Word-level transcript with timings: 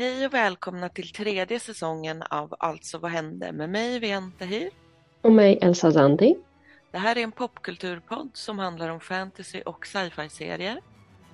Hej 0.00 0.26
och 0.26 0.34
välkomna 0.34 0.88
till 0.88 1.12
tredje 1.12 1.60
säsongen 1.60 2.22
av 2.22 2.54
Alltså 2.58 2.98
vad 2.98 3.10
hände 3.10 3.52
med 3.52 3.70
mig 3.70 3.98
Vian 3.98 4.32
Tahir. 4.38 4.70
Och 5.20 5.32
mig 5.32 5.58
Elsa 5.62 5.92
Zandi. 5.92 6.36
Det 6.90 6.98
här 6.98 7.18
är 7.18 7.22
en 7.22 7.32
popkulturpodd 7.32 8.30
som 8.34 8.58
handlar 8.58 8.88
om 8.88 9.00
fantasy 9.00 9.60
och 9.60 9.86
sci-fi-serier. 9.86 10.80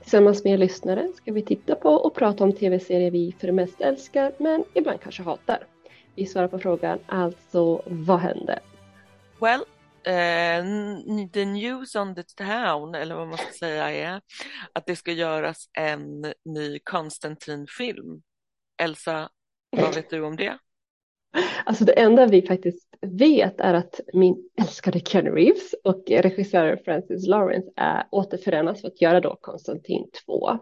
Tillsammans 0.00 0.44
med 0.44 0.52
er 0.52 0.58
lyssnare 0.58 1.12
ska 1.16 1.32
vi 1.32 1.42
titta 1.42 1.74
på 1.74 1.90
och 1.90 2.14
prata 2.14 2.44
om 2.44 2.52
tv-serier 2.52 3.10
vi 3.10 3.34
för 3.40 3.46
det 3.46 3.52
mesta 3.52 3.84
älskar 3.84 4.32
men 4.38 4.64
ibland 4.74 5.00
kanske 5.00 5.22
hatar. 5.22 5.66
Vi 6.14 6.26
svarar 6.26 6.48
på 6.48 6.58
frågan 6.58 6.98
alltså 7.06 7.82
vad 7.86 8.18
hände? 8.18 8.58
Well, 9.40 9.60
uh, 9.60 11.28
the 11.32 11.44
news 11.44 11.96
on 11.96 12.14
the 12.14 12.22
town, 12.22 12.94
eller 12.94 13.14
vad 13.14 13.28
man 13.28 13.38
ska 13.38 13.52
säga, 13.52 13.92
är 13.92 14.20
att 14.72 14.86
det 14.86 14.96
ska 14.96 15.12
göras 15.12 15.68
en 15.72 16.32
ny 16.44 16.78
Konstantin-film 16.78 18.22
Elsa, 18.78 19.28
vad 19.70 19.94
vet 19.94 20.10
du 20.10 20.20
om 20.20 20.36
det? 20.36 20.58
Alltså 21.64 21.84
det 21.84 21.92
enda 21.92 22.26
vi 22.26 22.42
faktiskt 22.42 22.88
vet 23.00 23.60
är 23.60 23.74
att 23.74 24.00
min 24.12 24.50
älskade 24.60 25.00
Keanu 25.00 25.30
Reeves 25.30 25.74
och 25.84 26.04
regissör 26.08 26.80
Francis 26.84 27.26
Lawrence 27.26 27.70
är 27.76 28.06
återförenas 28.10 28.80
för 28.80 28.88
att 28.88 29.00
göra 29.00 29.20
då 29.20 29.38
Konstantin 29.40 30.10
2. 30.26 30.58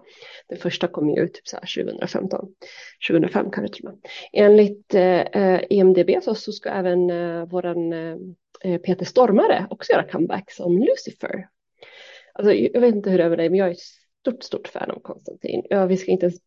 Den 0.48 0.58
första 0.58 0.88
kom 0.88 1.10
ju 1.10 1.22
ut 1.22 1.34
typ 1.34 1.48
så 1.48 1.56
2015, 1.56 2.48
2005 3.08 3.50
kanske 3.50 3.76
till 3.76 3.86
och 3.86 3.92
med. 3.92 4.00
Enligt 4.32 4.94
eh, 4.94 5.60
IMDB 5.70 6.10
så, 6.22 6.34
så 6.34 6.52
ska 6.52 6.68
även 6.68 7.10
eh, 7.10 7.44
våran 7.44 7.92
eh, 7.92 8.78
Peter 8.78 9.04
Stormare 9.04 9.66
också 9.70 9.92
göra 9.92 10.08
comeback 10.08 10.50
som 10.50 10.78
Lucifer. 10.78 11.48
Alltså 12.32 12.52
jag 12.52 12.80
vet 12.80 12.94
inte 12.94 13.10
hur 13.10 13.18
det 13.18 13.24
är 13.24 13.28
med 13.28 13.38
dig 13.38 13.50
men 13.50 13.58
jag 13.58 13.68
är 13.68 13.72
ett 13.72 13.78
stort, 14.20 14.42
stort 14.42 14.68
fan 14.68 14.90
av 14.90 15.00
Konstantin. 15.00 15.62
Ja, 15.70 15.86
vi 15.86 15.96
ska 15.96 16.10
inte 16.10 16.26
ens 16.26 16.40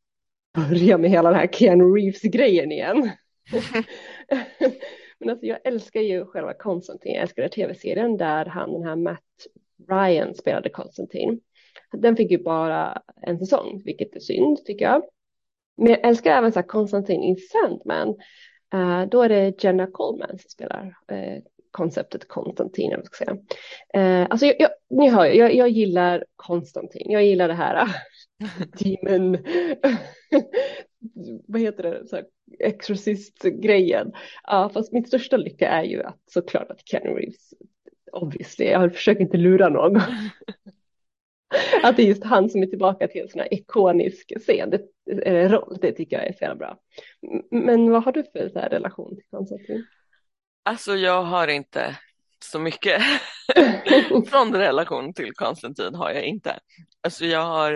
börja 0.57 0.97
med 0.97 1.09
hela 1.09 1.29
den 1.29 1.39
här 1.39 1.47
Keanu 1.47 1.83
Reeves-grejen 1.83 2.71
igen. 2.71 3.11
Men 5.19 5.29
alltså 5.29 5.45
jag 5.45 5.59
älskar 5.63 6.01
ju 6.01 6.25
själva 6.25 6.53
Konstantin, 6.53 7.13
jag 7.13 7.21
älskar 7.21 7.47
tv-serien 7.47 8.17
där 8.17 8.45
han, 8.45 8.73
den 8.73 8.83
här 8.83 8.95
Matt 8.95 9.23
Ryan 9.89 10.35
spelade 10.35 10.69
Konstantin. 10.69 11.39
Den 11.91 12.15
fick 12.15 12.31
ju 12.31 12.43
bara 12.43 13.01
en 13.21 13.39
säsong, 13.39 13.81
vilket 13.85 14.15
är 14.15 14.19
synd 14.19 14.65
tycker 14.65 14.85
jag. 14.85 15.03
Men 15.77 15.91
jag 15.91 16.07
älskar 16.07 16.31
även 16.31 16.51
så 16.51 16.59
här 16.59 16.67
Konstantin 16.67 17.23
i 17.23 17.35
Sandman. 17.35 18.09
Uh, 18.73 19.09
då 19.09 19.21
är 19.21 19.29
det 19.29 19.63
Jenna 19.63 19.87
Coleman 19.87 20.29
som 20.29 20.49
spelar 20.49 20.85
uh, 21.11 21.41
konceptet 21.71 22.27
Konstantin, 22.27 22.91
jag 22.91 23.05
ska 23.05 23.25
säga. 23.25 23.37
Uh, 23.97 24.27
alltså 24.29 24.45
jag, 24.45 24.55
jag, 24.59 24.69
ni 24.89 25.09
hör, 25.09 25.25
jag, 25.25 25.55
jag 25.55 25.69
gillar 25.69 26.25
Konstantin, 26.35 27.11
jag 27.11 27.25
gillar 27.25 27.47
det 27.47 27.53
här 27.53 27.87
demon, 28.79 29.37
vad 31.47 31.61
heter 31.61 31.83
det, 31.83 32.07
så 32.07 32.21
exorcist-grejen. 32.59 34.13
Ja, 34.43 34.69
fast 34.73 34.91
min 34.91 35.05
största 35.05 35.37
lycka 35.37 35.69
är 35.69 35.83
ju 35.83 36.03
att 36.03 36.21
såklart 36.25 36.71
att 36.71 36.87
Keanu 36.87 37.09
Reeves, 37.09 37.53
obviously, 38.11 38.65
jag 38.65 38.95
försöker 38.95 39.21
inte 39.21 39.37
lura 39.37 39.69
någon. 39.69 39.95
att 41.83 41.97
det 41.97 42.03
är 42.03 42.07
just 42.07 42.23
han 42.23 42.49
som 42.49 42.63
är 42.63 42.67
tillbaka 42.67 43.07
till 43.07 43.21
en 43.21 43.29
sån 43.29 43.39
här 43.39 43.53
ikonisk 43.53 44.33
scen, 44.39 44.69
det, 44.69 44.81
äh, 45.25 45.49
roll, 45.49 45.77
det 45.81 45.91
tycker 45.91 46.17
jag 46.17 46.27
är 46.27 46.33
så 46.33 46.43
jävla 46.43 46.55
bra. 46.55 46.79
Men 47.51 47.91
vad 47.91 48.03
har 48.03 48.11
du 48.11 48.23
för 48.23 48.49
så 48.49 48.59
relation 48.59 49.15
till 49.15 49.25
Konstantin? 49.29 49.85
Alltså 50.63 50.95
jag 50.95 51.23
har 51.23 51.47
inte 51.47 51.97
så 52.43 52.59
mycket 52.59 53.01
sån 54.29 54.55
relation 54.55 55.13
till 55.13 55.33
Konstantin 55.33 55.95
har 55.95 56.11
jag 56.11 56.23
inte. 56.23 56.59
Alltså 57.01 57.25
jag 57.25 57.45
har, 57.45 57.71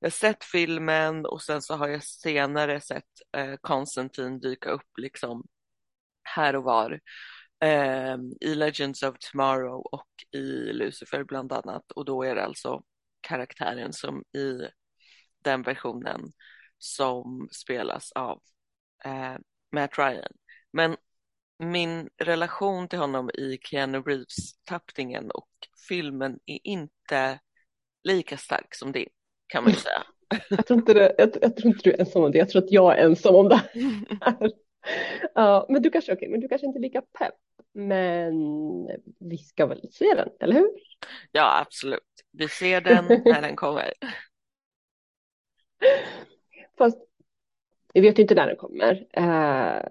jag 0.00 0.06
har 0.06 0.10
sett 0.10 0.44
filmen 0.44 1.26
och 1.26 1.42
sen 1.42 1.62
så 1.62 1.74
har 1.74 1.88
jag 1.88 2.04
senare 2.04 2.80
sett 2.80 3.04
eh, 3.36 3.54
Konstantin 3.60 4.40
dyka 4.40 4.70
upp 4.70 4.98
liksom 4.98 5.44
här 6.22 6.56
och 6.56 6.64
var 6.64 7.00
eh, 7.64 8.16
i 8.40 8.54
Legends 8.54 9.02
of 9.02 9.16
Tomorrow 9.18 9.80
och 9.92 10.08
i 10.32 10.72
Lucifer 10.72 11.24
bland 11.24 11.52
annat 11.52 11.92
och 11.92 12.04
då 12.04 12.22
är 12.22 12.34
det 12.34 12.44
alltså 12.44 12.82
karaktären 13.20 13.92
som 13.92 14.24
i 14.38 14.68
den 15.44 15.62
versionen 15.62 16.32
som 16.78 17.48
spelas 17.52 18.12
av 18.12 18.40
eh, 19.04 19.36
Matt 19.72 19.98
Ryan. 19.98 20.32
Men 20.72 20.96
min 21.58 22.08
relation 22.18 22.88
till 22.88 22.98
honom 22.98 23.30
i 23.30 23.58
Keanu 23.62 24.02
Reeves-tappningen 24.02 25.30
och 25.30 25.48
filmen 25.88 26.38
är 26.46 26.58
inte 26.62 27.38
lika 28.04 28.36
stark 28.36 28.74
som 28.74 28.92
din, 28.92 29.08
kan 29.46 29.64
man 29.64 29.72
ju 29.72 29.78
säga. 29.78 30.02
Jag 30.50 30.66
tror 30.66 30.78
inte, 30.78 30.94
det, 30.94 31.14
jag, 31.18 31.30
jag, 31.40 31.56
tror 31.56 31.66
inte 31.72 31.90
du 31.90 31.92
är 31.92 32.00
ensam 32.00 32.24
om 32.24 32.32
det, 32.32 32.38
jag 32.38 32.48
tror 32.48 32.62
att 32.64 32.70
jag 32.70 32.98
är 32.98 33.04
ensam 33.04 33.34
om 33.34 33.48
det 33.48 33.62
här. 34.20 34.52
ja, 35.34 35.66
men 35.68 35.82
du 35.82 35.90
kanske 35.90 36.12
okay, 36.12 36.28
men 36.28 36.40
du 36.40 36.48
kanske 36.48 36.66
inte 36.66 36.78
är 36.78 36.80
lika 36.80 37.02
pepp. 37.18 37.34
Men 37.74 38.34
vi 39.18 39.38
ska 39.38 39.66
väl 39.66 39.80
se 39.92 40.14
den, 40.14 40.28
eller 40.40 40.54
hur? 40.54 40.70
Ja, 41.32 41.60
absolut. 41.60 42.02
Vi 42.32 42.48
ser 42.48 42.80
den 42.80 43.04
när 43.24 43.42
den 43.42 43.56
kommer. 43.56 43.92
Fast 46.78 46.98
vi 47.94 48.00
vet 48.00 48.18
inte 48.18 48.34
när 48.34 48.46
den 48.46 48.56
kommer. 48.56 48.94
Uh, 49.18 49.82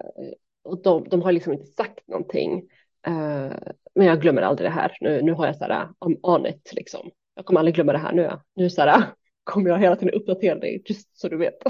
och 0.66 0.82
de, 0.82 1.08
de 1.08 1.22
har 1.22 1.32
liksom 1.32 1.52
inte 1.52 1.66
sagt 1.66 2.08
någonting. 2.08 2.62
Uh, 3.08 3.52
men 3.94 4.06
jag 4.06 4.20
glömmer 4.20 4.42
aldrig 4.42 4.70
det 4.70 4.74
här. 4.74 4.96
Nu, 5.00 5.22
nu 5.22 5.32
har 5.32 5.46
jag 5.46 5.56
så 5.56 5.64
här, 5.64 5.88
I'm 6.00 6.18
on 6.22 6.46
it 6.46 6.72
liksom. 6.72 7.10
Jag 7.34 7.46
kommer 7.46 7.60
aldrig 7.60 7.74
glömma 7.74 7.92
det 7.92 7.98
här 7.98 8.12
nu. 8.12 8.30
Nu 8.54 8.70
så 8.70 8.82
här, 8.82 9.04
kommer 9.44 9.70
jag 9.70 9.78
hela 9.78 9.96
tiden 9.96 10.14
uppdatera 10.14 10.54
dig, 10.58 10.82
just 10.84 11.18
så 11.18 11.28
du 11.28 11.36
vet. 11.36 11.58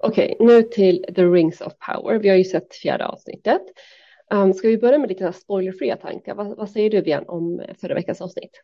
Okej, 0.00 0.36
okay, 0.38 0.46
nu 0.46 0.62
till 0.62 1.04
The 1.14 1.24
Rings 1.24 1.60
of 1.60 1.72
Power. 1.78 2.18
Vi 2.18 2.28
har 2.28 2.36
ju 2.36 2.44
sett 2.44 2.74
fjärde 2.74 3.06
avsnittet. 3.06 3.62
Um, 4.30 4.54
ska 4.54 4.68
vi 4.68 4.78
börja 4.78 4.98
med 4.98 5.08
lite 5.08 5.32
spoilerfria 5.32 5.96
tankar? 5.96 6.34
Vad, 6.34 6.56
vad 6.56 6.70
säger 6.70 6.90
du 6.90 7.02
Björn 7.02 7.24
om 7.28 7.62
förra 7.80 7.94
veckans 7.94 8.20
avsnitt? 8.20 8.62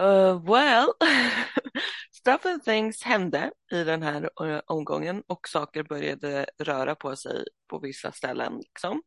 Uh, 0.00 0.44
well, 0.44 0.88
stuff 2.26 2.46
and 2.46 2.64
things 2.64 3.02
hände 3.02 3.50
i 3.72 3.84
den 3.84 4.02
här 4.02 4.30
eh, 4.44 4.60
omgången 4.66 5.22
och 5.26 5.48
saker 5.48 5.82
började 5.82 6.46
röra 6.58 6.94
på 6.94 7.16
sig 7.16 7.44
på 7.68 7.78
vissa 7.78 8.12
ställen. 8.12 8.58
Liksom. 8.58 9.02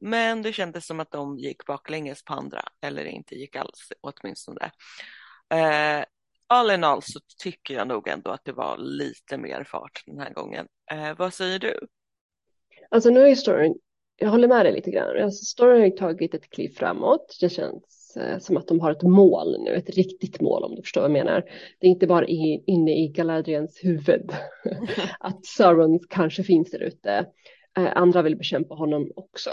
Men 0.00 0.42
det 0.42 0.52
kändes 0.52 0.86
som 0.86 1.00
att 1.00 1.10
de 1.10 1.38
gick 1.38 1.66
baklänges 1.66 2.24
på 2.24 2.32
andra, 2.32 2.62
eller 2.80 3.04
inte 3.04 3.34
gick 3.34 3.56
alls 3.56 3.92
åtminstone. 4.00 4.70
Eh, 5.54 6.04
all 6.46 6.70
in 6.70 6.84
all 6.84 7.02
så 7.02 7.20
tycker 7.38 7.74
jag 7.74 7.88
nog 7.88 8.08
ändå 8.08 8.30
att 8.30 8.44
det 8.44 8.52
var 8.52 8.78
lite 8.78 9.38
mer 9.38 9.64
fart 9.64 10.02
den 10.06 10.18
här 10.18 10.32
gången. 10.32 10.66
Eh, 10.92 11.16
vad 11.18 11.34
säger 11.34 11.58
du? 11.58 11.86
Alltså 12.90 13.10
nu 13.10 13.28
är 13.28 13.34
storyn, 13.34 13.74
jag 14.16 14.28
håller 14.28 14.48
med 14.48 14.66
dig 14.66 14.72
lite 14.72 14.90
grann. 14.90 15.22
Alltså, 15.22 15.44
storyn 15.44 15.82
har 15.82 15.90
tagit 15.90 16.34
ett 16.34 16.50
kliv 16.50 16.68
framåt. 16.76 17.36
Det 17.40 17.48
känns 17.48 17.95
som 18.38 18.56
att 18.56 18.68
de 18.68 18.80
har 18.80 18.90
ett 18.90 19.02
mål 19.02 19.62
nu, 19.64 19.74
ett 19.74 19.90
riktigt 19.90 20.40
mål 20.40 20.64
om 20.64 20.74
du 20.74 20.82
förstår 20.82 21.00
vad 21.00 21.10
jag 21.10 21.24
menar. 21.24 21.42
Det 21.78 21.86
är 21.86 21.90
inte 21.90 22.06
bara 22.06 22.26
i, 22.26 22.64
inne 22.66 23.04
i 23.04 23.08
Galadriens 23.08 23.78
huvud 23.82 24.30
att 25.20 25.46
Sauron 25.46 26.00
kanske 26.08 26.42
finns 26.42 26.70
där 26.70 26.82
ute. 26.82 27.26
Eh, 27.78 27.96
andra 27.96 28.22
vill 28.22 28.36
bekämpa 28.36 28.74
honom 28.74 29.12
också. 29.16 29.50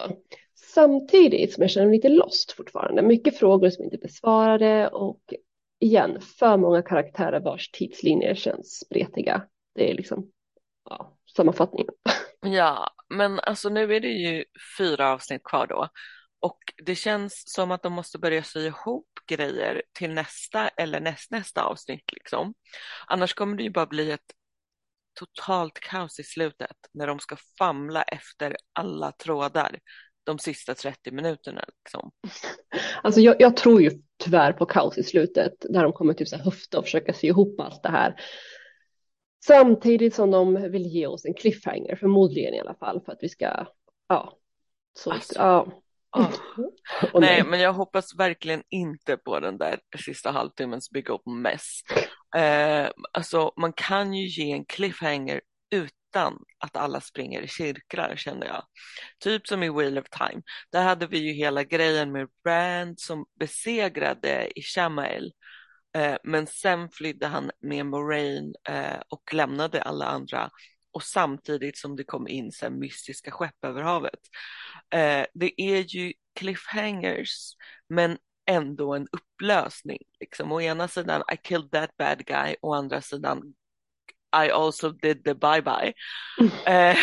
Samtidigt 0.74 1.54
som 1.54 1.62
jag 1.62 1.72
känner 1.72 1.88
mig 1.88 1.96
lite 1.96 2.10
lost 2.10 2.52
fortfarande. 2.52 3.02
Mycket 3.02 3.38
frågor 3.38 3.70
som 3.70 3.84
inte 3.84 3.96
är 3.96 4.02
besvarade 4.02 4.88
och 4.88 5.22
igen, 5.80 6.22
för 6.40 6.58
många 6.58 6.82
karaktärer 6.82 7.40
vars 7.40 7.72
tidslinjer 7.72 8.36
känns 8.36 8.80
spretiga. 8.80 9.44
Det 9.76 9.92
är 9.92 9.94
liksom 9.94 10.32
ja, 10.90 11.18
sammanfattningen. 11.36 11.88
Ja, 12.46 12.90
men 13.10 13.40
alltså 13.40 13.70
nu 13.70 13.96
är 13.96 14.00
det 14.00 14.08
ju 14.08 14.46
fyra 14.78 15.14
avsnitt 15.14 15.44
kvar 15.44 15.68
då 15.68 15.88
och 16.44 16.60
det 16.86 16.96
känns 16.96 17.44
som 17.46 17.72
att 17.72 17.84
de 17.84 17.94
måste 17.94 18.20
börja 18.20 18.44
sy 18.44 18.60
ihop 18.60 19.08
grejer 19.28 19.84
till 19.94 20.14
nästa 20.14 20.68
eller 20.68 21.00
nästnästa 21.00 21.64
avsnitt 21.64 22.12
liksom. 22.14 22.54
Annars 23.08 23.34
kommer 23.34 23.58
det 23.58 23.64
ju 23.64 23.70
bara 23.70 23.86
bli 23.86 24.12
ett 24.12 24.32
totalt 25.20 25.80
kaos 25.80 26.20
i 26.20 26.24
slutet 26.24 26.78
när 26.94 27.08
de 27.08 27.20
ska 27.20 27.36
famla 27.58 28.04
efter 28.04 28.58
alla 28.74 29.12
trådar 29.12 29.80
de 30.24 30.40
sista 30.40 30.76
30 30.76 31.12
minuterna. 31.12 31.66
Liksom. 31.84 32.12
Alltså 33.04 33.22
jag, 33.22 33.36
jag, 33.42 33.58
tror 33.58 33.82
ju 33.82 33.92
tyvärr 34.18 34.54
på 34.54 34.66
kaos 34.66 34.98
i 34.98 35.04
slutet 35.04 35.54
där 35.70 35.84
de 35.84 35.94
kommer 35.94 36.14
typ 36.14 36.28
så 36.28 36.36
här 36.36 36.44
höfta 36.44 36.78
och 36.78 36.84
försöka 36.84 37.14
sy 37.14 37.28
ihop 37.28 37.60
allt 37.60 37.84
det 37.84 37.90
här. 37.90 38.16
Samtidigt 39.46 40.16
som 40.16 40.32
de 40.32 40.72
vill 40.72 40.86
ge 40.86 41.08
oss 41.08 41.26
en 41.26 41.34
cliffhanger, 41.34 41.96
förmodligen 41.96 42.54
i 42.54 42.60
alla 42.60 42.76
fall, 42.76 43.02
för 43.06 43.12
att 43.12 43.20
vi 43.22 43.30
ska, 43.30 43.68
ja, 44.08 44.38
så, 44.94 45.12
alltså, 45.12 45.34
ja. 45.38 45.83
Oh. 46.14 46.30
nej, 47.14 47.44
men 47.44 47.60
jag 47.60 47.74
hoppas 47.74 48.16
verkligen 48.16 48.64
inte 48.70 49.18
på 49.18 49.40
den 49.40 49.58
där 49.58 49.80
sista 50.06 50.32
halvtimmens 50.32 50.90
big 50.90 51.10
open 51.10 51.42
mess. 51.42 51.82
Eh, 52.36 52.90
alltså, 53.12 53.52
man 53.58 53.74
kan 53.74 54.14
ju 54.14 54.28
ge 54.28 54.52
en 54.52 54.66
cliffhanger 54.66 55.42
utan 55.72 56.40
att 56.60 56.78
alla 56.78 57.02
springer 57.02 57.42
i 57.42 57.48
cirklar 57.48 58.16
kände 58.16 58.48
jag. 58.48 58.64
Typ 59.20 59.48
som 59.48 59.64
i 59.64 59.70
Wheel 59.70 59.98
of 59.98 60.10
Time. 60.10 60.42
Där 60.72 60.84
hade 60.84 61.08
vi 61.08 61.18
ju 61.18 61.34
hela 61.34 61.64
grejen 61.64 62.12
med 62.12 62.28
Rand 62.48 63.00
som 63.00 63.26
besegrade 63.40 64.60
Ishamael 64.60 65.32
Eh, 65.98 66.16
men 66.24 66.48
sen 66.48 66.90
flydde 66.90 67.28
han 67.28 67.52
med 67.60 67.86
Moraine 67.86 68.54
eh, 68.70 69.00
och 69.10 69.34
lämnade 69.34 69.82
alla 69.82 70.06
andra 70.06 70.50
och 70.94 71.04
samtidigt 71.04 71.78
som 71.78 71.96
det 71.96 72.04
kom 72.04 72.28
in 72.28 72.52
så 72.52 72.70
mystiska 72.70 73.32
skepp 73.32 73.66
över 73.66 73.82
havet. 73.82 74.20
Eh, 74.90 75.26
det 75.34 75.62
är 75.62 75.96
ju 75.96 76.14
cliffhangers 76.40 77.56
men 77.90 78.18
ändå 78.46 78.94
en 78.94 79.08
upplösning. 79.12 80.00
Liksom. 80.20 80.52
Å 80.52 80.62
ena 80.62 80.88
sidan 80.88 81.24
I 81.34 81.38
killed 81.38 81.72
that 81.72 81.98
bad 81.98 82.26
guy, 82.26 82.56
å 82.62 82.74
andra 82.74 83.02
sidan 83.02 83.54
I 84.36 84.50
also 84.52 84.90
did 84.90 85.24
the 85.24 85.34
bye 85.34 85.62
bye. 85.62 85.94
Mm. 86.66 86.98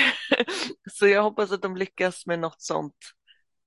så 0.92 1.06
jag 1.06 1.22
hoppas 1.22 1.52
att 1.52 1.62
de 1.62 1.76
lyckas 1.76 2.26
med 2.26 2.38
något 2.38 2.62
sånt 2.62 2.98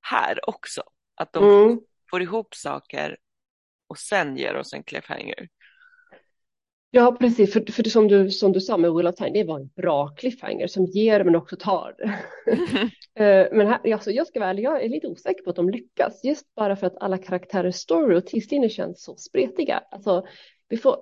här 0.01 0.49
också. 0.49 0.83
Att 1.15 1.33
de 1.33 1.43
mm. 1.43 1.79
får 2.09 2.21
ihop 2.21 2.55
saker 2.55 3.17
och 3.87 3.97
sen 3.97 4.37
ger 4.37 4.55
oss 4.55 4.73
en 4.73 4.83
cliffhanger. 4.83 5.47
Ja, 6.95 7.17
precis. 7.19 7.53
För, 7.53 7.71
för 7.71 7.83
som, 7.83 8.07
du, 8.07 8.29
som 8.31 8.51
du 8.51 8.61
sa 8.61 8.77
med 8.77 8.93
Will 8.93 9.07
of 9.07 9.15
Time, 9.15 9.29
det 9.29 9.43
var 9.43 9.59
en 9.59 9.69
bra 9.75 10.07
cliffhanger 10.07 10.67
som 10.67 10.85
ger 10.85 11.23
men 11.23 11.35
också 11.35 11.55
tar. 11.55 11.95
Eh, 13.15 13.47
men 13.51 13.67
här, 13.67 13.93
alltså, 13.93 14.11
jag 14.11 14.27
ska 14.27 14.39
vara 14.39 14.49
ärlig, 14.49 14.63
jag 14.63 14.83
är 14.83 14.89
lite 14.89 15.07
osäker 15.07 15.43
på 15.43 15.49
att 15.49 15.55
de 15.55 15.69
lyckas. 15.69 16.23
Just 16.23 16.55
bara 16.55 16.75
för 16.75 16.87
att 16.87 16.97
alla 16.97 17.17
karaktärers 17.17 17.75
story 17.75 18.17
och 18.17 18.25
tidslinjer 18.25 18.69
känns 18.69 19.03
så 19.03 19.15
spretiga. 19.15 19.83
Alltså, 19.91 20.25
vi 20.69 20.77
får, 20.77 20.97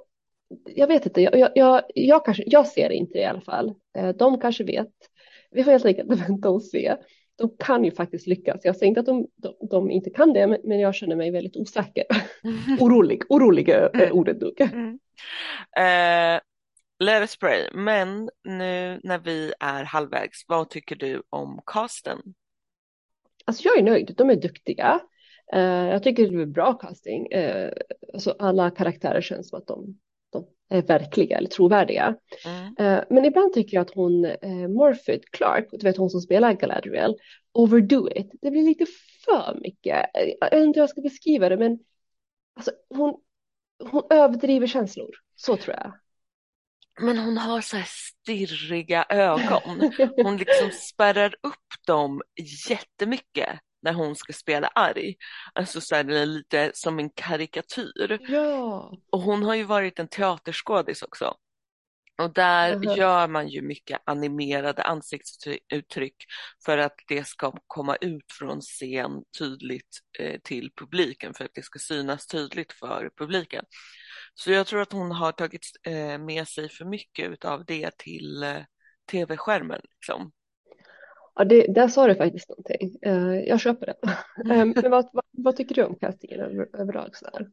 jag 0.65 0.87
vet 0.87 1.05
inte, 1.05 1.21
jag, 1.21 1.39
jag, 1.39 1.49
jag, 1.55 1.81
jag, 1.95 2.25
kanske, 2.25 2.43
jag 2.45 2.67
ser 2.67 2.89
det 2.89 2.95
inte 2.95 3.17
i 3.17 3.25
alla 3.25 3.41
fall. 3.41 3.73
Eh, 3.97 4.09
de 4.09 4.39
kanske 4.39 4.63
vet. 4.63 4.91
Vi 5.51 5.63
får 5.63 5.71
helt 5.71 5.85
enkelt 5.85 6.09
vänta 6.29 6.49
och 6.49 6.63
se 6.63 6.95
de 7.35 7.49
kan 7.59 7.83
ju 7.83 7.91
faktiskt 7.91 8.27
lyckas. 8.27 8.61
Jag 8.63 8.75
säger 8.75 8.87
inte 8.87 8.99
att 8.99 9.05
de, 9.05 9.27
de, 9.35 9.53
de 9.69 9.91
inte 9.91 10.09
kan 10.09 10.33
det, 10.33 10.47
men, 10.47 10.57
men, 10.63 10.79
jag 10.79 10.95
känner 10.95 11.15
mig 11.15 11.31
väldigt 11.31 11.57
osäker. 11.57 12.05
orolig, 12.79 13.21
orolig 13.29 13.69
är 13.69 13.95
mm. 13.95 14.11
ordet 14.11 14.41
nog. 14.41 14.61
Uh, 15.79 16.39
let 16.99 17.21
us 17.21 17.35
pray. 17.35 17.67
Men 17.73 18.29
nu 18.43 18.99
när 19.03 19.19
vi 19.19 19.53
är 19.59 19.83
halvvägs, 19.83 20.45
vad 20.47 20.69
tycker 20.69 20.95
du 20.95 21.23
om 21.29 21.61
casten? 21.65 22.19
Alltså 23.45 23.63
jag 23.67 23.77
är 23.77 23.83
nöjd, 23.83 24.13
de 24.17 24.29
är 24.29 24.35
duktiga. 24.35 24.99
Uh, 25.55 25.61
jag 25.61 26.03
tycker 26.03 26.27
det 26.27 26.41
är 26.41 26.45
bra 26.45 26.73
casting. 26.73 27.33
Uh, 27.33 27.71
alltså 28.13 28.35
alla 28.39 28.71
karaktärer 28.71 29.21
känns 29.21 29.49
som 29.49 29.57
att 29.57 29.67
de 29.67 29.97
är 30.71 30.81
verkliga 30.81 31.37
eller 31.37 31.49
trovärdiga. 31.49 32.15
Mm. 32.45 32.65
Uh, 32.65 33.03
men 33.09 33.25
ibland 33.25 33.53
tycker 33.53 33.77
jag 33.77 33.81
att 33.81 33.95
hon, 33.95 34.25
uh, 34.25 34.67
Morphet 34.67 35.31
Clark, 35.31 35.67
du 35.71 35.83
vet 35.83 35.97
hon 35.97 36.09
som 36.09 36.21
spelar 36.21 36.53
Galadriel, 36.53 37.15
overdo 37.53 38.09
it. 38.15 38.31
Det 38.41 38.51
blir 38.51 38.63
lite 38.63 38.85
för 39.25 39.59
mycket. 39.61 40.05
Jag 40.39 40.51
vet 40.51 40.63
inte 40.63 40.79
hur 40.79 40.83
jag 40.83 40.89
ska 40.89 41.01
beskriva 41.01 41.49
det, 41.49 41.57
men 41.57 41.79
alltså, 42.55 42.71
hon, 42.89 43.19
hon 43.91 44.03
överdriver 44.09 44.67
känslor. 44.67 45.09
Så 45.35 45.57
tror 45.57 45.75
jag. 45.75 45.93
Men 47.01 47.17
hon 47.17 47.37
har 47.37 47.61
så 47.61 47.77
här 47.77 47.87
stirriga 47.87 49.05
ögon. 49.09 49.91
Hon 50.23 50.37
liksom 50.37 50.71
spärrar 50.71 51.35
upp 51.43 51.85
dem 51.87 52.21
jättemycket 52.69 53.59
när 53.81 53.93
hon 53.93 54.15
ska 54.15 54.33
spela 54.33 54.67
arg. 54.67 55.15
Alltså 55.53 55.81
så 55.81 55.95
är 55.95 56.03
det 56.03 56.25
lite 56.25 56.71
som 56.73 56.99
en 56.99 57.09
karikatyr. 57.09 58.19
Ja. 58.21 58.91
Och 59.11 59.21
hon 59.21 59.43
har 59.43 59.55
ju 59.55 59.63
varit 59.63 59.99
en 59.99 60.07
teaterskådis 60.07 61.01
också. 61.01 61.35
Och 62.23 62.33
där 62.33 62.73
mm. 62.73 62.97
gör 62.97 63.27
man 63.27 63.47
ju 63.47 63.61
mycket 63.61 64.01
animerade 64.05 64.83
ansiktsuttryck 64.83 66.15
för 66.65 66.77
att 66.77 66.95
det 67.07 67.27
ska 67.27 67.53
komma 67.67 67.95
ut 67.95 68.31
från 68.39 68.61
scen 68.61 69.23
tydligt 69.39 69.99
eh, 70.19 70.39
till 70.43 70.71
publiken, 70.75 71.33
för 71.33 71.45
att 71.45 71.51
det 71.53 71.63
ska 71.63 71.79
synas 71.79 72.27
tydligt 72.27 72.73
för 72.73 73.09
publiken. 73.17 73.65
Så 74.33 74.51
jag 74.51 74.67
tror 74.67 74.81
att 74.81 74.93
hon 74.93 75.11
har 75.11 75.31
tagit 75.31 75.65
eh, 75.87 76.17
med 76.17 76.47
sig 76.47 76.69
för 76.69 76.85
mycket 76.85 77.45
av 77.45 77.65
det 77.65 77.97
till 77.97 78.43
eh, 78.43 78.57
tv-skärmen. 79.11 79.81
Liksom. 79.83 80.31
Ja, 81.35 81.43
det, 81.43 81.73
där 81.73 81.87
sa 81.87 82.07
du 82.07 82.15
faktiskt 82.15 82.49
någonting. 82.49 82.97
Uh, 83.05 83.39
jag 83.39 83.59
köper 83.59 83.85
det. 83.85 83.95
um, 84.53 84.69
men 84.75 84.91
vad, 84.91 85.09
vad, 85.13 85.25
vad, 85.31 85.55
tycker 85.55 85.75
du 85.75 85.83
om 85.83 85.95
castingen 85.95 86.39
över, 86.39 86.67
överlag? 86.73 87.17
Så 87.17 87.25
där? 87.25 87.47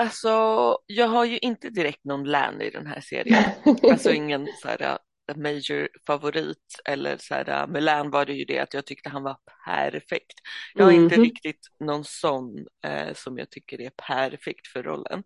Alltså, 0.00 0.78
jag 0.86 1.08
har 1.08 1.24
ju 1.24 1.38
inte 1.38 1.70
direkt 1.70 2.04
någon 2.04 2.24
län 2.24 2.60
i 2.60 2.70
den 2.70 2.86
här 2.86 3.00
serien. 3.00 3.44
alltså 3.92 4.12
ingen 4.12 4.48
så 4.62 4.68
här, 4.68 4.98
major 5.36 5.88
favorit 6.06 6.80
eller 6.84 7.16
så 7.18 7.34
här, 7.34 7.66
med 7.66 7.82
län 7.82 8.10
var 8.10 8.26
det 8.26 8.32
ju 8.32 8.44
det 8.44 8.58
att 8.58 8.74
jag 8.74 8.86
tyckte 8.86 9.08
han 9.08 9.22
var 9.22 9.36
perfekt. 9.66 10.34
Jag 10.74 10.84
har 10.84 10.92
mm 10.92 11.04
inte 11.04 11.16
mhm. 11.16 11.24
riktigt 11.24 11.66
någon 11.80 12.04
sån 12.04 12.58
uh, 12.86 13.14
som 13.14 13.38
jag 13.38 13.50
tycker 13.50 13.80
är 13.80 13.90
perfekt 13.90 14.66
för 14.66 14.82
rollen. 14.82 15.22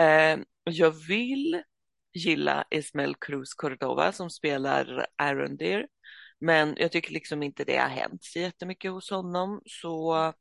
Uh, 0.00 0.44
jag 0.64 0.90
vill 1.08 1.62
gilla 2.14 2.64
Ismael 2.70 3.14
Cruz 3.20 3.54
Cordova 3.54 4.12
som 4.12 4.30
spelar 4.30 5.06
Arondir. 5.16 5.86
Men 6.40 6.74
jag 6.78 6.92
tycker 6.92 7.12
liksom 7.12 7.42
inte 7.42 7.64
det 7.64 7.76
har 7.76 7.88
hänt 7.88 8.24
så 8.24 8.38
jättemycket 8.38 8.90
hos 8.90 9.10
honom. 9.10 9.60
Så 9.66 10.32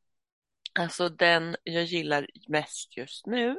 alltså 0.80 1.10
den 1.10 1.56
jag 1.64 1.84
gillar 1.84 2.28
mest 2.48 2.98
just 2.98 3.28
nu 3.28 3.50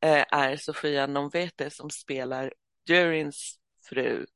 eh, 0.00 0.24
är 0.30 0.56
Sofia 0.56 1.06
Nonvete 1.06 1.70
som 1.70 1.90
spelar 1.90 2.52
Durins 2.86 3.58
fru 3.88 4.26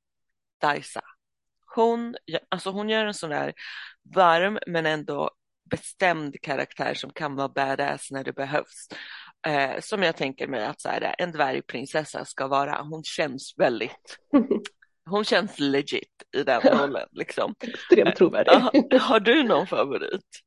Daisa. 0.61 1.01
Hon, 1.75 2.17
alltså 2.49 2.71
hon 2.71 2.89
gör 2.89 3.07
en 3.07 3.15
sån 3.15 3.31
där 3.31 3.55
varm 4.15 4.59
men 4.67 4.87
ändå 4.87 5.31
bestämd 5.71 6.41
karaktär 6.41 6.95
som 6.95 7.13
kan 7.13 7.37
vara 7.37 7.49
badass 7.49 8.11
när 8.11 8.25
det 8.25 8.33
behövs. 8.33 8.89
Eh, 9.47 9.81
som 9.81 10.03
jag 10.03 10.17
tänker 10.17 10.47
mig 10.47 10.65
att 10.65 10.81
så 10.81 10.89
här, 10.89 11.15
en 11.19 11.33
dvärgprinsessa 11.33 12.25
ska 12.25 12.47
vara. 12.47 12.83
Hon 12.83 13.05
känns 13.05 13.55
väldigt 13.59 14.19
hon 15.11 15.25
känns 15.25 15.59
legit 15.59 16.23
i 16.37 16.43
den 16.43 16.61
rollen. 16.61 17.09
Liksom. 17.13 17.55
Extremt 17.61 18.17
trovärdig. 18.17 18.53
Har, 18.53 18.99
har 18.99 19.21
du 19.21 19.43
någon 19.43 19.67
favorit? 19.67 20.43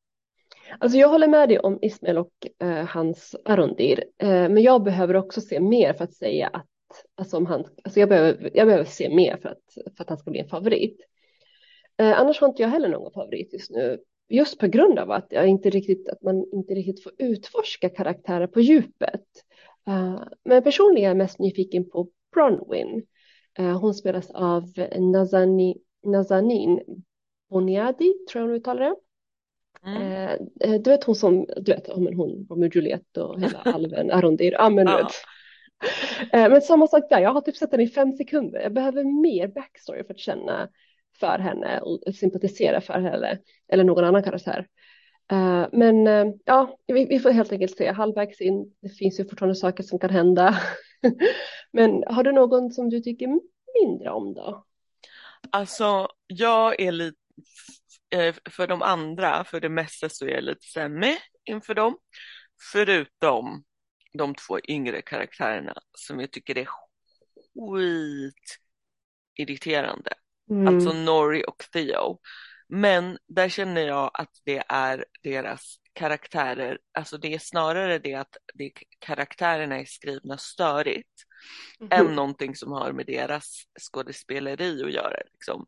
Alltså 0.79 0.97
jag 0.97 1.09
håller 1.09 1.27
med 1.27 1.49
dig 1.49 1.59
om 1.59 1.79
Ismail 1.81 2.17
och 2.17 2.47
eh, 2.59 2.85
hans 2.85 3.35
Arondir, 3.45 4.03
eh, 4.17 4.29
men 4.29 4.61
jag 4.61 4.83
behöver 4.83 5.15
också 5.15 5.41
se 5.41 5.59
mer 5.59 5.93
för 5.93 6.03
att 6.03 6.13
säga 6.13 6.47
att, 6.47 6.67
alltså 7.15 7.37
om 7.37 7.45
han, 7.45 7.65
alltså 7.83 7.99
jag, 7.99 8.09
behöver, 8.09 8.51
jag 8.53 8.67
behöver 8.67 8.85
se 8.85 9.15
mer 9.15 9.37
för 9.37 9.49
att, 9.49 9.95
för 9.97 10.03
att 10.03 10.09
han 10.09 10.17
ska 10.17 10.31
bli 10.31 10.39
en 10.39 10.49
favorit. 10.49 11.01
Eh, 11.97 12.19
annars 12.19 12.41
har 12.41 12.47
inte 12.47 12.61
jag 12.61 12.69
heller 12.69 12.89
någon 12.89 13.13
favorit 13.13 13.53
just 13.53 13.71
nu, 13.71 13.99
just 14.29 14.59
på 14.59 14.67
grund 14.67 14.99
av 14.99 15.11
att, 15.11 15.27
jag 15.29 15.47
inte 15.47 15.69
riktigt, 15.69 16.09
att 16.09 16.21
man 16.21 16.45
inte 16.53 16.73
riktigt 16.73 17.03
får 17.03 17.13
utforska 17.17 17.89
karaktärer 17.89 18.47
på 18.47 18.61
djupet. 18.61 19.25
Eh, 19.87 20.21
men 20.43 20.63
personligen 20.63 21.05
är 21.05 21.09
jag 21.09 21.17
mest 21.17 21.39
nyfiken 21.39 21.89
på 21.89 22.09
Bronwyn. 22.33 23.03
Eh, 23.57 23.79
hon 23.79 23.93
spelas 23.93 24.31
av 24.31 24.63
Nazani, 24.99 25.77
Nazanin 26.03 26.79
Boniadi, 27.49 28.13
tror 28.31 28.41
jag 28.41 28.47
hon 28.47 28.55
uttalar 28.55 28.85
det. 28.85 28.95
Mm. 29.85 30.01
Eh, 30.01 30.31
eh, 30.59 30.81
du 30.81 30.89
vet 30.89 31.03
hon 31.03 31.15
som, 31.15 31.45
du 31.57 31.71
vet, 31.71 31.87
hon 31.87 32.07
Romeo 32.07 32.45
och 32.49 32.75
Juliet 32.75 33.17
och 33.17 33.41
hela 33.41 33.59
alven 33.65 34.11
Arondir, 34.11 34.51
ja 34.51 34.69
men 34.69 34.87
ja. 34.87 35.09
Men 36.31 36.61
samma 36.61 36.87
sak 36.87 37.03
där, 37.09 37.19
jag 37.19 37.33
har 37.33 37.41
typ 37.41 37.55
sett 37.55 37.71
henne 37.71 37.83
i 37.83 37.87
fem 37.87 38.13
sekunder. 38.13 38.59
Jag 38.61 38.73
behöver 38.73 39.03
mer 39.03 39.47
backstory 39.47 40.03
för 40.03 40.13
att 40.13 40.19
känna 40.19 40.69
för 41.19 41.39
henne 41.39 41.79
och 41.79 42.15
sympatisera 42.15 42.81
för 42.81 42.93
henne 42.93 43.39
eller 43.71 43.83
någon 43.83 44.03
annan 44.03 44.23
karaktär. 44.23 44.67
Men 45.71 46.05
ja, 46.45 46.77
vi 46.87 47.19
får 47.19 47.29
helt 47.29 47.51
enkelt 47.51 47.77
se 47.77 47.91
halvvägs 47.91 48.41
in. 48.41 48.73
Det 48.81 48.89
finns 48.89 49.19
ju 49.19 49.25
fortfarande 49.29 49.55
saker 49.55 49.83
som 49.83 49.99
kan 49.99 50.09
hända. 50.09 50.57
Men 51.71 52.03
har 52.07 52.23
du 52.23 52.31
någon 52.31 52.71
som 52.71 52.89
du 52.89 52.99
tycker 52.99 53.39
mindre 53.81 54.09
om 54.09 54.33
då? 54.33 54.65
Alltså, 55.49 56.07
jag 56.27 56.81
är 56.81 56.91
lite, 56.91 57.17
eh, 57.17 57.80
för 58.49 58.67
de 58.67 58.81
andra, 58.81 59.43
för 59.43 59.59
det 59.59 59.69
mesta 59.69 60.09
så 60.09 60.25
är 60.25 60.29
jag 60.29 60.43
lite 60.43 60.67
sämre 60.67 61.17
inför 61.45 61.73
dem. 61.73 61.97
Förutom 62.71 63.63
de 64.13 64.35
två 64.35 64.59
yngre 64.67 65.01
karaktärerna 65.01 65.73
som 65.97 66.19
jag 66.19 66.31
tycker 66.31 66.57
är 66.57 66.67
skitirriterande. 69.35 70.13
Mm. 70.49 70.67
Alltså 70.67 70.93
Nori 70.93 71.43
och 71.47 71.65
Theo. 71.71 72.19
Men 72.67 73.17
där 73.27 73.49
känner 73.49 73.81
jag 73.81 74.11
att 74.13 74.31
det 74.45 74.63
är 74.67 75.05
deras 75.23 75.77
karaktärer, 75.93 76.79
alltså 76.93 77.17
det 77.17 77.33
är 77.33 77.39
snarare 77.39 77.99
det 77.99 78.15
att 78.15 78.37
det, 78.53 78.71
karaktärerna 78.99 79.79
är 79.79 79.85
skrivna 79.85 80.37
störigt 80.37 81.23
mm. 81.79 81.91
än 81.91 82.15
någonting 82.15 82.55
som 82.55 82.71
har 82.71 82.91
med 82.91 83.05
deras 83.05 83.63
skådespeleri 83.79 84.83
att 84.83 84.93
göra. 84.93 85.21
Liksom. 85.33 85.65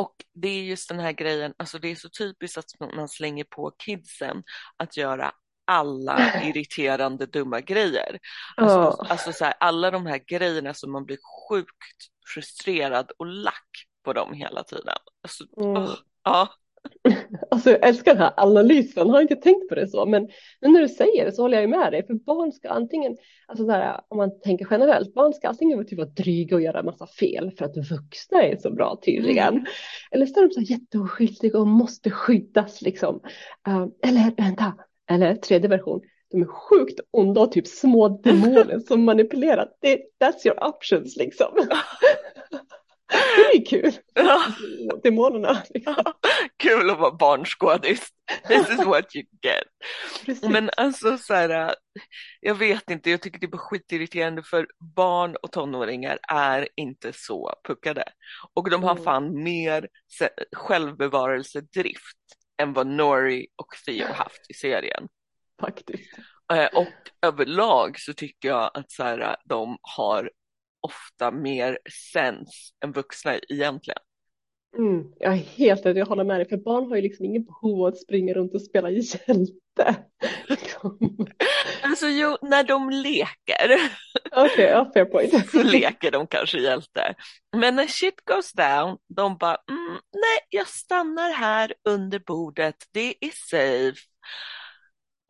Och 0.00 0.14
det 0.34 0.48
är 0.48 0.62
just 0.62 0.88
den 0.88 1.00
här 1.00 1.12
grejen, 1.12 1.54
alltså 1.56 1.78
det 1.78 1.88
är 1.88 1.94
så 1.94 2.08
typiskt 2.08 2.58
att 2.58 2.94
man 2.96 3.08
slänger 3.08 3.44
på 3.44 3.72
kidsen 3.78 4.42
att 4.76 4.96
göra 4.96 5.32
alla 5.64 6.42
irriterande 6.44 7.26
dumma 7.26 7.60
grejer. 7.60 8.18
Alltså, 8.56 8.78
oh. 8.78 9.10
alltså 9.10 9.32
så 9.32 9.44
här, 9.44 9.54
alla 9.60 9.90
de 9.90 10.06
här 10.06 10.20
grejerna 10.26 10.74
som 10.74 10.92
man 10.92 11.04
blir 11.04 11.18
sjukt 11.48 11.96
frustrerad 12.34 13.10
och 13.18 13.26
lack 13.26 13.86
på 14.04 14.12
dem 14.12 14.32
hela 14.32 14.62
tiden. 14.64 14.96
Alltså, 15.22 15.44
mm. 15.60 15.76
oh, 15.76 15.94
ja. 16.24 16.48
Alltså 17.50 17.70
jag 17.70 17.88
älskar 17.88 18.14
den 18.14 18.22
här 18.22 18.32
analysen, 18.36 19.10
har 19.10 19.20
inte 19.20 19.36
tänkt 19.36 19.68
på 19.68 19.74
det 19.74 19.88
så, 19.88 20.06
men 20.06 20.22
nu 20.60 20.68
när 20.68 20.80
du 20.80 20.88
säger 20.88 21.24
det 21.24 21.32
så 21.32 21.42
håller 21.42 21.56
jag 21.56 21.62
ju 21.62 21.68
med 21.68 21.92
dig, 21.92 22.06
för 22.06 22.14
barn 22.14 22.52
ska 22.52 22.68
antingen, 22.68 23.16
alltså 23.46 23.64
där, 23.64 24.00
om 24.08 24.16
man 24.16 24.40
tänker 24.40 24.66
generellt, 24.70 25.14
barn 25.14 25.32
ska 25.32 25.48
antingen 25.48 25.86
typ 25.86 25.98
vara 25.98 26.08
dryga 26.08 26.56
och 26.56 26.62
göra 26.62 26.78
en 26.78 26.84
massa 26.84 27.06
fel 27.06 27.50
för 27.58 27.64
att 27.64 27.76
vuxna 27.76 28.42
är 28.42 28.56
så 28.56 28.70
bra 28.70 29.00
tydligen, 29.04 29.54
mm. 29.54 29.64
eller 30.10 30.26
så 30.26 30.40
är 30.40 30.48
de 30.48 30.54
så 30.54 30.60
jätteoskyldiga 30.60 31.58
och 31.58 31.66
måste 31.66 32.10
skyddas 32.10 32.82
liksom, 32.82 33.20
uh, 33.68 33.86
eller 34.06 34.42
vänta, 34.42 34.74
eller 35.10 35.34
tredje 35.34 35.68
version, 35.68 36.00
de 36.30 36.42
är 36.42 36.46
sjukt 36.46 37.00
onda 37.10 37.40
och 37.40 37.52
typ 37.52 37.66
små 37.66 38.08
demoner 38.08 38.78
som 38.88 39.04
manipulerar. 39.04 39.68
Det, 39.80 40.00
that's 40.24 40.46
your 40.46 40.64
options 40.64 41.16
liksom. 41.16 41.48
Det 43.52 43.56
är 43.56 43.66
kul. 43.66 43.92
Ja. 44.14 44.42
Demonerna. 45.02 45.62
Liksom. 45.70 45.94
Kul 46.56 46.90
att 46.90 46.98
vara 46.98 47.12
barnskådis. 47.12 48.08
This 48.48 48.70
is 48.70 48.86
what 48.86 49.16
you 49.16 49.24
get. 49.42 49.64
Precis. 50.24 50.50
Men 50.50 50.70
alltså 50.76 51.18
så 51.18 51.34
här, 51.34 51.74
jag 52.40 52.54
vet 52.54 52.90
inte, 52.90 53.10
jag 53.10 53.22
tycker 53.22 53.40
det 53.40 53.54
är 53.54 53.58
skitirriterande 53.58 54.42
för 54.42 54.66
barn 54.96 55.36
och 55.42 55.52
tonåringar 55.52 56.18
är 56.28 56.68
inte 56.76 57.12
så 57.12 57.54
puckade. 57.64 58.04
Och 58.54 58.70
de 58.70 58.82
har 58.82 58.90
mm. 58.90 59.04
fan 59.04 59.42
mer 59.42 59.88
självbevarelsedrift 60.56 62.16
än 62.62 62.72
vad 62.72 62.86
Nori 62.86 63.46
och 63.56 63.74
Theo 63.86 64.12
haft 64.12 64.50
i 64.50 64.54
serien. 64.54 65.08
Faktiskt. 65.60 66.18
Eh, 66.52 66.66
och 66.66 67.26
överlag 67.26 68.00
så 68.00 68.14
tycker 68.14 68.48
jag 68.48 68.70
att 68.74 68.90
så 68.92 69.02
här, 69.02 69.36
de 69.44 69.78
har 69.82 70.30
ofta 70.80 71.30
mer 71.30 71.78
sens 72.12 72.72
än 72.84 72.92
vuxna 72.92 73.38
egentligen. 73.48 73.98
Mm, 74.78 75.12
jag 75.18 75.32
är 75.32 75.36
helt 75.36 75.84
jag 75.84 76.06
håller 76.06 76.24
med 76.24 76.40
dig, 76.40 76.48
för 76.48 76.56
barn 76.56 76.88
har 76.88 76.96
ju 76.96 77.02
liksom 77.02 77.24
ingen 77.24 77.44
behov 77.44 77.80
av 77.80 77.86
att 77.86 77.98
springa 77.98 78.34
runt 78.34 78.54
och 78.54 78.62
spela 78.62 78.90
hjälte. 78.90 79.96
alltså 81.82 82.06
jo, 82.06 82.36
när 82.42 82.64
de 82.64 82.90
leker. 82.90 83.90
Okej, 84.32 84.52
okay, 84.52 84.64
ja, 84.64 84.90
fair 84.94 85.04
point. 85.04 85.50
så 85.50 85.62
leker 85.62 86.10
de 86.10 86.26
kanske 86.26 86.58
hjälte. 86.58 87.14
Men 87.56 87.76
när 87.76 87.86
shit 87.86 88.24
goes 88.24 88.52
down, 88.52 88.98
de 89.16 89.36
bara, 89.38 89.56
mm, 89.70 90.00
nej, 90.12 90.38
jag 90.48 90.68
stannar 90.68 91.30
här 91.30 91.74
under 91.88 92.18
bordet, 92.18 92.76
det 92.92 93.14
är 93.20 93.32
safe. 93.50 94.00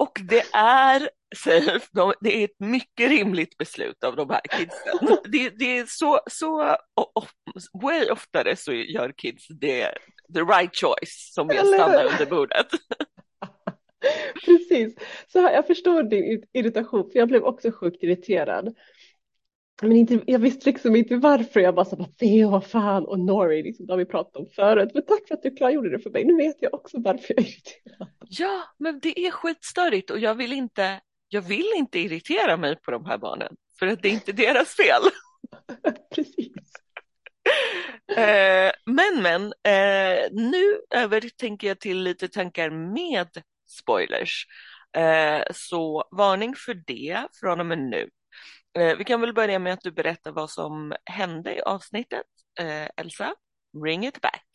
Och 0.01 0.21
det 0.29 0.45
är 0.53 1.11
safe, 1.37 1.89
de, 1.93 2.13
det 2.21 2.41
är 2.41 2.45
ett 2.45 2.61
mycket 2.61 3.11
rimligt 3.11 3.59
beslut 3.59 4.05
av 4.05 4.17
de 4.17 4.31
här 4.31 4.41
kidsen. 4.51 5.19
Det, 5.25 5.51
det 5.59 5.79
är 5.79 5.87
så, 5.87 6.21
så 6.31 6.77
och, 6.95 7.29
way 7.83 8.11
oftare 8.11 8.57
så 8.57 8.73
gör 8.73 9.13
kids 9.17 9.47
det, 9.49 9.95
the 10.35 10.41
right 10.41 10.77
choice 10.77 11.33
som 11.35 11.51
är 11.51 11.59
att 11.59 11.67
stanna 11.67 12.03
under 12.03 12.27
bordet. 12.27 12.67
Precis, 14.45 14.95
så 15.33 15.41
här, 15.41 15.53
jag 15.53 15.67
förstår 15.67 16.03
din 16.03 16.45
irritation 16.53 17.11
för 17.11 17.19
jag 17.19 17.29
blev 17.29 17.43
också 17.43 17.73
sjukt 17.73 18.03
irriterad. 18.03 18.75
Men 19.83 19.93
inte, 19.93 20.21
jag 20.27 20.39
visste 20.39 20.71
liksom 20.71 20.97
inte 20.97 21.17
varför. 21.17 21.61
Jag 21.61 21.75
bara 21.75 21.85
så 21.85 21.97
bara, 21.97 22.09
Theo, 22.09 22.61
fan, 22.61 23.05
och 23.07 23.19
Nori, 23.19 23.63
liksom, 23.63 23.87
det 23.87 23.93
har 23.93 23.99
vi 23.99 24.05
pratat 24.05 24.37
om 24.37 24.47
förut. 24.47 24.91
Men 24.95 25.07
tack 25.07 25.29
för 25.29 25.35
att 25.35 25.43
du 25.43 25.51
klargjorde 25.51 25.91
det 25.91 25.99
för 25.99 26.11
mig. 26.11 26.25
Nu 26.25 26.37
vet 26.37 26.57
jag 26.61 26.75
också 26.75 27.01
varför 27.01 27.35
jag 27.37 27.39
är 27.39 27.49
irriterad. 27.49 28.09
Ja, 28.29 28.63
men 28.79 29.01
det 29.01 29.27
är 29.27 29.31
skitstörigt 29.31 30.11
och 30.11 30.19
jag 30.19 30.35
vill 30.35 30.53
inte, 30.53 31.01
jag 31.29 31.43
vill 31.43 31.73
inte 31.77 31.99
irritera 31.99 32.57
mig 32.57 32.77
på 32.77 32.91
de 32.91 33.05
här 33.05 33.19
barnen. 33.19 33.57
För 33.79 33.87
att 33.87 34.03
det 34.03 34.09
är 34.09 34.13
inte 34.13 34.33
deras 34.33 34.75
fel. 34.75 35.03
Precis. 36.15 36.53
eh, 38.17 38.73
men, 38.87 39.23
men, 39.23 39.45
eh, 39.45 40.29
nu 40.33 40.81
över 40.91 41.21
tänker 41.37 41.69
jag 41.69 41.81
till 41.81 42.03
lite 42.03 42.29
tankar 42.29 42.71
med 42.71 43.29
spoilers. 43.69 44.47
Eh, 44.97 45.43
så 45.55 46.05
varning 46.11 46.55
för 46.55 46.75
det 46.75 47.27
från 47.41 47.61
och 47.61 47.67
med 47.67 47.79
nu. 47.79 48.09
Eh, 48.79 48.97
vi 48.97 49.05
kan 49.05 49.21
väl 49.21 49.35
börja 49.35 49.59
med 49.59 49.73
att 49.73 49.81
du 49.81 49.91
berättar 49.91 50.33
vad 50.33 50.51
som 50.51 50.95
hände 51.05 51.57
i 51.57 51.61
avsnittet. 51.61 52.27
Eh, 52.61 52.89
Elsa, 52.97 53.35
ring 53.85 54.07
it 54.07 54.21
back. 54.21 54.47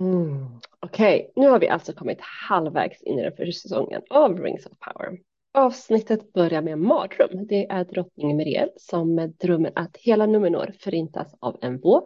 Mm. 0.00 0.60
Okej, 0.80 1.30
okay. 1.30 1.42
nu 1.42 1.50
har 1.50 1.58
vi 1.58 1.68
alltså 1.68 1.92
kommit 1.92 2.18
halvvägs 2.20 3.02
in 3.02 3.18
i 3.18 3.22
den 3.22 3.36
första 3.36 3.68
säsongen 3.68 4.02
av 4.10 4.40
Rings 4.40 4.66
of 4.66 4.72
Power. 4.78 5.18
Avsnittet 5.54 6.32
börjar 6.32 6.62
med 6.62 6.72
en 6.72 6.86
mardröm. 6.86 7.46
Det 7.46 7.66
är 7.66 7.84
drottning 7.84 8.36
Miriel 8.36 8.68
som 8.76 9.34
drömmer 9.40 9.72
att 9.74 9.96
hela 9.96 10.26
Numenor 10.26 10.72
förintas 10.80 11.34
av 11.40 11.58
en 11.62 11.80
våg. 11.80 12.04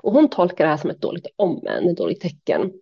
Och 0.00 0.12
hon 0.12 0.30
tolkar 0.30 0.64
det 0.64 0.70
här 0.70 0.76
som 0.76 0.90
ett 0.90 1.00
dåligt 1.00 1.26
omen, 1.36 1.88
ett 1.88 1.96
dåligt 1.96 2.20
tecken. 2.20 2.72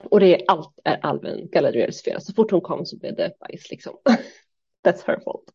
Och 0.00 0.20
det 0.20 0.34
är 0.34 0.44
allt 0.46 0.78
är 0.84 0.98
alven 1.02 1.48
Galadriels 1.50 2.02
fel. 2.02 2.20
Så 2.20 2.34
fort 2.34 2.50
hon 2.50 2.60
kom 2.60 2.86
så 2.86 2.98
blev 2.98 3.16
det 3.16 3.32
bajs 3.40 3.70
liksom. 3.70 3.96
That's 4.86 5.06
her 5.06 5.20
fault. 5.24 5.52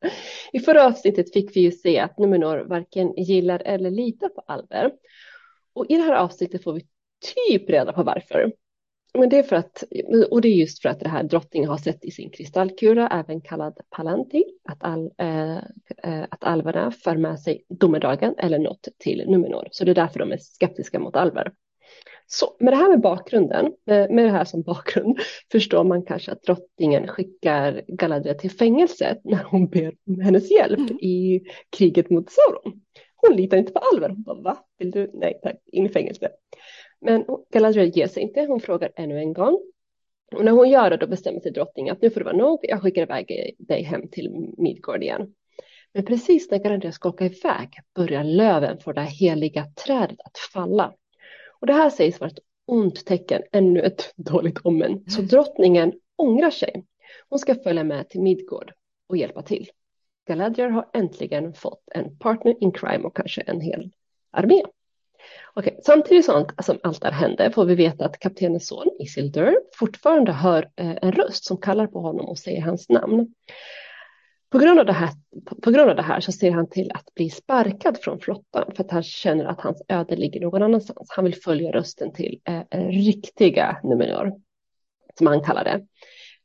I 0.53 0.59
förra 0.59 0.85
avsnittet 0.85 1.33
fick 1.33 1.55
vi 1.55 1.59
ju 1.59 1.71
se 1.71 1.99
att 1.99 2.19
Numenor 2.19 2.57
varken 2.57 3.13
gillar 3.17 3.61
eller 3.65 3.91
litar 3.91 4.29
på 4.29 4.41
alver. 4.47 4.91
Och 5.73 5.85
i 5.89 5.95
det 5.95 6.01
här 6.01 6.13
avsnittet 6.13 6.63
får 6.63 6.73
vi 6.73 6.81
typ 7.35 7.69
reda 7.69 7.93
på 7.93 8.03
varför. 8.03 8.51
Men 9.13 9.29
det 9.29 9.37
är 9.37 9.43
för 9.43 9.55
att, 9.55 9.83
och 10.29 10.41
det 10.41 10.47
är 10.47 10.53
just 10.53 10.81
för 10.81 10.89
att 10.89 10.99
det 10.99 11.09
här 11.09 11.23
drottningen 11.23 11.69
har 11.69 11.77
sett 11.77 12.05
i 12.05 12.11
sin 12.11 12.29
kristallkula, 12.29 13.07
även 13.09 13.41
kallad 13.41 13.77
Palantir, 13.89 14.43
att, 14.63 14.83
all, 14.83 15.11
eh, 15.17 15.57
eh, 16.03 16.23
att 16.29 16.43
alverna 16.43 16.91
för 16.91 17.17
med 17.17 17.39
sig 17.39 17.65
domedagen 17.69 18.35
eller 18.37 18.59
något 18.59 18.87
till 18.97 19.23
Numenor. 19.27 19.67
Så 19.71 19.85
det 19.85 19.91
är 19.91 19.95
därför 19.95 20.19
de 20.19 20.31
är 20.31 20.37
skeptiska 20.37 20.99
mot 20.99 21.15
alver. 21.15 21.51
Så 22.33 22.55
med 22.59 22.73
det 22.73 22.77
här 22.77 22.89
med 22.89 23.01
bakgrunden, 23.01 23.65
eh, 23.65 24.09
med 24.09 24.25
det 24.25 24.29
här 24.29 24.45
som 24.45 24.61
bakgrund, 24.61 25.19
förstår 25.51 25.83
man 25.83 26.03
kanske 26.03 26.31
att 26.31 26.43
drottningen 26.43 27.07
skickar 27.07 27.81
Galadriel 27.87 28.37
till 28.37 28.51
fängelset 28.51 29.21
när 29.23 29.43
hon 29.43 29.67
ber 29.67 29.93
om 30.07 30.19
hennes 30.19 30.51
hjälp 30.51 30.79
mm. 30.79 30.99
i 31.01 31.41
kriget 31.69 32.09
mot 32.09 32.31
Sauron. 32.31 32.81
Hon 33.15 33.35
litar 33.35 33.57
inte 33.57 33.71
på 33.71 33.79
Alver. 33.79 34.09
Hon 34.09 34.23
bara, 34.23 34.41
va? 34.41 34.57
Vill 34.77 34.91
du? 34.91 35.11
Nej 35.13 35.39
tack, 35.43 35.55
in 35.71 35.85
i 35.85 35.89
fängelse. 35.89 36.29
Men 37.01 37.25
Galadriel 37.53 37.89
ger 37.89 38.07
sig 38.07 38.23
inte. 38.23 38.45
Hon 38.45 38.59
frågar 38.59 38.91
ännu 38.95 39.17
en 39.17 39.33
gång. 39.33 39.59
Och 40.35 40.45
när 40.45 40.51
hon 40.51 40.69
gör 40.69 40.89
det 40.89 40.97
då 40.97 41.07
bestämmer 41.07 41.39
sig 41.39 41.51
drottningen 41.51 41.95
att 41.95 42.01
nu 42.01 42.09
får 42.09 42.19
det 42.19 42.25
vara 42.25 42.37
nog. 42.37 42.59
Jag 42.61 42.81
skickar 42.81 43.01
iväg 43.01 43.55
dig 43.59 43.83
hem 43.83 44.07
till 44.07 44.53
Midgård 44.57 45.03
igen. 45.03 45.33
Men 45.93 46.05
precis 46.05 46.51
när 46.51 46.57
Galadriel 46.57 46.93
ska 46.93 47.09
åka 47.09 47.25
iväg 47.25 47.69
börjar 47.95 48.23
löven 48.23 48.79
för 48.79 48.93
det 48.93 49.01
heliga 49.01 49.65
trädet 49.85 50.19
att 50.19 50.37
falla. 50.53 50.93
Och 51.61 51.67
det 51.67 51.73
här 51.73 51.89
sägs 51.89 52.19
vara 52.19 52.29
ett 52.29 52.39
ont 52.65 53.05
tecken, 53.05 53.41
ännu 53.51 53.81
ett 53.81 54.13
dåligt 54.15 54.59
omen. 54.63 55.03
Så 55.07 55.17
mm. 55.17 55.27
drottningen 55.27 55.93
ångrar 56.15 56.51
sig. 56.51 56.85
Hon 57.29 57.39
ska 57.39 57.55
följa 57.55 57.83
med 57.83 58.09
till 58.09 58.21
Midgård 58.21 58.73
och 59.07 59.17
hjälpa 59.17 59.41
till. 59.41 59.69
Galadriel 60.27 60.71
har 60.71 60.89
äntligen 60.93 61.53
fått 61.53 61.83
en 61.91 62.17
partner 62.17 62.63
in 62.63 62.71
crime 62.71 63.03
och 63.03 63.15
kanske 63.15 63.41
en 63.41 63.61
hel 63.61 63.91
armé. 64.31 64.63
Okay. 65.55 65.73
Samtidigt 65.83 66.25
som, 66.25 66.45
som 66.63 66.79
allt 66.83 67.01
det 67.01 67.07
här 67.07 67.27
hände 67.27 67.51
får 67.51 67.65
vi 67.65 67.75
veta 67.75 68.05
att 68.05 68.19
kaptenens 68.19 68.67
son 68.67 68.89
Isildur 68.99 69.55
fortfarande 69.75 70.31
hör 70.31 70.69
eh, 70.75 70.97
en 71.01 71.11
röst 71.11 71.45
som 71.45 71.57
kallar 71.57 71.87
på 71.87 71.99
honom 71.99 72.25
och 72.25 72.39
säger 72.39 72.61
hans 72.61 72.89
namn. 72.89 73.33
På 74.51 74.57
grund, 74.57 74.79
av 74.79 74.85
det 74.85 74.93
här, 74.93 75.09
på 75.63 75.71
grund 75.71 75.89
av 75.89 75.95
det 75.95 76.01
här 76.01 76.19
så 76.19 76.31
ser 76.31 76.51
han 76.51 76.69
till 76.69 76.91
att 76.93 77.13
bli 77.15 77.29
sparkad 77.29 77.97
från 78.01 78.19
flottan 78.19 78.71
för 78.75 78.83
att 78.83 78.91
han 78.91 79.03
känner 79.03 79.45
att 79.45 79.61
hans 79.61 79.81
öde 79.87 80.15
ligger 80.15 80.41
någon 80.41 80.63
annanstans. 80.63 81.07
Han 81.09 81.25
vill 81.25 81.35
följa 81.35 81.71
rösten 81.71 82.13
till 82.13 82.39
eh, 82.43 82.61
eh 82.71 82.87
riktiga 82.87 83.79
Numenor, 83.83 84.31
som 85.17 85.27
han 85.27 85.43
kallar 85.43 85.63
det. 85.63 85.85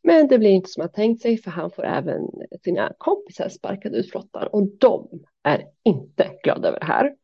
Men 0.03 0.29
det 0.29 0.39
blir 0.39 0.51
inte 0.51 0.69
som 0.69 0.81
han 0.81 0.93
tänkt 0.93 1.23
sig 1.23 1.39
för 1.39 1.51
han 1.51 1.71
får 1.71 1.87
även 1.87 2.23
sina 2.65 2.93
kompisar 2.99 3.49
sparkade 3.49 3.97
ut 3.97 4.11
flottan 4.11 4.49
och 4.53 4.69
de 4.79 5.09
är 5.43 5.65
inte 5.85 6.31
glada 6.45 6.69
över 6.69 6.81
det 6.81 6.87
här. 6.87 7.15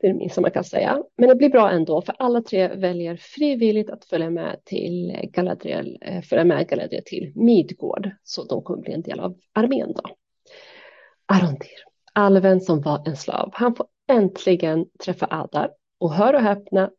Det 0.00 0.06
är 0.06 0.12
det 0.12 0.18
minsta 0.18 0.40
man 0.40 0.50
kan 0.50 0.64
säga. 0.64 1.02
Men 1.16 1.28
det 1.28 1.34
blir 1.34 1.48
bra 1.48 1.70
ändå 1.70 2.02
för 2.02 2.14
alla 2.18 2.42
tre 2.42 2.68
väljer 2.68 3.16
frivilligt 3.16 3.90
att 3.90 4.04
följa 4.04 4.30
med 4.30 4.64
till 4.64 5.28
Galadriel, 5.32 5.98
eh, 6.00 6.22
följa 6.22 6.44
med 6.44 6.68
Galadriel 6.68 7.02
till 7.06 7.32
Midgård 7.34 8.10
så 8.22 8.44
de 8.44 8.62
kommer 8.62 8.82
bli 8.82 8.92
en 8.92 9.02
del 9.02 9.20
av 9.20 9.36
armén 9.52 9.92
då. 9.92 10.02
Arondir, 11.26 11.84
alven 12.12 12.60
som 12.60 12.80
var 12.80 13.08
en 13.08 13.16
slav, 13.16 13.50
han 13.52 13.74
får 13.74 13.86
äntligen 14.08 14.86
träffa 15.04 15.26
Adar 15.30 15.70
och 15.98 16.14
hör 16.14 16.34
och 16.34 16.40
häpna, 16.40 16.90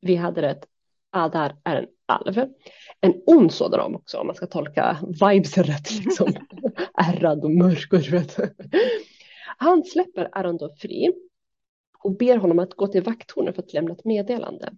vi 0.00 0.16
hade 0.16 0.42
rätt, 0.42 0.66
Adar 1.10 1.56
är 1.64 1.76
en 1.76 1.86
alv. 2.06 2.38
En 3.00 3.14
ond 3.26 3.52
sådan 3.52 3.94
också 3.94 4.18
om 4.18 4.26
man 4.26 4.36
ska 4.36 4.46
tolka 4.46 4.98
vibes 5.20 5.58
rätt 5.58 5.90
liksom. 6.04 6.32
Ärrad 6.94 7.44
och 7.44 7.50
mörk 7.50 7.92
och 7.92 8.12
vet. 8.12 8.36
Han 9.58 9.84
släpper 9.84 10.28
Arondor 10.32 10.70
fri 10.78 11.12
och 12.06 12.16
ber 12.16 12.36
honom 12.36 12.58
att 12.58 12.74
gå 12.74 12.86
till 12.86 13.02
vakttornet 13.02 13.54
för 13.54 13.62
att 13.62 13.72
lämna 13.72 13.92
ett 13.92 14.04
meddelande. 14.04 14.72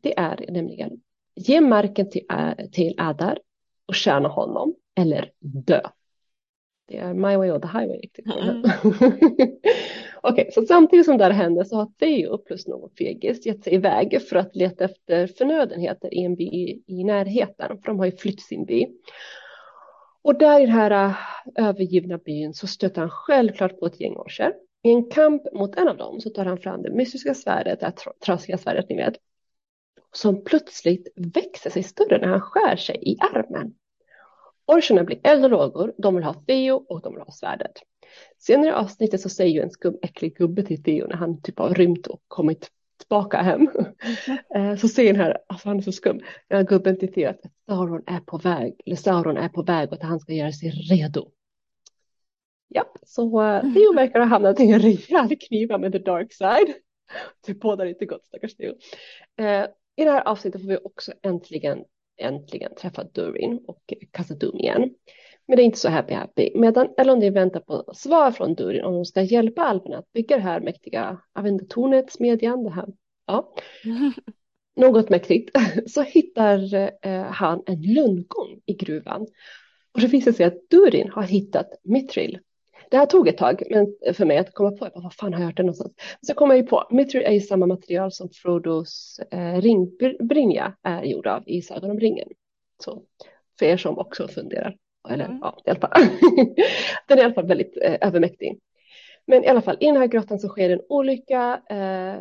Det 0.00 0.18
är 0.18 0.46
nämligen 0.48 1.00
ge 1.34 1.60
marken 1.60 2.10
till, 2.10 2.26
till 2.72 2.94
Adar 2.98 3.38
och 3.86 3.94
tjäna 3.94 4.28
honom 4.28 4.74
eller 4.94 5.30
dö. 5.40 5.80
Det 6.88 6.96
är 6.96 7.14
My 7.14 7.36
Way 7.36 7.50
or 7.50 7.58
the 7.58 7.66
Highway. 7.66 8.10
Mm. 8.42 8.62
Okej, 10.22 10.50
så 10.52 10.62
samtidigt 10.62 11.06
som 11.06 11.18
det 11.18 11.24
här 11.24 11.30
händer 11.30 11.64
så 11.64 11.76
har 11.76 11.92
Theo 11.98 12.38
plus 12.38 12.66
någon 12.66 12.90
fegis 12.90 13.46
gett 13.46 13.64
sig 13.64 13.74
iväg 13.74 14.22
för 14.22 14.36
att 14.36 14.56
leta 14.56 14.84
efter 14.84 15.26
förnödenheter 15.26 16.14
i 16.14 16.24
en 16.24 16.34
by 16.34 16.82
i 16.86 17.04
närheten, 17.04 17.78
för 17.78 17.86
de 17.86 17.98
har 17.98 18.06
ju 18.06 18.12
flytt 18.12 18.40
sin 18.40 18.64
by. 18.64 18.86
Och 20.22 20.38
där 20.38 20.60
i 20.60 20.66
den 20.66 20.74
här 20.74 21.14
övergivna 21.54 22.18
byn 22.18 22.54
så 22.54 22.66
stöter 22.66 23.00
han 23.00 23.10
självklart 23.10 23.80
på 23.80 23.86
ett 23.86 24.00
gäng 24.00 24.16
orcher. 24.16 24.52
I 24.82 24.90
en 24.90 25.10
kamp 25.10 25.42
mot 25.52 25.76
en 25.76 25.88
av 25.88 25.96
dem 25.96 26.20
så 26.20 26.30
tar 26.30 26.44
han 26.44 26.58
fram 26.58 26.82
det 26.82 26.90
mystiska 26.90 27.34
svärdet, 27.34 27.80
det 27.80 27.86
här 27.86 27.94
trasiga 28.24 28.58
svärdet 28.58 28.88
ni 28.88 28.96
vet, 28.96 29.14
som 30.12 30.44
plötsligt 30.44 31.08
växer 31.16 31.70
sig 31.70 31.82
större 31.82 32.18
när 32.18 32.28
han 32.28 32.40
skär 32.40 32.76
sig 32.76 32.98
i 33.02 33.16
armen. 33.20 33.74
Orcherna 34.66 35.04
blir 35.04 35.20
eldlågor, 35.22 35.94
de 35.98 36.14
vill 36.14 36.24
ha 36.24 36.34
Theo 36.34 36.74
och 36.74 37.02
de 37.02 37.14
vill 37.14 37.22
ha 37.22 37.32
svärdet. 37.32 37.72
Senare 38.38 38.68
i 38.68 38.72
avsnittet 38.72 39.20
så 39.20 39.28
säger 39.28 39.54
ju 39.54 39.60
en 39.60 39.70
skum 39.70 39.98
äcklig 40.02 40.36
gubbe 40.36 40.62
till 40.62 40.82
Theo 40.82 41.06
när 41.06 41.16
han 41.16 41.42
typ 41.42 41.58
har 41.58 41.74
rymt 41.74 42.06
och 42.06 42.22
kommit 42.28 42.70
tillbaka 42.98 43.42
hem. 43.42 43.68
Mm. 44.54 44.76
så 44.78 44.88
säger 44.88 45.12
den 45.12 45.22
här, 45.22 45.38
alltså 45.46 45.68
han 45.68 45.78
är 45.78 45.82
så 45.82 45.92
skum, 45.92 46.20
den 46.48 46.58
här 46.58 46.64
gubben 46.64 46.98
till 46.98 47.12
Theo 47.12 47.30
att 47.30 47.40
Sauron 47.66 48.02
är 48.06 48.20
på 48.20 48.38
väg, 48.38 48.80
eller 48.86 48.96
Sauron 48.96 49.36
är 49.36 49.48
på 49.48 49.62
väg 49.62 49.88
och 49.88 49.94
att 49.94 50.02
han 50.02 50.20
ska 50.20 50.32
göra 50.32 50.52
sig 50.52 50.70
redo. 50.70 51.30
Ja, 52.68 52.92
så 53.02 53.42
uh, 53.42 53.60
Theo 53.74 53.92
verkar 53.96 54.20
ha 54.20 54.26
hamnat 54.26 54.60
i 54.60 54.70
en 54.70 54.80
rejäl 54.80 55.36
kniva 55.48 55.78
med 55.78 55.92
the 55.92 55.98
dark 55.98 56.32
side. 56.32 56.74
Det 57.46 57.54
bådar 57.54 57.86
inte 57.86 58.06
gott 58.06 58.26
stackars 58.26 58.56
Theo. 58.56 58.70
Uh, 59.40 59.66
I 59.96 60.04
det 60.04 60.10
här 60.10 60.28
avsnittet 60.28 60.60
får 60.60 60.68
vi 60.68 60.76
också 60.76 61.12
äntligen 61.22 61.84
äntligen 62.18 62.74
träffat 62.74 63.14
Durin 63.14 63.64
och 63.66 63.92
Khazad-dûm 64.12 64.58
igen. 64.58 64.94
Men 65.46 65.56
det 65.56 65.62
är 65.62 65.64
inte 65.64 65.78
så 65.78 65.88
happy 65.88 66.14
happy. 66.14 66.50
Medan 66.54 66.88
Elondin 66.98 67.34
väntar 67.34 67.60
på 67.60 67.92
svar 67.94 68.30
från 68.30 68.54
Durin 68.54 68.84
om 68.84 68.94
de 68.94 69.04
ska 69.04 69.22
hjälpa 69.22 69.62
alverna 69.62 69.98
att 69.98 70.12
bygga 70.12 70.36
det 70.36 70.42
här 70.42 70.60
mäktiga, 70.60 71.20
jag 71.34 71.42
vet 71.42 71.52
inte, 71.52 71.66
tornet, 71.66 72.12
smedjan, 72.12 72.64
det 72.64 72.70
här. 72.70 72.88
Ja. 73.26 73.54
Något 74.76 75.08
mäktigt. 75.08 75.50
Så 75.86 76.02
hittar 76.02 76.74
eh, 77.06 77.22
han 77.22 77.62
en 77.66 77.82
lundgång 77.82 78.60
i 78.66 78.74
gruvan. 78.74 79.26
Och 79.94 80.00
det 80.00 80.06
visar 80.06 80.32
sig 80.32 80.46
att 80.46 80.70
Durin 80.70 81.10
har 81.10 81.22
hittat 81.22 81.68
Mithril 81.82 82.38
det 82.90 82.96
här 82.96 83.06
tog 83.06 83.28
ett 83.28 83.38
tag 83.38 83.62
men 83.70 84.14
för 84.14 84.24
mig 84.24 84.38
att 84.38 84.54
komma 84.54 84.70
på, 84.70 84.90
vad 84.94 85.14
fan 85.14 85.32
har 85.32 85.40
jag 85.40 85.46
hört 85.46 85.56
det 85.56 85.62
någonstans? 85.62 85.92
Så 86.26 86.34
kom 86.34 86.50
jag 86.50 86.58
ju 86.58 86.66
på, 86.66 86.86
Mithril 86.90 87.22
är 87.22 87.32
ju 87.32 87.40
samma 87.40 87.66
material 87.66 88.12
som 88.12 88.28
Frodos 88.30 89.20
eh, 89.30 89.60
ringbrynja 89.60 90.74
är 90.82 91.02
gjord 91.02 91.26
av 91.26 91.42
i 91.46 91.62
Sagan 91.62 91.90
om 91.90 92.00
ringen. 92.00 92.28
Så 92.84 93.02
för 93.58 93.66
er 93.66 93.76
som 93.76 93.98
också 93.98 94.28
funderar, 94.28 94.76
eller 95.08 95.24
mm. 95.24 95.38
ja, 95.42 95.58
i 95.64 95.70
alla 95.70 95.80
fall. 95.80 95.90
den 97.08 97.18
är 97.18 97.22
i 97.22 97.24
alla 97.24 97.34
fall 97.34 97.46
väldigt 97.46 97.76
eh, 97.82 97.96
övermäktig. 98.00 98.58
Men 99.26 99.44
i 99.44 99.48
alla 99.48 99.62
fall, 99.62 99.76
i 99.80 99.86
den 99.86 99.96
här 99.96 100.06
grottan 100.06 100.38
så 100.38 100.48
sker 100.48 100.70
en 100.70 100.82
olycka, 100.88 101.60
eh, 101.70 102.18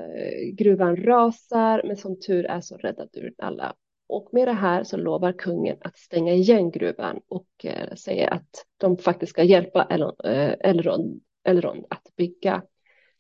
gruvan 0.54 0.96
rasar, 0.96 1.82
men 1.84 1.98
som 1.98 2.20
tur 2.20 2.46
är 2.46 2.62
så 2.62 2.78
räddar 2.78 3.08
du 3.12 3.36
alla 3.38 3.76
och 4.10 4.30
med 4.32 4.48
det 4.48 4.54
här 4.54 4.84
så 4.84 4.98
lovar 4.98 5.32
kungen 5.32 5.78
att 5.82 5.98
stänga 5.98 6.34
igen 6.34 6.72
gruvan 6.72 7.22
och 7.28 7.48
eh, 7.64 7.96
säger 7.96 8.34
att 8.34 8.66
de 8.78 8.98
faktiskt 8.98 9.30
ska 9.30 9.44
hjälpa 9.44 9.88
eh, 10.24 10.70
Elrond, 10.70 11.22
Elrond 11.44 11.86
att 11.90 12.16
bygga 12.16 12.64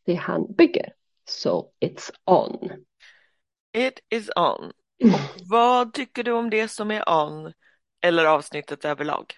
det 0.06 0.16
han 0.16 0.54
bygger. 0.54 0.94
So 1.30 1.72
it's 1.80 2.12
on. 2.26 2.72
It 3.78 4.00
is 4.10 4.30
on. 4.36 4.72
Och 5.14 5.42
vad 5.50 5.94
tycker 5.94 6.24
du 6.24 6.32
om 6.32 6.50
det 6.50 6.68
som 6.68 6.92
är 6.92 7.10
on 7.10 7.54
eller 8.02 8.26
avsnittet 8.26 8.86
överlag? 8.86 9.34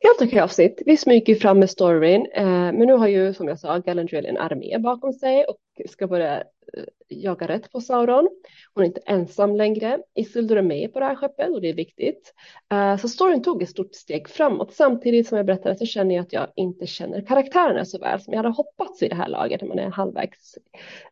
Helt 0.00 0.22
okej 0.22 0.40
avsnitt. 0.40 0.82
Vi 0.86 0.96
smyger 0.96 1.34
fram 1.34 1.58
med 1.58 1.70
storyn, 1.70 2.26
eh, 2.34 2.46
men 2.46 2.78
nu 2.86 2.92
har 2.92 3.08
ju 3.08 3.34
som 3.34 3.48
jag 3.48 3.58
sa 3.58 3.78
Galadriel 3.78 4.26
en 4.26 4.36
armé 4.36 4.78
bakom 4.78 5.12
sig 5.12 5.44
och 5.44 5.90
ska 5.90 6.06
börja 6.06 6.44
Eh, 6.72 6.84
jaga 7.08 7.48
rätt 7.48 7.72
på 7.72 7.80
Sauron. 7.80 8.28
Hon 8.74 8.84
är 8.84 8.86
inte 8.86 9.00
ensam 9.06 9.56
längre. 9.56 9.98
Isildur 10.14 10.56
är 10.56 10.62
med 10.62 10.92
på 10.92 11.00
det 11.00 11.06
här 11.06 11.14
skeppet 11.14 11.50
och 11.50 11.60
det 11.60 11.68
är 11.68 11.74
viktigt. 11.74 12.34
Eh, 12.72 12.96
så 12.96 13.08
storyn 13.08 13.42
tog 13.42 13.62
ett 13.62 13.70
stort 13.70 13.94
steg 13.94 14.28
framåt. 14.28 14.74
Samtidigt 14.74 15.28
som 15.28 15.36
jag 15.36 15.46
berättade 15.46 15.76
så 15.76 15.86
känner 15.86 16.14
jag 16.14 16.22
att 16.22 16.32
jag 16.32 16.48
inte 16.56 16.86
känner 16.86 17.20
karaktärerna 17.20 17.84
så 17.84 17.98
väl 17.98 18.20
som 18.20 18.32
jag 18.32 18.38
hade 18.38 18.54
hoppats 18.54 19.02
i 19.02 19.08
det 19.08 19.14
här 19.14 19.28
laget 19.28 19.60
när 19.60 19.68
man 19.68 19.78
är 19.78 19.90
halvvägs, 19.90 20.58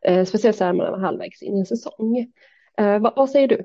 eh, 0.01 0.25
speciellt 0.25 0.57
så 0.57 0.63
här 0.63 0.73
när 0.73 0.91
man 0.91 0.93
är 0.93 1.05
halvvägs 1.05 1.41
in 1.41 1.55
i 1.55 1.59
en 1.59 1.65
säsong. 1.65 2.17
Eh, 2.77 2.99
vad, 2.99 3.13
vad 3.15 3.29
säger 3.29 3.47
du? 3.47 3.63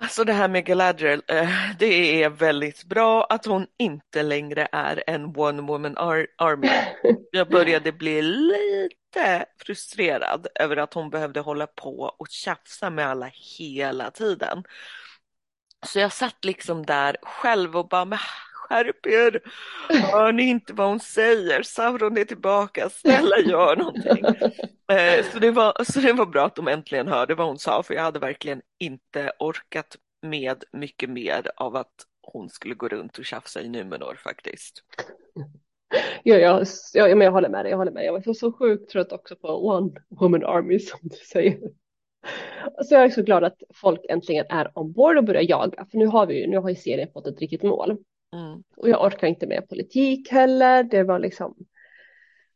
Alltså 0.00 0.24
det 0.24 0.32
här 0.32 0.48
med 0.48 0.64
Galadriel, 0.64 1.22
eh, 1.28 1.50
det 1.78 2.22
är 2.22 2.30
väldigt 2.30 2.84
bra 2.84 3.24
att 3.24 3.46
hon 3.46 3.66
inte 3.78 4.22
längre 4.22 4.68
är 4.72 5.04
en 5.06 5.36
one 5.36 5.62
woman 5.62 5.96
ar 5.96 6.26
army. 6.38 6.68
Jag 7.30 7.50
började 7.50 7.92
bli 7.92 8.22
lite 8.22 9.46
frustrerad 9.66 10.46
över 10.54 10.76
att 10.76 10.94
hon 10.94 11.10
behövde 11.10 11.40
hålla 11.40 11.66
på 11.66 12.14
och 12.18 12.26
tjafsa 12.30 12.90
med 12.90 13.06
alla 13.06 13.30
hela 13.58 14.10
tiden. 14.10 14.64
Så 15.86 15.98
jag 15.98 16.12
satt 16.12 16.44
liksom 16.44 16.86
där 16.86 17.16
själv 17.22 17.76
och 17.76 17.88
bara, 17.88 18.04
men 18.04 18.18
skärp 18.68 19.06
er, 19.06 19.40
hör 20.12 20.32
ni 20.32 20.42
inte 20.42 20.72
vad 20.72 20.88
hon 20.88 21.00
säger, 21.00 21.62
Sauron 21.62 22.18
är 22.18 22.24
tillbaka, 22.24 22.88
snälla 22.90 23.38
gör 23.38 23.76
någonting. 23.76 24.24
Eh, 24.92 25.24
så, 25.32 25.38
det 25.38 25.50
var, 25.50 25.84
så 25.84 26.00
det 26.00 26.12
var 26.12 26.26
bra 26.26 26.46
att 26.46 26.56
de 26.56 26.68
äntligen 26.68 27.08
hörde 27.08 27.34
vad 27.34 27.46
hon 27.46 27.58
sa, 27.58 27.82
för 27.82 27.94
jag 27.94 28.02
hade 28.02 28.18
verkligen 28.18 28.62
inte 28.78 29.32
orkat 29.38 29.96
med 30.22 30.64
mycket 30.72 31.10
mer 31.10 31.50
av 31.56 31.76
att 31.76 31.94
hon 32.22 32.48
skulle 32.48 32.74
gå 32.74 32.88
runt 32.88 33.18
och 33.18 33.24
tjafsa 33.24 33.60
i 33.60 33.68
Numenor 33.68 34.14
faktiskt. 34.24 34.82
Ja, 36.22 36.36
jag, 36.36 36.66
jag, 36.94 37.18
men 37.18 37.24
jag 37.24 37.32
håller 37.32 37.48
med 37.48 37.64
dig, 37.64 37.70
jag 37.70 37.78
håller 37.78 37.92
med. 37.92 38.04
Jag 38.04 38.12
var 38.12 38.20
så, 38.20 38.34
så 38.34 38.52
sjukt 38.52 38.90
trött 38.90 39.12
också 39.12 39.36
på 39.36 39.48
One 39.48 39.90
Woman 40.08 40.44
Army 40.44 40.78
som 40.78 40.98
du 41.02 41.16
säger. 41.16 41.58
Så 42.84 42.94
jag 42.94 43.04
är 43.04 43.10
så 43.10 43.22
glad 43.22 43.44
att 43.44 43.62
folk 43.74 44.00
äntligen 44.08 44.46
är 44.48 44.78
ombord 44.78 45.18
och 45.18 45.24
börjar 45.24 45.42
jaga, 45.42 45.86
för 45.90 45.98
nu 45.98 46.06
har 46.06 46.26
vi 46.26 46.40
ju, 46.40 46.46
nu 46.46 46.58
har 46.58 46.68
ju 46.68 46.74
serien 46.74 47.08
fått 47.12 47.26
ett 47.26 47.40
riktigt 47.40 47.62
mål. 47.62 47.96
Mm. 48.32 48.62
Och 48.76 48.88
jag 48.88 49.04
orkar 49.04 49.26
inte 49.26 49.46
med 49.46 49.68
politik 49.68 50.30
heller, 50.30 50.82
det 50.82 51.02
var 51.02 51.18
liksom, 51.18 51.54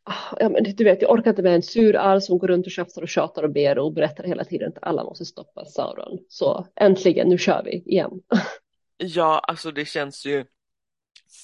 ah, 0.03 0.37
ja, 0.41 0.49
men 0.49 0.65
du 0.65 0.85
vet, 0.85 1.03
jag 1.03 1.11
orkar 1.11 1.31
inte 1.31 1.43
med 1.43 1.55
en 1.55 1.63
sur 1.63 1.97
arv 1.97 2.21
som 2.21 2.39
går 2.39 2.49
runt 2.49 2.67
och 2.67 2.73
tjafsar 2.73 3.03
och 3.03 3.09
tjatar 3.09 3.43
och 3.43 3.53
ber 3.53 3.79
och 3.79 3.93
berättar 3.93 4.25
hela 4.25 4.45
tiden 4.45 4.73
att 4.77 4.83
alla 4.83 5.05
måste 5.05 5.25
stoppa 5.25 5.65
Sauron. 5.65 6.19
Så 6.29 6.67
äntligen, 6.77 7.29
nu 7.29 7.39
kör 7.39 7.63
vi 7.65 7.83
igen. 7.87 8.11
Ja, 9.03 9.39
alltså 9.39 9.71
det 9.71 9.85
känns 9.85 10.27
ju 10.27 10.45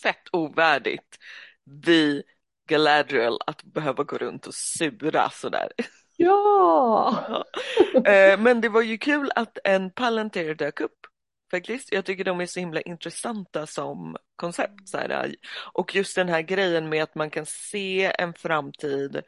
fett 0.02 0.22
ovärdigt 0.32 1.16
vi 1.64 2.22
Galadriel 2.68 3.38
att 3.46 3.62
behöva 3.62 4.04
gå 4.04 4.18
runt 4.18 4.46
och 4.46 4.54
sura 4.54 5.30
sådär. 5.30 5.68
Ja! 6.16 7.44
Eh, 7.94 8.40
men 8.40 8.60
det 8.60 8.68
var 8.68 8.82
ju 8.82 8.98
kul 8.98 9.30
att 9.34 9.58
en 9.64 9.90
Palantir 9.90 10.54
dök 10.54 10.80
upp 10.80 11.06
faktiskt. 11.50 11.92
Jag 11.92 12.04
tycker 12.04 12.24
de 12.24 12.40
är 12.40 12.46
så 12.46 12.60
himla 12.60 12.80
intressanta 12.80 13.66
som 13.66 14.16
koncept. 14.36 14.88
Så 14.88 14.98
här. 14.98 15.34
Och 15.72 15.94
just 15.94 16.16
den 16.16 16.28
här 16.28 16.42
grejen 16.42 16.88
med 16.88 17.02
att 17.02 17.14
man 17.14 17.30
kan 17.30 17.46
se 17.46 18.12
en 18.18 18.34
framtid 18.34 19.22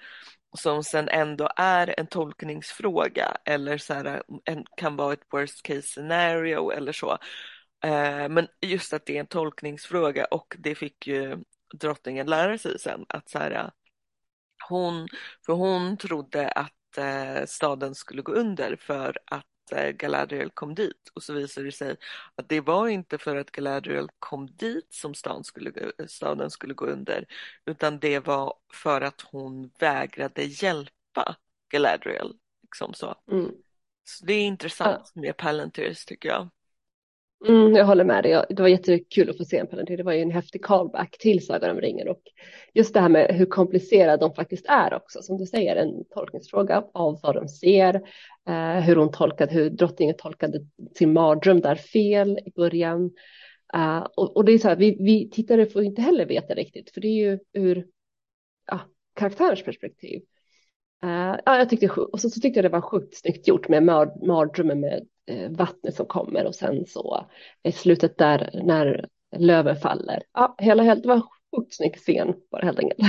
som 0.57 0.85
sen 0.85 1.09
ändå 1.09 1.51
är 1.57 2.01
en 2.01 2.07
tolkningsfråga 2.07 3.37
eller 3.45 3.79
så 3.79 3.95
här, 3.95 4.23
en, 4.45 4.65
kan 4.77 4.97
vara 4.97 5.13
ett 5.13 5.27
worst 5.33 5.63
case 5.63 5.83
scenario 5.83 6.71
eller 6.71 6.93
så. 6.93 7.19
Eh, 7.85 8.29
men 8.29 8.49
just 8.61 8.93
att 8.93 9.07
det 9.07 9.17
är 9.17 9.21
en 9.21 9.27
tolkningsfråga 9.27 10.25
och 10.25 10.57
det 10.59 10.75
fick 10.75 11.07
ju 11.07 11.39
drottningen 11.75 12.27
lära 12.27 12.59
sig 12.59 12.79
sen 12.79 13.05
att 13.09 13.29
så 13.29 13.39
här, 13.39 13.71
hon, 14.69 15.09
för 15.47 15.53
hon 15.53 15.97
trodde 15.97 16.49
att 16.49 16.99
eh, 16.99 17.47
staden 17.47 17.95
skulle 17.95 18.23
gå 18.23 18.33
under 18.33 18.77
för 18.77 19.19
att 19.25 19.47
Galadriel 19.73 20.51
kom 20.51 20.75
dit 20.75 21.09
och 21.15 21.23
så 21.23 21.33
visade 21.33 21.67
det 21.67 21.73
sig 21.73 21.97
att 22.35 22.49
det 22.49 22.61
var 22.61 22.89
inte 22.89 23.19
för 23.19 23.37
att 23.37 23.51
Galadriel 23.51 24.09
kom 24.19 24.47
dit 24.47 24.87
som 24.93 25.15
staden 25.15 25.45
skulle, 25.45 25.73
staden 26.07 26.51
skulle 26.51 26.75
gå 26.75 26.87
under 26.87 27.27
utan 27.65 27.99
det 27.99 28.19
var 28.27 28.55
för 28.73 29.01
att 29.01 29.21
hon 29.21 29.71
vägrade 29.79 30.43
hjälpa 30.43 31.37
Galadriel. 31.69 32.35
Liksom 32.63 32.95
så. 32.95 33.15
Mm. 33.31 33.51
så 34.05 34.25
det 34.25 34.33
är 34.33 34.45
intressant 34.47 35.13
ja. 35.15 35.21
med 35.21 35.37
Palantirs 35.37 36.05
tycker 36.05 36.29
jag. 36.29 36.49
Mm, 37.47 37.75
jag 37.75 37.85
håller 37.85 38.05
med 38.05 38.25
dig. 38.25 38.45
Det 38.49 38.63
var 38.63 38.69
jättekul 38.69 39.31
att 39.31 39.37
få 39.37 39.45
se 39.45 39.57
en 39.57 39.67
Palantir. 39.67 39.97
Det 39.97 40.03
var 40.03 40.13
ju 40.13 40.23
en 40.23 40.31
häftig 40.31 40.65
callback 40.65 41.19
till 41.19 41.47
Sagan 41.47 41.71
om 41.71 41.81
ringen 41.81 42.09
och 42.09 42.23
just 42.75 42.95
det 42.95 43.01
här 43.01 43.09
med 43.09 43.35
hur 43.35 43.47
komplicerad 43.47 44.21
de 44.21 44.35
faktiskt 44.35 44.67
är 44.69 44.95
också. 44.95 45.23
Som 45.23 45.39
du 45.39 45.47
säger, 45.47 45.77
en 45.77 46.05
tolkningsfråga 46.11 46.85
av 46.95 47.21
vad 47.23 47.35
de 47.35 47.49
ser, 47.49 47.95
eh, 48.49 48.81
hur 48.81 48.97
hon 48.97 49.11
tolkade, 49.11 49.55
hur 49.55 49.71
drottningen 49.71 50.15
tolkade 50.19 50.61
sin 50.95 51.13
mardröm 51.13 51.61
där 51.61 51.75
fel 51.75 52.39
i 52.47 52.51
början. 52.51 53.11
Eh, 53.75 54.07
och, 54.17 54.37
och, 54.37 54.45
det 54.45 54.53
är 54.53 54.59
så 54.59 54.69
här, 54.69 54.77
vi, 54.77 54.97
vi 55.01 55.31
tittare 55.31 55.67
får 55.67 55.83
inte 55.83 56.03
heller 56.03 56.27
veta 56.27 56.55
riktigt, 56.55 56.91
för 56.91 57.01
det 57.01 57.09
är 57.09 57.31
ju 57.31 57.39
ur 57.53 57.87
ja, 58.67 58.81
karaktärens 59.15 59.63
perspektiv. 59.63 60.23
Uh, 61.05 61.37
ja, 61.45 61.59
jag 61.59 61.69
tyckte, 61.69 61.89
och 61.89 62.21
så, 62.21 62.31
så, 62.31 62.41
tyckte 62.41 62.59
jag 62.59 62.65
det 62.65 62.69
var 62.69 62.81
sjukt 62.81 63.17
snyggt 63.17 63.49
gjort 63.49 63.69
med 63.69 63.83
mardrömmen 63.83 64.81
med 64.81 65.07
vattnet 65.51 65.95
som 65.95 66.07
kommer 66.07 66.47
och 66.47 66.55
sen 66.55 66.87
så 66.87 67.31
i 67.63 67.73
slutet 67.73 68.19
där 68.19 68.51
när 68.65 69.07
löven 69.37 69.77
faller. 69.77 70.23
Ja, 70.33 70.55
hela, 70.59 70.83
helt, 70.83 71.07
var 71.07 71.23
sjukt 71.57 71.75
snygg 71.75 71.97
scen 71.97 72.35
bara 72.51 72.65
helt 72.65 72.79
enkelt. 72.79 73.01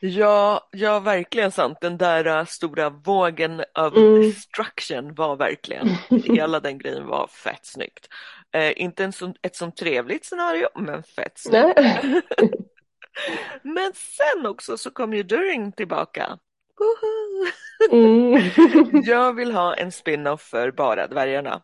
Ja, 0.00 0.68
ja, 0.72 1.00
verkligen 1.00 1.52
sant. 1.52 1.78
Den 1.80 1.98
där 1.98 2.26
uh, 2.26 2.44
stora 2.44 2.90
vågen 2.90 3.64
av 3.74 3.96
Mm. 3.96 4.22
destruction 4.22 5.14
var 5.14 5.36
verkligen, 5.36 5.88
hela 6.24 6.60
den 6.60 6.78
grejen 6.78 7.06
var 7.06 7.26
fett 7.26 7.66
snyggt. 7.66 8.08
Eh, 8.54 8.72
inte 8.82 9.04
en 9.04 9.12
så, 9.12 9.34
ett 9.42 9.56
sånt 9.56 9.76
trevligt 9.76 10.24
scenario, 10.24 10.68
men 10.74 11.02
fett 11.02 11.38
snyggt. 11.38 11.78
Nej. 11.80 12.22
Men 13.62 13.92
sen 13.94 14.46
också 14.46 14.76
så 14.78 14.90
kom 14.90 15.14
ju 15.14 15.22
During 15.22 15.72
tillbaka. 15.72 16.38
Mm. 17.92 18.50
Jag 19.04 19.34
vill 19.34 19.52
ha 19.52 19.74
en 19.74 19.92
spin-off 19.92 20.42
för 20.42 20.70
bara 20.70 21.06
dvärgarna. 21.06 21.62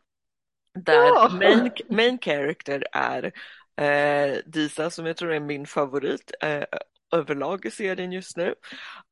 Där 0.74 0.94
Ja. 1.06 1.28
main, 1.40 1.70
main 1.90 2.18
character 2.18 2.84
är 2.92 3.32
eh, 3.80 4.38
Disa 4.46 4.90
som 4.90 5.06
jag 5.06 5.16
tror 5.16 5.32
är 5.32 5.40
min 5.40 5.66
favorit 5.66 6.32
eh, 6.42 6.64
överlag 7.12 7.66
i 7.66 7.70
serien 7.70 8.12
just 8.12 8.36
nu. 8.36 8.54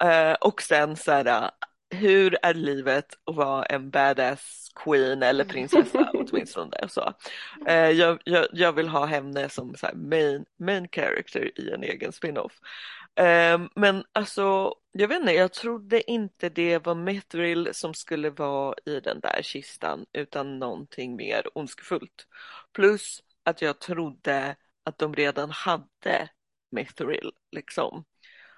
Eh, 0.04 0.32
och 0.32 0.62
sen 0.62 0.96
så 0.96 1.12
här, 1.12 1.50
hur 1.90 2.38
är 2.42 2.54
livet 2.54 3.06
att 3.24 3.36
vara 3.36 3.64
en 3.64 3.90
badass 3.90 4.70
queen 4.84 5.22
eller 5.22 5.44
prinsessa 5.44 6.10
åtminstone. 6.14 6.76
Så. 6.88 7.12
Eh, 7.66 7.90
jag, 7.90 8.18
jag, 8.24 8.46
jag 8.52 8.72
vill 8.72 8.88
ha 8.88 9.06
henne 9.06 9.48
som 9.48 9.74
så 9.74 9.88
main, 9.94 10.44
main 10.58 10.88
character 10.92 11.60
i 11.60 11.70
en 11.70 11.82
egen 11.82 12.12
spin-off. 12.12 12.52
Eh, 13.16 13.60
men 13.74 14.04
alltså, 14.12 14.74
jag 14.92 15.08
vet 15.08 15.20
inte, 15.20 15.32
jag 15.32 15.52
trodde 15.52 16.10
inte 16.10 16.48
det 16.48 16.78
var 16.78 16.94
Mithril 16.94 17.68
som 17.72 17.94
skulle 17.94 18.30
vara 18.30 18.74
i 18.86 19.00
den 19.00 19.20
där 19.20 19.42
kistan 19.42 20.06
utan 20.12 20.58
någonting 20.58 21.16
mer 21.16 21.42
ondskefullt. 21.54 22.26
Plus 22.72 23.22
att 23.44 23.62
jag 23.62 23.78
trodde 23.78 24.56
att 24.84 24.98
de 24.98 25.14
redan 25.14 25.50
hade 25.50 26.28
Mithril 26.70 27.30
liksom. 27.52 28.04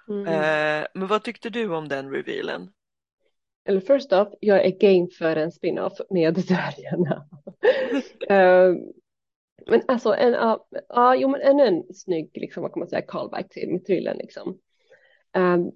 Mm. 0.09 0.27
Eh, 0.27 0.87
men 0.93 1.07
vad 1.07 1.23
tyckte 1.23 1.49
du 1.49 1.69
om 1.75 1.87
den 1.87 2.11
revealen? 2.11 2.71
Eller 3.65 3.79
first 3.79 4.13
off, 4.13 4.27
jag 4.39 4.65
är 4.65 4.71
game 4.79 5.07
för 5.17 5.35
en 5.35 5.51
spin-off 5.51 5.93
med 6.09 6.33
dvärgarna. 6.47 7.25
Men 9.69 9.81
alltså, 9.87 10.13
en, 10.13 10.33
ja, 10.33 10.67
ja, 10.89 11.15
jo, 11.15 11.27
men 11.27 11.41
ännu 11.41 11.63
en 11.63 11.93
snygg, 11.93 12.29
liksom, 12.33 12.63
vad 12.63 12.73
kan 12.73 12.79
man 12.79 12.89
säga, 12.89 13.01
callback 13.01 13.49
till 13.49 13.69
Mitrillen 13.69 14.17
liksom. 14.17 14.57
Um, 15.37 15.71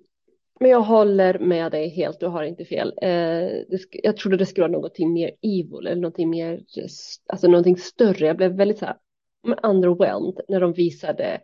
men 0.60 0.72
jag 0.72 0.82
håller 0.82 1.40
med 1.40 1.72
dig 1.72 1.90
helt, 1.90 2.20
du 2.20 2.28
har 2.28 2.44
inte 2.44 2.66
fel. 2.66 2.94
Eh, 3.02 3.48
det, 3.70 3.80
jag 3.92 4.18
trodde 4.18 4.38
det 4.38 4.46
skulle 4.46 4.64
vara 4.64 4.72
någonting 4.72 5.14
mer 5.14 5.32
evil 5.42 5.88
eller 5.88 6.02
någonting 6.02 6.30
mer, 6.30 6.64
just, 6.68 7.24
alltså 7.28 7.48
någonting 7.48 7.78
större. 7.78 8.28
Jag 8.28 8.38
blev 8.38 8.52
väldigt 8.56 8.80
så 8.80 8.86
här, 8.86 8.96
men 9.48 9.60
underwhelmed 9.60 10.40
när 10.48 10.60
de 10.60 10.74
visade 10.74 11.42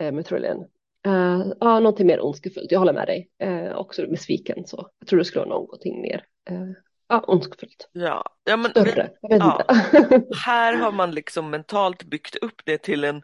eh, 0.00 0.12
Mitrillen. 0.12 0.58
Uh, 1.06 1.40
eh, 1.40 1.52
ja, 1.60 1.80
någonting 1.80 2.06
mer 2.06 2.24
ondskefullt. 2.24 2.72
Jag 2.72 2.78
håller 2.78 2.92
med 2.92 3.06
dig. 3.06 3.28
Uh, 3.44 3.76
också 3.76 4.06
besviken 4.06 4.66
så. 4.66 4.88
Jag 4.98 5.08
tror 5.08 5.18
det 5.18 5.24
skulle 5.24 5.44
vara 5.44 5.54
någonting 5.54 6.02
mer. 6.02 6.24
Uh, 6.50 6.72
ja, 7.08 7.20
ondskefullt. 7.26 7.88
Ja, 7.92 8.24
ja 8.44 8.56
men 8.56 8.70
Större. 8.70 9.10
Vet 9.22 9.40
ja. 9.40 9.64
här 10.44 10.74
har 10.74 10.92
man 10.92 11.10
liksom 11.10 11.50
mentalt 11.50 12.02
byggt 12.02 12.36
upp 12.36 12.62
det 12.64 12.78
till 12.78 13.04
en 13.04 13.22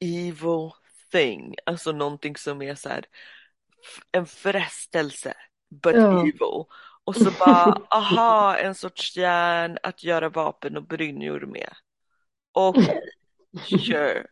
evil 0.00 0.70
thing, 1.12 1.54
alltså 1.66 1.92
någonting 1.92 2.36
som 2.36 2.62
är 2.62 2.74
så 2.74 2.88
här 2.88 3.04
en 4.12 4.26
frestelse, 4.26 5.34
but 5.70 5.94
Ja. 5.96 6.20
evil. 6.20 6.64
Och 7.04 7.16
så 7.16 7.30
bara, 7.30 7.74
aha, 7.90 8.56
en 8.56 8.74
sorts 8.74 9.16
järn 9.16 9.78
att 9.82 10.04
göra 10.04 10.28
vapen 10.28 10.76
och 10.76 10.82
brynjor 10.86 11.40
med. 11.40 11.74
Okej, 12.52 13.00
sure. 13.86 14.26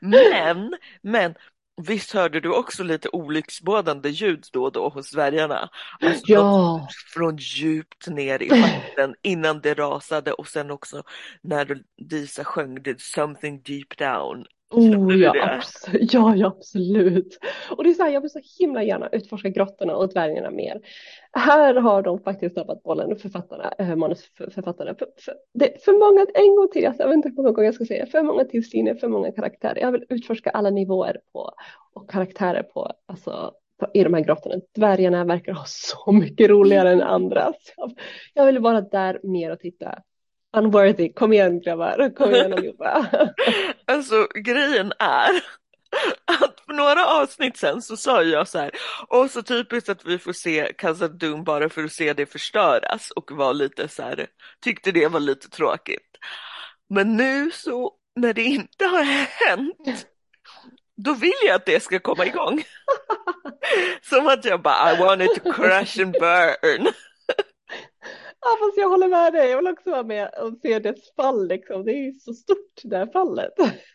Men, 0.00 0.74
men 1.02 1.34
Visst 1.76 2.12
hörde 2.12 2.40
du 2.40 2.54
också 2.54 2.82
lite 2.82 3.08
olycksbådande 3.08 4.08
ljud 4.08 4.44
då 4.52 4.64
och 4.64 4.72
då 4.72 4.88
hos 4.88 5.10
dvärgarna? 5.10 5.68
Alltså 6.00 6.24
ja. 6.26 6.88
från 7.14 7.36
djupt 7.36 8.08
ner 8.08 8.42
i 8.42 8.48
vatten 8.48 9.14
innan 9.22 9.60
det 9.60 9.74
rasade 9.74 10.32
och 10.32 10.48
sen 10.48 10.70
också 10.70 11.02
när 11.42 11.82
Disa 11.96 12.44
sjöng 12.44 12.82
det 12.82 13.00
something 13.00 13.62
deep 13.62 13.98
down. 13.98 14.46
Oh, 14.76 15.16
ja, 15.16 15.32
det? 15.32 15.40
abs- 15.40 15.98
ja, 16.12 16.36
ja, 16.36 16.46
absolut. 16.46 17.38
Och 17.76 17.84
det 17.84 17.90
är 17.90 17.94
så 17.94 18.02
här, 18.02 18.10
jag 18.10 18.20
vill 18.20 18.30
så 18.30 18.40
himla 18.58 18.82
gärna 18.82 19.08
utforska 19.08 19.48
grottorna 19.48 19.96
och 19.96 20.08
dvärgarna 20.08 20.50
mer. 20.50 20.80
Här 21.32 21.74
har 21.74 22.02
de 22.02 22.20
faktiskt 22.20 22.54
tappat 22.54 22.82
bollen, 22.82 23.16
författarna, 23.16 23.72
äh, 23.78 23.96
manusförfattarna. 23.96 24.94
För, 24.94 25.08
för, 25.18 25.34
det 25.54 25.84
för 25.84 25.92
många, 25.92 26.26
en 26.34 26.56
gång 26.56 26.68
till, 26.72 26.82
jag 26.82 27.08
vet 27.08 27.14
inte 27.14 27.28
hur 27.28 27.36
många 27.36 27.50
gånger 27.50 27.66
jag 27.66 27.74
ska 27.74 27.84
säga, 27.84 28.06
för 28.06 28.22
många 28.22 28.44
tillsyner, 28.44 28.94
för 28.94 29.08
många 29.08 29.32
karaktärer. 29.32 29.78
Jag 29.78 29.92
vill 29.92 30.04
utforska 30.08 30.50
alla 30.50 30.70
nivåer 30.70 31.20
på, 31.32 31.50
och 31.94 32.10
karaktärer 32.10 32.62
på, 32.62 32.92
alltså, 33.06 33.52
i 33.94 34.04
de 34.04 34.14
här 34.14 34.20
grottorna. 34.20 34.54
Dvärgarna 34.74 35.24
verkar 35.24 35.52
ha 35.52 35.64
så 35.66 36.12
mycket 36.12 36.50
roligare 36.50 36.92
än 36.92 37.02
andra. 37.02 37.52
Jag 38.34 38.46
vill 38.46 38.58
vara 38.58 38.80
där 38.80 39.20
mer 39.22 39.50
och 39.50 39.60
titta. 39.60 39.98
Unworthy, 40.56 41.12
kom 41.12 41.32
igen 41.32 41.60
grabbar, 41.60 42.14
kom 42.16 42.34
igen 42.34 42.52
allihopa. 42.58 43.06
Alltså 43.86 44.26
grejen 44.34 44.92
är 44.98 45.44
att 46.24 46.60
för 46.66 46.72
några 46.72 47.06
avsnitt 47.06 47.56
sen 47.56 47.82
så 47.82 47.96
sa 47.96 48.22
jag 48.22 48.48
så 48.48 48.58
här, 48.58 48.70
och 49.08 49.30
så 49.30 49.42
typiskt 49.42 49.88
att 49.88 50.04
vi 50.04 50.18
får 50.18 50.32
se 50.32 50.72
Casa 50.78 51.08
Doom 51.08 51.44
bara 51.44 51.68
för 51.68 51.84
att 51.84 51.92
se 51.92 52.12
det 52.12 52.26
förstöras 52.26 53.10
och 53.10 53.30
var 53.32 53.54
lite 53.54 53.88
så 53.88 54.02
här, 54.02 54.26
tyckte 54.64 54.92
det 54.92 55.08
var 55.08 55.20
lite 55.20 55.48
tråkigt. 55.48 56.16
Men 56.90 57.16
nu 57.16 57.50
så 57.50 57.92
när 58.16 58.34
det 58.34 58.42
inte 58.42 58.84
har 58.84 59.02
hänt, 59.02 60.06
då 60.96 61.14
vill 61.14 61.32
jag 61.46 61.54
att 61.54 61.66
det 61.66 61.82
ska 61.82 61.98
komma 61.98 62.26
igång. 62.26 62.62
Som 64.02 64.28
att 64.28 64.44
jag 64.44 64.62
bara, 64.62 64.92
I 64.92 64.98
want 64.98 65.22
it 65.22 65.44
to 65.44 65.52
crash 65.52 66.02
and 66.02 66.12
burn. 66.12 66.92
Ja, 68.44 68.56
fast 68.60 68.78
jag 68.78 68.88
håller 68.88 69.08
med 69.08 69.32
dig. 69.32 69.50
Jag 69.50 69.56
vill 69.56 69.66
också 69.66 69.90
vara 69.90 70.02
med 70.02 70.30
och 70.34 70.58
se 70.62 70.78
dess 70.78 71.14
fall. 71.16 71.48
Liksom. 71.48 71.84
Det 71.84 71.92
är 71.92 72.04
ju 72.04 72.12
så 72.12 72.34
stort 72.34 72.80
det 72.82 72.96
här 72.96 73.06
fallet. 73.06 73.52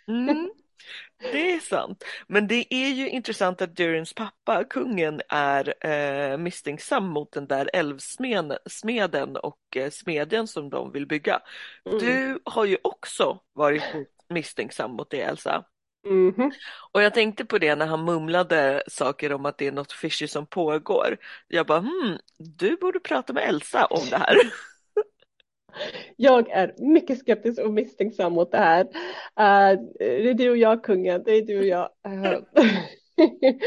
Mm, 0.07 0.49
det 1.31 1.53
är 1.53 1.59
sant. 1.59 2.03
Men 2.27 2.47
det 2.47 2.73
är 2.73 2.89
ju 2.89 3.09
intressant 3.09 3.61
att 3.61 3.75
Durins 3.75 4.13
pappa, 4.13 4.63
kungen, 4.63 5.21
är 5.29 5.85
eh, 5.85 6.37
misstänksam 6.37 7.05
mot 7.07 7.31
den 7.31 7.47
där 7.47 7.69
älvsmeden 7.73 9.37
och 9.37 9.59
eh, 9.75 9.89
smedjan 9.89 10.47
som 10.47 10.69
de 10.69 10.91
vill 10.91 11.07
bygga. 11.07 11.41
Mm. 11.85 11.99
Du 11.99 12.39
har 12.45 12.65
ju 12.65 12.77
också 12.83 13.39
varit 13.53 13.83
misstänksam 14.29 14.91
mot 14.91 15.09
det, 15.09 15.21
Elsa. 15.21 15.65
Mhm. 16.05 16.51
Och 16.91 17.01
jag 17.01 17.13
tänkte 17.13 17.45
på 17.45 17.57
det 17.57 17.75
när 17.75 17.85
han 17.85 18.05
mumlade 18.05 18.83
saker 18.87 19.33
om 19.33 19.45
att 19.45 19.57
det 19.57 19.67
är 19.67 19.71
något 19.71 19.91
fishy 19.91 20.27
som 20.27 20.45
pågår. 20.45 21.17
Jag 21.47 21.67
bara, 21.67 21.79
hmm, 21.79 22.17
du 22.37 22.75
borde 22.77 22.99
prata 22.99 23.33
med 23.33 23.49
Elsa 23.49 23.85
om 23.85 24.01
det 24.09 24.17
här. 24.17 24.35
Jag 26.15 26.49
är 26.49 26.75
mycket 26.77 27.19
skeptisk 27.19 27.61
och 27.61 27.73
misstänksam 27.73 28.33
mot 28.33 28.51
det 28.51 28.57
här. 28.57 28.83
Uh, 28.83 29.81
det 29.99 30.29
är 30.29 30.33
du 30.33 30.49
och 30.49 30.57
jag, 30.57 30.83
kungen. 30.83 31.23
Det 31.25 31.31
är 31.31 31.41
du 31.41 31.59
och 31.59 31.65
jag. 31.65 31.89
Uh, 32.07 32.39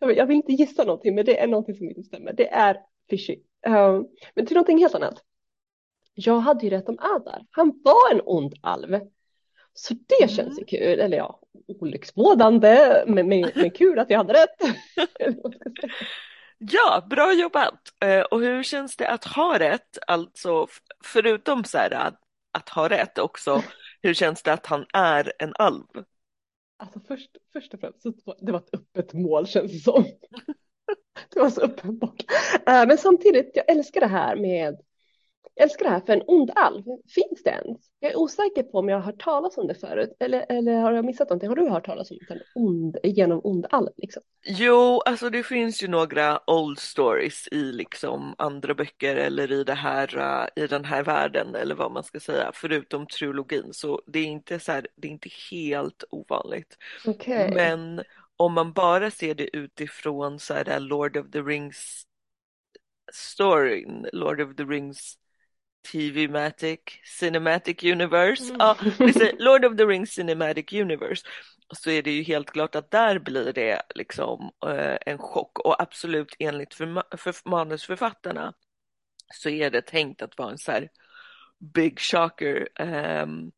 jag, 0.00 0.06
vill, 0.06 0.16
jag 0.16 0.26
vill 0.26 0.36
inte 0.36 0.52
gissa 0.52 0.84
någonting, 0.84 1.14
men 1.14 1.24
det 1.24 1.40
är 1.40 1.46
någonting 1.46 1.74
som 1.74 1.88
inte 1.88 2.02
stämmer. 2.02 2.32
Det 2.32 2.48
är 2.48 2.76
fishy. 3.10 3.36
Uh, 3.68 4.02
men 4.34 4.46
till 4.46 4.54
någonting 4.54 4.78
helt 4.78 4.94
annat. 4.94 5.22
Jag 6.14 6.38
hade 6.38 6.64
ju 6.64 6.70
rätt 6.70 6.88
om 6.88 6.98
Adar. 6.98 7.46
Han 7.50 7.80
var 7.84 8.12
en 8.12 8.20
ond 8.24 8.54
alv. 8.62 9.00
Så 9.72 9.94
det 9.94 10.22
Mm. 10.24 10.28
känns 10.28 10.60
ju 10.60 10.64
kul. 10.64 11.00
Eller 11.00 11.16
ja, 11.16 11.40
olycksbådande, 11.68 13.04
men, 13.06 13.28
men, 13.28 13.50
men 13.54 13.70
kul 13.70 13.98
att 13.98 14.10
jag 14.10 14.18
hade 14.18 14.32
rätt. 14.32 14.56
Ja, 16.58 17.06
bra 17.10 17.32
jobbat! 17.32 17.80
Eh, 18.04 18.20
Och 18.20 18.40
hur 18.40 18.62
känns 18.62 18.96
det 18.96 19.08
att 19.08 19.24
ha 19.24 19.58
rätt? 19.58 19.98
Alltså 20.06 20.66
förutom 21.04 21.64
så 21.64 21.78
här 21.78 21.90
att, 21.94 22.20
att 22.52 22.68
ha 22.68 22.88
rätt 22.88 23.18
också, 23.18 23.62
hur 24.02 24.14
känns 24.14 24.42
det 24.42 24.52
att 24.52 24.66
han 24.66 24.86
är 24.92 25.32
en 25.38 25.52
alv? 25.58 25.84
Alltså 26.76 27.00
först, 27.08 27.30
först 27.52 27.74
och 27.74 27.80
främst, 27.80 28.02
det 28.40 28.52
var 28.52 28.58
ett 28.58 28.74
öppet 28.74 29.12
mål 29.12 29.46
känns 29.46 29.72
det 29.72 29.78
som. 29.78 30.04
Det 31.34 31.40
var 31.40 31.50
så 31.50 31.60
uppenbart. 31.60 32.22
Eh, 32.66 32.86
Men 32.86 32.98
samtidigt, 32.98 33.50
jag 33.54 33.70
älskar 33.70 34.00
det 34.00 34.06
här 34.06 34.36
med, 34.36 34.80
älskar 35.56 35.84
det 35.84 35.90
här 35.90 36.00
för 36.00 36.12
en 36.12 36.22
ond 36.26 36.50
alv. 36.54 36.84
Finns 37.14 37.42
det 37.44 37.50
ens? 37.50 37.78
Jag 38.00 38.12
är 38.12 38.16
osäker 38.18 38.62
på 38.62 38.78
om 38.78 38.88
jag 38.88 38.96
har 38.96 39.02
hört 39.02 39.22
talas 39.22 39.58
om 39.58 39.66
det 39.66 39.74
förut. 39.74 40.16
Eller, 40.20 40.46
eller 40.48 40.80
har 40.80 40.92
jag 40.92 41.04
missat 41.04 41.28
någonting? 41.28 41.48
Har 41.48 41.56
du 41.56 41.68
hört 41.68 41.86
talas 41.86 42.10
om 42.10 42.18
en 42.28 42.40
ond, 42.54 42.96
genom 43.02 43.40
ond 43.44 43.66
alv 43.70 43.90
liksom? 43.96 44.22
Jo, 44.46 45.00
alltså 45.06 45.30
det 45.30 45.42
finns 45.42 45.82
ju 45.82 45.88
några 45.88 46.50
old 46.50 46.78
stories 46.78 47.48
i 47.48 47.72
liksom 47.72 48.34
andra 48.38 48.74
böcker 48.74 49.16
eller 49.16 49.52
i 49.52 49.64
det 49.64 49.74
här, 49.74 50.18
eh, 50.18 50.64
i 50.64 50.66
den 50.66 50.84
här 50.84 51.02
världen 51.02 51.54
eller 51.54 51.74
vad 51.74 51.92
man 51.92 52.04
ska 52.04 52.20
säga, 52.20 52.50
förutom 52.54 53.06
trilogin. 53.06 53.68
Så 53.72 54.02
det 54.06 54.18
är 54.18 54.26
inte 54.26 54.58
så 54.58 54.72
här, 54.72 54.86
det 54.96 55.08
är 55.08 55.12
inte 55.12 55.30
helt 55.50 56.04
ovanligt. 56.10 56.76
Okej. 57.06 57.54
Men 57.54 58.02
om 58.36 58.52
man 58.52 58.72
bara 58.72 59.10
ser 59.10 59.34
det 59.34 59.56
utifrån 59.56 60.38
så 60.38 60.54
här 60.54 60.80
Lord 60.80 61.16
of 61.16 61.30
the 61.30 61.40
Rings 61.40 62.06
storyn, 63.12 64.06
Lord 64.12 64.40
of 64.40 64.56
the 64.56 64.64
Rings 64.64 65.18
TV-matic, 65.92 66.80
Cinematic 67.20 67.84
Universe, 67.84 68.44
Mm. 68.44 68.56
ja, 68.58 68.76
Lord 69.38 69.64
of 69.64 69.76
the 69.76 69.84
Rings 69.84 70.10
Cinematic 70.14 70.72
Universe, 70.72 71.26
så 71.74 71.90
är 71.90 72.02
det 72.02 72.10
ju 72.10 72.22
helt 72.22 72.50
klart 72.50 72.74
att 72.74 72.90
där 72.90 73.18
blir 73.18 73.52
det 73.52 73.82
liksom 73.94 74.50
eh, 74.66 74.96
en 75.06 75.18
chock 75.18 75.58
och 75.58 75.82
absolut 75.82 76.36
enligt 76.38 76.74
för, 76.74 77.16
för 77.16 77.48
manusförfattarna 77.50 78.52
så 79.34 79.48
är 79.48 79.70
det 79.70 79.82
tänkt 79.82 80.22
att 80.22 80.38
vara 80.38 80.50
en 80.50 80.58
så 80.58 80.72
här 80.72 80.88
big 81.74 82.00
shocker. 82.00 82.68
Um, 82.80 83.52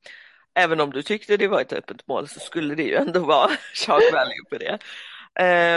även 0.55 0.81
om 0.81 0.91
du 0.91 1.03
tyckte 1.03 1.37
det 1.37 1.49
var 1.49 1.61
ett 1.61 1.73
öppet 1.73 2.07
mål 2.09 2.29
så 2.29 2.41
skulle 2.41 2.75
det 2.75 2.83
ju 2.83 2.95
ändå 2.95 3.21
vara 3.21 3.51
shock 3.75 4.03
value 4.13 4.45
på 4.51 4.59
det. 4.59 4.79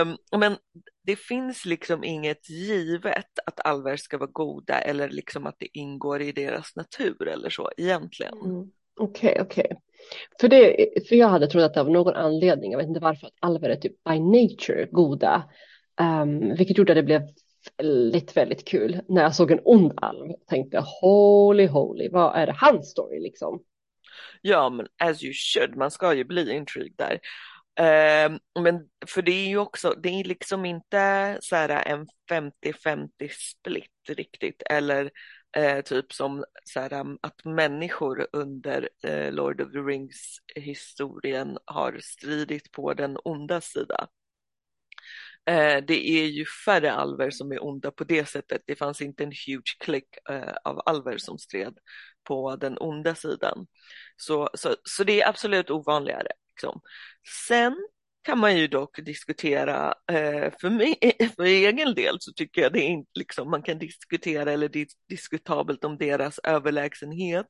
Um, 0.02 0.18
men 0.40 0.58
det 1.06 1.16
finns 1.16 1.66
liksom 1.66 2.04
inget 2.04 2.50
givet 2.50 3.40
att 3.46 3.66
alver 3.66 3.98
ska 3.98 4.18
vara 4.18 4.30
goda 4.32 4.80
eller 4.80 5.10
liksom 5.10 5.48
att 5.48 5.56
det 5.60 5.78
ingår 5.78 6.22
i 6.22 6.32
deras 6.32 6.76
natur 6.76 7.28
eller 7.28 7.50
så 7.50 7.70
egentligen. 7.78 8.34
Okej, 8.34 8.48
mm. 8.48 8.70
okej. 8.98 9.32
Okay, 9.32 9.42
okay. 9.42 9.78
För, 10.42 10.48
det, 10.48 10.88
för 11.10 11.16
jag 11.16 11.28
hade 11.28 11.48
trott 11.48 11.64
att 11.64 11.78
av 11.78 11.90
någon 11.90 12.16
anledning, 12.16 12.72
jag 12.72 12.80
vet 12.80 12.88
inte 12.88 13.00
varför, 13.00 13.28
att 13.28 13.34
alver 13.40 13.70
är 13.70 13.76
typ 13.76 14.04
by 14.04 14.20
nature 14.20 14.88
goda. 14.92 15.50
Um, 16.02 16.56
vilket 16.56 16.78
gjorde 16.78 16.92
att 16.92 16.98
det 16.98 17.04
blev 17.04 17.22
väldigt, 17.78 18.38
väldigt 18.38 18.66
kul 18.66 19.02
när 19.08 19.22
jag 19.22 19.36
såg 19.36 19.52
en 19.52 19.62
ond 19.64 19.94
alv 19.96 20.34
tänkte 20.48 20.84
holy 21.02 21.68
holy, 21.68 22.10
vad 22.10 22.36
är 22.36 22.46
det 22.46 22.56
hans 22.58 22.92
story 22.92 23.20
liksom? 23.20 23.64
Ja, 24.42 24.70
men 24.70 24.88
as 24.98 25.24
you 25.24 25.34
should, 25.34 25.76
man 25.76 25.92
ska 25.92 26.14
ju 26.14 26.24
bli 26.24 26.52
intrigued 26.52 26.94
där. 26.98 27.20
Ehm, 27.80 28.40
men 28.60 28.90
för 29.08 29.22
det 29.22 29.32
är 29.32 29.48
ju 29.48 29.58
också, 29.58 29.94
det 30.04 30.10
är 30.10 30.24
liksom 30.24 30.66
inte 30.66 31.38
så 31.42 31.56
här 31.56 31.88
en 31.88 32.08
50-50 32.30 33.30
split 33.30 33.92
riktigt 34.10 34.64
eller 34.70 35.12
eh, 35.58 35.82
typ 35.82 36.14
som 36.14 36.46
så 36.64 36.80
här, 36.80 36.94
um, 36.94 37.20
att 37.22 37.46
människor 37.46 38.28
under 38.34 38.90
eh, 39.04 39.32
Lord 39.32 39.62
of 39.62 39.72
the 39.72 39.78
Rings 39.80 40.38
historien 40.56 41.58
har 41.66 42.00
stridit 42.02 42.72
på 42.72 42.94
den 42.94 43.18
onda 43.24 43.62
sidan. 43.62 44.08
Eh, 45.46 45.84
det 45.88 46.10
är 46.10 46.26
ju 46.26 46.46
färre 46.66 46.92
alver 46.92 47.30
som 47.32 47.52
är 47.52 47.64
onda 47.64 47.92
på 47.92 48.04
det 48.04 48.26
sättet. 48.30 48.62
Det 48.66 48.76
fanns 48.76 49.02
inte 49.02 49.24
en 49.24 49.32
huge 49.48 49.78
klick 49.80 50.08
eh, 50.30 50.54
av 50.64 50.82
alver 50.86 51.18
som 51.18 51.38
stred 51.40 51.78
på 52.24 52.56
den 52.56 52.78
onda 52.80 53.16
sidan. 53.16 53.68
Så, 54.18 54.50
så, 54.54 54.76
så 54.84 55.04
det 55.04 55.22
är 55.22 55.30
absolut 55.30 55.70
ovanligare. 55.70 56.28
Liksom. 56.60 56.82
Sen 57.48 57.76
kan 58.24 58.40
man 58.40 58.58
ju 58.58 58.68
dock 58.68 59.00
diskutera, 59.06 59.94
eh, 60.12 60.54
för, 60.62 60.70
mig, 60.70 60.98
för 61.36 61.44
egen 61.44 61.94
del 61.94 62.18
så 62.20 62.34
tycker 62.34 62.62
jag 62.62 62.74
det 62.74 62.80
är 62.80 62.90
inte 62.90 63.12
liksom, 63.20 63.50
man 63.50 63.62
kan 63.62 63.80
diskutera 63.80 64.52
eller 64.52 64.70
det 64.70 64.82
är 64.82 64.88
diskutabelt 65.10 65.84
om 65.84 65.98
deras 65.98 66.40
överlägsenhet 66.40 67.48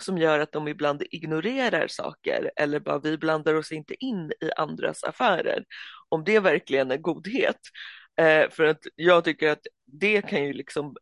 som 0.00 0.18
gör 0.18 0.38
att 0.38 0.52
de 0.52 0.68
ibland 0.68 1.02
ignorerar 1.10 1.88
saker 1.88 2.50
eller 2.56 2.80
bara 2.80 2.98
vi 2.98 3.18
blandar 3.18 3.54
oss 3.54 3.72
inte 3.72 3.94
in 4.04 4.32
i 4.40 4.50
andras 4.56 5.04
affärer. 5.04 5.64
Om 6.08 6.24
det 6.24 6.40
verkligen 6.40 6.90
är 6.90 6.96
godhet. 6.96 7.60
Eh, 8.16 8.50
för 8.50 8.64
att 8.64 8.80
jag 8.96 9.24
tycker 9.24 9.50
att 9.50 9.66
det 9.86 10.22
kan 10.22 10.44
ju 10.44 10.52
liksom 10.52 10.96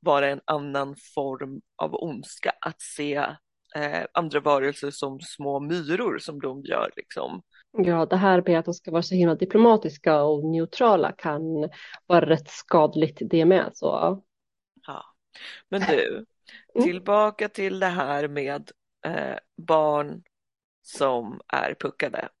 vara 0.00 0.28
en 0.28 0.40
annan 0.44 0.96
form 1.14 1.60
av 1.76 1.94
ondska 1.94 2.52
att 2.60 2.82
se 2.82 3.26
eh, 3.76 4.06
andra 4.14 4.40
varelser 4.40 4.90
som 4.90 5.20
små 5.20 5.60
myror 5.60 6.18
som 6.18 6.40
de 6.40 6.62
gör 6.62 6.90
liksom. 6.96 7.42
Ja, 7.72 8.06
det 8.06 8.16
här 8.16 8.42
med 8.46 8.58
att 8.58 8.64
de 8.64 8.74
ska 8.74 8.90
vara 8.90 9.02
så 9.02 9.14
himla 9.14 9.34
diplomatiska 9.34 10.22
och 10.22 10.44
neutrala 10.44 11.12
kan 11.12 11.42
vara 12.06 12.26
rätt 12.26 12.50
skadligt 12.50 13.18
det 13.20 13.44
med. 13.44 13.70
Så. 13.74 14.22
Ja, 14.86 15.04
men 15.68 15.80
du, 15.80 16.24
Mm. 16.74 16.84
Tillbaka 16.84 17.48
till 17.48 17.80
det 17.80 17.86
här 17.86 18.28
med 18.28 18.70
eh, 19.06 19.36
barn 19.56 20.22
som 20.82 21.40
är 21.48 21.74
puckade. 21.74 22.28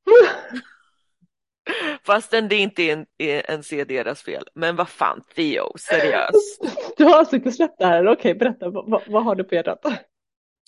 Fastän 2.06 2.48
det 2.48 2.56
inte 2.56 2.82
är 2.82 2.92
en, 2.92 3.06
en 3.48 3.62
se 3.62 3.84
deras 3.84 4.22
fel. 4.22 4.44
Men 4.54 4.76
vad 4.76 4.88
fan 4.88 5.22
Theo, 5.34 5.78
seriöst. 5.78 6.62
Du 6.96 7.04
har 7.04 7.18
alltså 7.18 7.36
inte 7.36 7.52
släppt 7.52 7.78
det 7.78 7.86
här? 7.86 8.08
Okej, 8.08 8.34
berätta, 8.34 8.70
vad, 8.70 9.02
vad 9.06 9.24
har 9.24 9.34
du 9.34 9.44
på 9.44 9.54
hjärtat? 9.54 9.80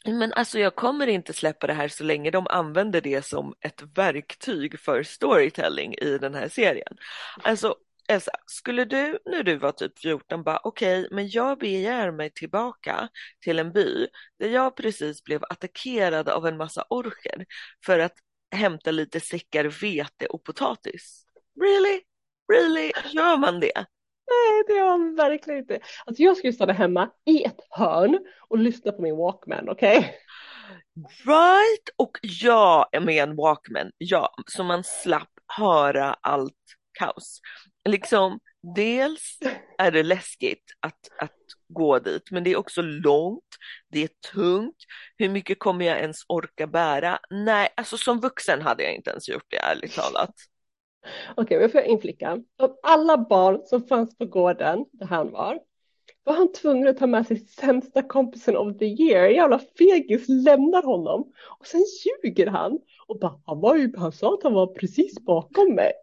Men 0.04 0.32
alltså 0.32 0.58
jag 0.58 0.74
kommer 0.76 1.06
inte 1.06 1.32
släppa 1.32 1.66
det 1.66 1.72
här 1.72 1.88
så 1.88 2.04
länge 2.04 2.30
de 2.30 2.46
använder 2.50 3.00
det 3.00 3.26
som 3.26 3.54
ett 3.60 3.82
verktyg 3.94 4.80
för 4.80 5.02
storytelling 5.02 5.94
i 5.94 6.18
den 6.18 6.34
här 6.34 6.48
serien. 6.48 6.96
Alltså 7.42 7.76
Elsa, 8.08 8.32
skulle 8.46 8.84
du 8.84 9.18
när 9.24 9.42
du 9.42 9.56
var 9.56 9.72
typ 9.72 9.98
14 9.98 10.42
bara 10.42 10.60
okej, 10.64 11.00
okay, 11.00 11.16
men 11.16 11.28
jag 11.28 11.58
begär 11.58 12.10
mig 12.10 12.30
tillbaka 12.30 13.08
till 13.40 13.58
en 13.58 13.72
by 13.72 14.06
där 14.38 14.48
jag 14.48 14.76
precis 14.76 15.24
blev 15.24 15.44
attackerad 15.44 16.28
av 16.28 16.46
en 16.46 16.56
massa 16.56 16.84
orcher 16.88 17.46
för 17.86 17.98
att 17.98 18.14
hämta 18.54 18.90
lite 18.90 19.20
säckar 19.20 19.64
vete 19.64 20.26
och 20.26 20.44
potatis. 20.44 21.24
Really? 21.60 22.00
Really? 22.52 22.92
Gör 23.12 23.36
man 23.36 23.60
det? 23.60 23.86
Nej, 24.30 24.64
det 24.66 24.82
har 24.82 24.98
man 24.98 25.14
verkligen 25.14 25.60
inte. 25.60 25.80
Alltså 26.06 26.22
jag 26.22 26.36
skulle 26.36 26.52
stanna 26.52 26.72
hemma 26.72 27.10
i 27.24 27.44
ett 27.44 27.60
hörn 27.70 28.18
och 28.48 28.58
lyssna 28.58 28.92
på 28.92 29.02
min 29.02 29.16
Walkman, 29.16 29.68
okej? 29.68 29.98
Okay? 29.98 30.10
Right, 31.26 31.88
och 31.96 32.18
jag 32.22 32.86
är 32.92 33.00
med 33.00 33.22
en 33.22 33.36
Walkman, 33.36 33.90
ja, 33.98 34.34
så 34.46 34.64
man 34.64 34.84
slapp 34.84 35.30
höra 35.58 36.16
allt 36.20 36.54
kaos 36.98 37.40
liksom 37.88 38.38
dels 38.76 39.38
är 39.78 39.90
det 39.90 40.02
läskigt 40.02 40.64
att, 40.80 41.08
att 41.18 41.38
gå 41.68 41.98
dit, 41.98 42.30
men 42.30 42.44
det 42.44 42.52
är 42.52 42.56
också 42.56 42.82
långt, 42.82 43.56
det 43.88 44.02
är 44.02 44.08
tungt. 44.32 44.76
Hur 45.18 45.28
mycket 45.28 45.58
kommer 45.58 45.84
jag 45.84 46.00
ens 46.00 46.18
orka 46.28 46.66
bära? 46.66 47.18
Nej, 47.30 47.68
alltså 47.76 47.98
som 47.98 48.20
vuxen 48.20 48.62
hade 48.62 48.82
jag 48.82 48.94
inte 48.94 49.10
ens 49.10 49.28
gjort 49.28 49.46
det 49.48 49.56
ärligt 49.56 49.94
talat. 49.94 50.34
Okej, 51.36 51.56
okay, 51.56 51.68
får 51.68 51.80
jag 51.80 51.90
inflika? 51.90 52.42
Av 52.58 52.78
alla 52.82 53.18
barn 53.18 53.60
som 53.64 53.82
fanns 53.82 54.18
på 54.18 54.24
gården 54.24 54.84
där 54.92 55.06
han 55.06 55.30
var, 55.30 55.60
var 56.24 56.34
han 56.34 56.52
tvungen 56.52 56.88
att 56.88 56.98
ta 56.98 57.06
med 57.06 57.26
sig 57.26 57.38
sämsta 57.38 58.02
kompisen 58.02 58.56
of 58.56 58.78
the 58.78 58.84
year. 58.84 59.28
Jävla 59.28 59.60
fegis 59.78 60.28
lämnar 60.28 60.82
honom 60.82 61.32
och 61.58 61.66
sen 61.66 61.84
ljuger 62.04 62.46
han 62.46 62.78
och 63.06 63.18
bara, 63.18 63.40
han 63.46 63.60
var 63.60 63.76
ju, 63.76 63.96
han 63.96 64.12
sa 64.12 64.34
att 64.34 64.42
han 64.42 64.52
var 64.52 64.66
precis 64.66 65.20
bakom 65.20 65.74
mig. 65.74 65.92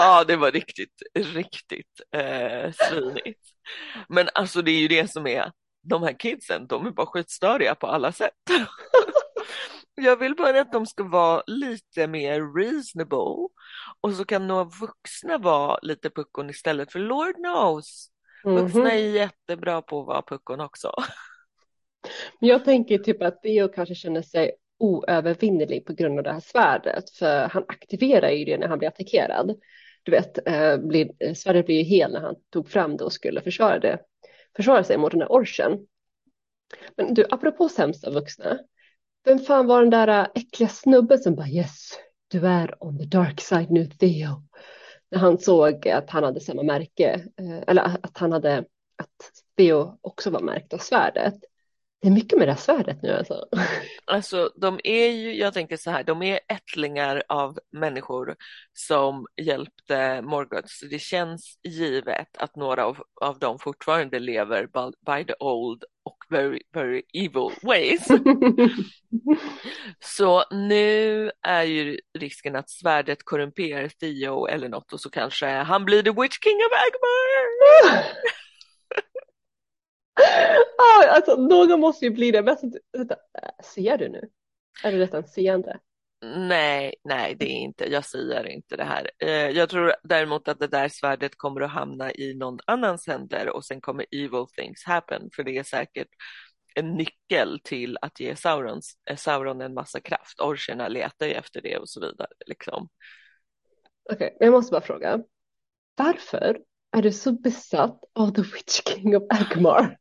Ja, 0.00 0.24
det 0.24 0.36
var 0.36 0.50
riktigt, 0.50 1.02
riktigt 1.14 2.00
eh, 2.14 2.72
svinigt. 2.72 3.40
Men 4.08 4.28
alltså 4.34 4.62
det 4.62 4.70
är 4.70 4.80
ju 4.80 4.88
det 4.88 5.10
som 5.10 5.26
är, 5.26 5.52
de 5.82 6.02
här 6.02 6.12
kidsen, 6.12 6.66
de 6.66 6.86
är 6.86 6.90
bara 6.90 7.06
skitstöriga 7.06 7.74
på 7.74 7.86
alla 7.86 8.12
sätt. 8.12 8.34
Jag 10.00 10.16
vill 10.16 10.34
bara 10.34 10.60
att 10.60 10.72
de 10.72 10.86
ska 10.86 11.04
vara 11.04 11.42
lite 11.46 12.06
mer 12.06 12.56
reasonable 12.56 13.48
och 14.00 14.12
så 14.12 14.24
kan 14.24 14.48
några 14.48 14.64
vuxna 14.64 15.38
vara 15.38 15.78
lite 15.82 16.10
puckon 16.10 16.50
istället 16.50 16.92
för 16.92 16.98
Lord 16.98 17.34
knows. 17.34 18.10
Vuxna 18.44 18.80
mm 18.80 18.86
-hmm. 18.86 18.92
är 18.92 18.96
jättebra 18.96 19.82
på 19.82 20.00
att 20.00 20.06
vara 20.06 20.22
puckon 20.22 20.60
också. 20.60 20.92
Jag 22.40 22.64
tänker 22.64 22.98
typ 22.98 23.22
att 23.22 23.42
Theo 23.42 23.68
kanske 23.68 23.94
känner 23.94 24.22
sig 24.22 24.52
oövervinnerlig 24.78 25.86
på 25.86 25.92
grund 25.92 26.18
av 26.18 26.24
det 26.24 26.32
här 26.32 26.40
svärdet 26.40 27.10
för 27.10 27.48
han 27.48 27.64
aktiverar 27.68 28.30
ju 28.30 28.44
det 28.44 28.58
när 28.58 28.68
han 28.68 28.78
blir 28.78 28.88
attackerad 28.88 29.58
du 30.08 30.12
vet, 30.12 30.48
eh, 30.48 30.76
blir, 30.76 31.34
Sverige 31.34 31.62
blir 31.62 31.76
ju 31.76 31.82
hel 31.82 32.12
när 32.12 32.20
han 32.20 32.34
tog 32.50 32.68
fram 32.68 32.96
det 32.96 33.04
och 33.04 33.12
skulle 33.12 33.40
försvara, 33.40 33.78
det, 33.78 33.98
försvara 34.56 34.84
sig 34.84 34.98
mot 34.98 35.12
den 35.12 35.20
här 35.20 35.32
orchen. 35.32 35.86
Men 36.96 37.14
du, 37.14 37.24
apropå 37.30 37.68
sämsta 37.68 38.10
vuxna, 38.10 38.58
vem 39.24 39.38
fan 39.38 39.66
var 39.66 39.80
den 39.80 39.90
där 39.90 40.08
äh, 40.08 40.26
äckliga 40.34 40.68
snubben 40.68 41.18
som 41.18 41.34
bara 41.34 41.48
yes, 41.48 41.90
du 42.28 42.46
är 42.46 42.84
on 42.84 42.98
the 42.98 43.04
dark 43.04 43.40
side 43.40 43.70
nu 43.70 43.86
Theo. 43.86 44.42
När 45.10 45.18
han 45.18 45.38
såg 45.38 45.88
att 45.88 46.10
han 46.10 46.24
hade 46.24 46.40
samma 46.40 46.62
märke, 46.62 47.26
äh, 47.36 47.58
eller 47.66 47.82
att 47.82 48.18
han 48.18 48.32
hade, 48.32 48.58
att 48.96 49.32
Theo 49.56 49.98
också 50.00 50.30
var 50.30 50.40
märkt 50.40 50.72
av 50.72 50.78
svärdet. 50.78 51.34
Det 52.00 52.08
är 52.08 52.12
mycket 52.12 52.38
med 52.38 52.48
det 52.48 52.52
här 52.52 52.60
svärdet 52.60 53.02
nu 53.02 53.12
alltså. 53.12 53.44
Alltså 54.04 54.50
de 54.56 54.80
är 54.84 55.08
ju, 55.08 55.34
jag 55.34 55.54
tänker 55.54 55.76
så 55.76 55.90
här, 55.90 56.04
de 56.04 56.22
är 56.22 56.40
ättlingar 56.48 57.22
av 57.28 57.58
människor 57.72 58.36
som 58.72 59.26
hjälpte 59.42 60.22
Morgoth. 60.22 60.66
Så 60.66 60.86
det 60.86 60.98
känns 60.98 61.58
givet 61.62 62.36
att 62.36 62.56
några 62.56 62.84
av, 62.84 62.98
av 63.20 63.38
dem 63.38 63.58
fortfarande 63.58 64.18
lever 64.18 64.66
by, 64.66 65.12
by 65.12 65.24
the 65.24 65.34
old 65.40 65.84
och 66.04 66.18
very, 66.28 66.62
very 66.72 67.02
evil 67.14 67.50
ways. 67.62 68.06
så 70.00 70.44
nu 70.50 71.30
är 71.42 71.62
ju 71.62 71.98
risken 72.18 72.56
att 72.56 72.70
svärdet 72.70 73.24
korrumperar 73.24 73.88
Theo 73.88 74.46
eller 74.46 74.68
något 74.68 74.92
och 74.92 75.00
så 75.00 75.10
kanske 75.10 75.46
han 75.46 75.84
blir 75.84 76.02
the 76.02 76.22
witch 76.22 76.38
king 76.44 76.56
of 76.56 76.72
Agmar. 76.72 78.04
ah, 80.78 81.08
alltså, 81.08 81.36
någon 81.36 81.80
måste 81.80 82.04
ju 82.04 82.10
bli 82.10 82.30
det. 82.30 82.42
Men 82.42 82.48
alltså, 82.48 82.66
vänta, 82.92 83.16
ser 83.64 83.98
du 83.98 84.08
nu? 84.08 84.30
Är 84.84 84.92
det 84.92 84.98
detta 84.98 85.16
en 85.16 85.28
seende? 85.28 85.80
Nej, 86.22 86.94
nej, 87.04 87.36
det 87.38 87.44
är 87.44 87.56
inte. 87.56 87.92
Jag 87.92 88.04
säger 88.04 88.46
inte 88.46 88.76
det 88.76 88.84
här. 88.84 89.10
Eh, 89.18 89.30
jag 89.30 89.68
tror 89.68 89.94
däremot 90.02 90.48
att 90.48 90.58
det 90.58 90.66
där 90.66 90.88
svärdet 90.88 91.36
kommer 91.36 91.60
att 91.60 91.70
hamna 91.70 92.12
i 92.12 92.34
någon 92.34 92.58
annans 92.66 93.06
händer 93.06 93.48
och 93.48 93.64
sen 93.64 93.80
kommer 93.80 94.06
evil 94.10 94.46
things 94.56 94.84
happen, 94.84 95.30
för 95.36 95.42
det 95.42 95.58
är 95.58 95.62
säkert 95.62 96.08
en 96.74 96.94
nyckel 96.94 97.60
till 97.64 97.98
att 98.00 98.20
ge 98.20 98.36
Saurons, 98.36 98.92
eh, 99.10 99.16
Sauron 99.16 99.60
en 99.60 99.74
massa 99.74 100.00
kraft. 100.00 100.40
Orcherna 100.40 100.88
letar 100.88 101.26
ju 101.26 101.32
efter 101.32 101.60
det 101.60 101.76
och 101.78 101.88
så 101.88 102.00
vidare. 102.00 102.28
Liksom. 102.46 102.88
Okej, 104.12 104.26
okay, 104.26 104.46
jag 104.46 104.52
måste 104.52 104.72
bara 104.72 104.80
fråga. 104.80 105.20
Varför 105.96 106.60
är 106.96 107.02
du 107.02 107.12
så 107.12 107.32
besatt 107.32 108.00
av 108.14 108.30
The 108.30 108.42
Witch 108.42 108.80
King 108.86 109.16
of 109.16 109.22
Agmar? 109.30 109.98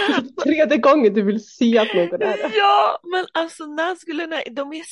Tredje 0.42 0.76
gången 0.76 1.14
du 1.14 1.22
vill 1.22 1.44
se 1.44 1.78
att 1.78 1.94
någon 1.94 2.14
är 2.14 2.18
det. 2.18 2.52
Ja, 2.54 3.00
men 3.02 3.26
alltså 3.32 3.66
Nazgulerna, 3.66 4.36
de 4.50 4.72
är 4.72 4.84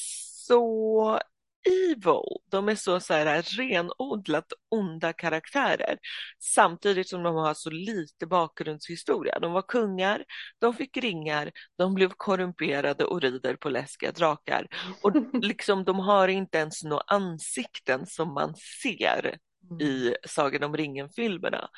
så 0.47 1.21
evil. 1.67 2.39
De 2.51 2.69
är 2.69 2.75
så, 2.75 3.01
så 3.01 3.15
här, 3.15 3.43
renodlat 3.43 4.53
onda 4.69 5.13
karaktärer 5.13 5.99
samtidigt 6.39 7.09
som 7.09 7.23
de 7.23 7.35
har 7.35 7.55
så 7.55 7.71
lite 7.71 8.27
bakgrundshistoria. 8.27 9.39
De 9.39 9.53
var 9.53 9.63
kungar, 9.63 10.25
de 10.59 10.75
fick 10.75 10.97
ringar, 10.97 11.51
de 11.79 11.95
blev 11.95 12.13
korrumperade 12.17 13.05
och 13.05 13.23
rider 13.23 13.57
på 13.57 13.69
läskiga 13.69 14.13
drakar. 14.13 14.67
Och 15.03 15.13
liksom, 15.45 15.85
de 15.85 15.99
har 15.99 16.29
inte 16.29 16.59
ens 16.59 16.85
några 16.85 17.05
ansikten 17.07 18.07
som 18.07 18.35
man 18.35 18.55
ser 18.83 19.39
i 19.81 20.07
mm. 20.07 20.15
Sagan 20.25 20.63
om 20.63 20.77
ringen-filmerna. 20.77 21.69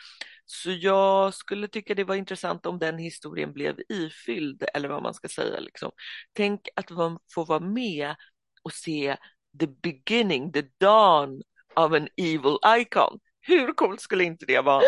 Så 0.51 0.71
jag 0.71 1.35
skulle 1.35 1.69
tycka 1.69 1.95
det 1.95 2.05
var 2.05 2.15
intressant 2.15 2.67
om 2.67 2.79
den 2.79 2.99
historien 2.99 3.53
blev 3.53 3.77
ifylld, 3.89 4.65
eller 4.75 4.89
vad 4.89 5.03
man 5.03 5.15
ska 5.15 5.29
säga. 5.29 5.61
Liksom. 5.61 5.91
Tänk 6.33 6.69
att 6.77 6.91
man 6.91 7.19
får 7.35 7.47
vara 7.47 7.61
med 7.61 8.15
och 8.63 8.73
se 8.73 9.17
the 9.61 9.67
beginning, 9.67 10.53
the 10.53 10.63
dawn 10.81 11.43
av 11.75 11.95
en 11.95 12.09
evil 12.17 12.59
icon. 12.67 13.19
Hur 13.41 13.73
coolt 13.73 14.01
skulle 14.01 14.25
inte 14.25 14.47
det 14.47 14.61
vara? 14.61 14.83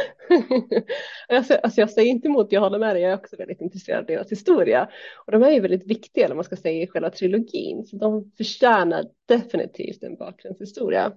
alltså, 1.28 1.54
alltså 1.54 1.80
jag 1.80 1.90
säger 1.90 2.10
inte 2.10 2.28
emot, 2.28 2.52
jag 2.52 2.60
håller 2.60 2.78
med 2.78 2.96
dig, 2.96 3.02
jag 3.02 3.12
är 3.12 3.16
också 3.16 3.36
väldigt 3.36 3.60
intresserad 3.60 3.98
av 3.98 4.06
deras 4.06 4.32
historia. 4.32 4.88
Och 5.26 5.32
de 5.32 5.42
är 5.42 5.50
ju 5.50 5.60
väldigt 5.60 5.86
viktiga, 5.86 6.24
eller 6.24 6.34
man 6.34 6.44
ska 6.44 6.56
säga, 6.56 6.82
i 6.82 6.86
själva 6.86 7.10
trilogin. 7.10 7.86
Så 7.86 7.96
de 7.96 8.32
förtjänar 8.36 9.04
definitivt 9.28 10.02
en 10.02 10.16
bakgrundshistoria. 10.16 11.12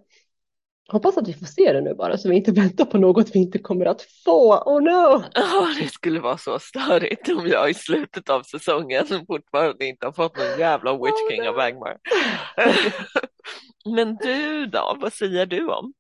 Hoppas 0.92 1.18
att 1.18 1.28
vi 1.28 1.34
får 1.34 1.46
se 1.46 1.74
det 1.74 1.82
nu 1.82 1.94
bara 1.94 2.18
så 2.18 2.30
vi 2.30 2.36
inte 2.36 2.52
väntar 2.52 2.86
på 2.86 2.98
något 2.98 3.36
vi 3.36 3.40
inte 3.40 3.60
kommer 3.60 3.86
att 3.86 4.02
få. 4.02 4.58
Oh 4.58 4.82
no! 4.82 5.24
Ja, 5.34 5.70
det 5.80 5.88
skulle 5.88 6.20
vara 6.20 6.38
så 6.38 6.60
störigt 6.60 7.30
om 7.30 7.48
jag 7.48 7.70
i 7.70 7.74
slutet 7.74 8.30
av 8.30 8.44
säsongen 8.44 9.06
fortfarande 9.28 9.86
inte 9.86 10.06
har 10.06 10.14
fått 10.14 10.38
någon 10.38 10.60
jävla 10.60 10.94
Witch 10.94 11.04
oh, 11.04 11.32
King 11.32 11.44
no. 11.44 11.50
of 11.50 11.58
Angmar. 11.58 11.98
Men 13.96 14.16
du 14.16 14.66
då, 14.66 14.98
vad 15.02 15.14
säger 15.14 15.46
du 15.46 15.68
om? 15.68 15.94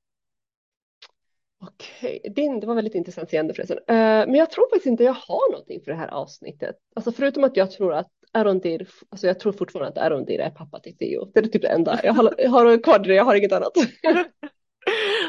Okej, 1.62 2.19
okay. 2.30 2.60
det 2.60 2.67
var 2.67 2.76
väldigt 2.76 2.96
intressant 2.96 3.30
seende 3.30 3.54
förresten. 3.54 3.78
Uh, 3.78 3.86
men 3.88 4.36
jag 4.36 4.52
tror 4.52 4.69
faktiskt 4.69 4.86
inte 4.86 5.04
jag 5.04 5.13
har 5.13 5.52
någonting 5.52 5.82
för 5.84 5.91
det 5.91 5.98
här 5.98 6.08
avsnittet. 6.08 6.76
Alltså 6.96 7.12
förutom 7.12 7.43
att 7.43 7.58
jag 7.58 7.72
tror 7.72 7.93
att 7.93 8.10
Arondir, 8.32 8.88
alltså 9.10 9.28
jag 9.28 9.39
tror 9.39 9.52
fortfarande 9.52 9.89
att 9.89 10.06
Arondir 10.06 10.39
är 10.39 10.50
pappa 10.50 10.80
till 10.80 10.98
Theo. 10.98 11.32
Det 11.34 11.39
är 11.39 11.43
typ 11.43 11.62
det 11.62 11.67
enda. 11.67 12.00
Jag 12.04 12.13
har, 12.13 12.36
jag 12.38 12.50
har 12.50 12.84
kvar 12.84 13.00
det, 13.00 13.15
jag 13.15 13.26
har 13.26 13.36
inget 13.36 13.52
annat. 13.52 13.72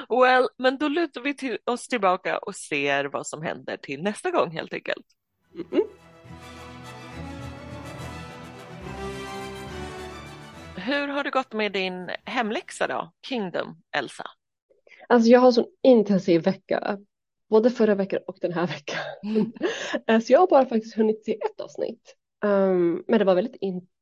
Well, 0.09 0.49
men 0.59 0.79
då 0.79 0.89
lutar 0.89 1.21
vi 1.21 1.35
till 1.35 1.59
oss 1.65 1.89
tillbaka 1.89 2.39
och 2.39 2.55
ser 2.55 3.05
vad 3.05 3.27
som 3.27 3.43
händer 3.43 3.77
till 3.77 4.03
nästa 4.03 4.31
gång 4.31 4.51
helt 4.51 4.75
enkelt. 4.75 5.07
Mm 5.55 5.67
-mm. 5.71 5.85
Hur 10.77 11.09
har 11.09 11.25
det 11.25 11.31
gått 11.31 11.53
med 11.53 11.73
din 11.73 12.11
hemläxa 12.25 12.87
då, 12.87 13.13
Kingdom, 13.29 13.83
Elsa? 13.97 14.31
Alltså 15.09 15.31
jag 15.31 15.41
har 15.41 15.47
en 15.47 15.53
sån 15.53 15.67
intensiv 15.83 16.43
vecka, 16.43 16.99
både 17.51 17.71
förra 17.71 17.95
veckan 17.95 18.21
och 18.27 18.37
den 18.41 18.53
här 18.53 18.67
veckan. 18.67 19.03
Mm. 19.25 19.53
Så 20.23 20.33
jag 20.33 20.41
har 20.41 20.47
bara 20.47 20.67
faktiskt 20.67 20.97
hunnit 20.97 21.25
se 21.25 21.33
ett 21.33 21.61
avsnitt. 21.61 22.17
Um, 22.45 23.05
men 23.09 23.19
det 23.19 23.25
var 23.25 23.35
väldigt 23.35 23.57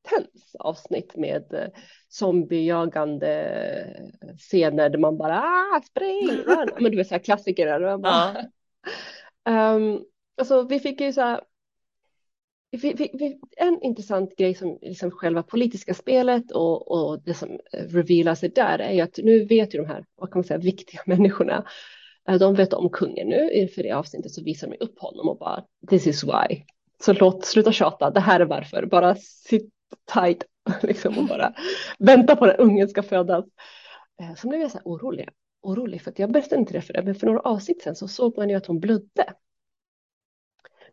intens 0.05 0.57
avsnitt 0.59 1.17
med 1.17 1.53
uh, 1.53 1.81
zombiejagande 2.09 3.33
scener 4.39 4.89
där 4.89 4.99
man 4.99 5.19
bara 5.19 5.43
ah, 5.43 5.83
spring, 5.83 6.29
men 6.81 6.91
du 6.91 6.97
vet 6.97 7.09
så 7.09 7.15
här 7.15 7.23
klassiker. 7.23 7.67
Där, 7.67 7.99
bara, 7.99 8.37
ja. 9.45 9.75
um, 9.75 10.05
alltså 10.39 10.63
vi 10.63 10.81
fick 10.81 11.01
ju 11.01 11.13
så 11.13 11.21
här 11.21 11.41
vi, 12.73 12.93
vi, 12.93 13.11
vi, 13.15 13.39
en 13.57 13.83
intressant 13.83 14.37
grej 14.37 14.55
som 14.55 14.79
liksom 14.83 15.11
själva 15.11 15.43
politiska 15.43 15.95
spelet 15.95 16.51
och, 16.51 16.91
och 16.91 17.23
det 17.23 17.35
som 17.35 17.59
revealar 17.73 18.35
sig 18.35 18.49
där 18.49 18.79
är 18.79 18.93
ju 18.93 19.01
att 19.01 19.19
nu 19.23 19.45
vet 19.45 19.75
ju 19.75 19.79
de 19.79 19.87
här, 19.87 20.05
vad 20.15 20.31
kan 20.31 20.39
man 20.39 20.45
säga, 20.45 20.59
viktiga 20.59 21.01
människorna, 21.07 21.67
eh, 22.29 22.39
de 22.39 22.55
vet 22.55 22.73
om 22.73 22.91
kungen 22.91 23.29
nu, 23.29 23.69
för 23.69 23.83
det 23.83 23.93
avsnittet 23.93 24.33
så 24.33 24.43
visar 24.43 24.69
de 24.69 24.77
upp 24.85 24.99
honom 24.99 25.29
och 25.29 25.39
bara 25.39 25.65
this 25.91 26.07
is 26.07 26.25
why. 26.25 26.63
Så 27.05 27.13
låt, 27.13 27.45
sluta 27.45 27.73
tjata, 27.73 28.11
det 28.11 28.21
här 28.21 28.41
är 28.41 28.45
varför, 28.45 28.87
bara 28.87 29.15
sitt 29.15 29.71
tight 30.15 30.45
liksom 30.83 31.19
och 31.19 31.27
bara 31.27 31.55
vänta 31.99 32.37
på 32.37 32.45
att 32.45 32.59
ungen 32.59 32.89
ska 32.89 33.03
födas. 33.03 33.45
Eh, 34.21 34.35
så 34.35 34.49
blev 34.49 34.61
jag 34.61 34.71
så 34.71 34.79
här 34.79 34.85
orolig, 34.85 35.29
orolig 35.63 36.03
för 36.03 36.11
att 36.11 36.19
jag 36.19 36.33
berättade 36.33 36.61
inte 36.61 36.73
det 36.73 36.81
för 36.81 36.93
det, 36.93 37.03
men 37.03 37.15
för 37.15 37.27
några 37.27 37.41
avsnitt 37.41 37.83
sen 37.83 37.97
så 37.97 38.09
såg 38.09 38.37
man 38.37 38.49
ju 38.49 38.55
att 38.55 38.67
hon 38.67 38.81
blödde. 38.81 39.35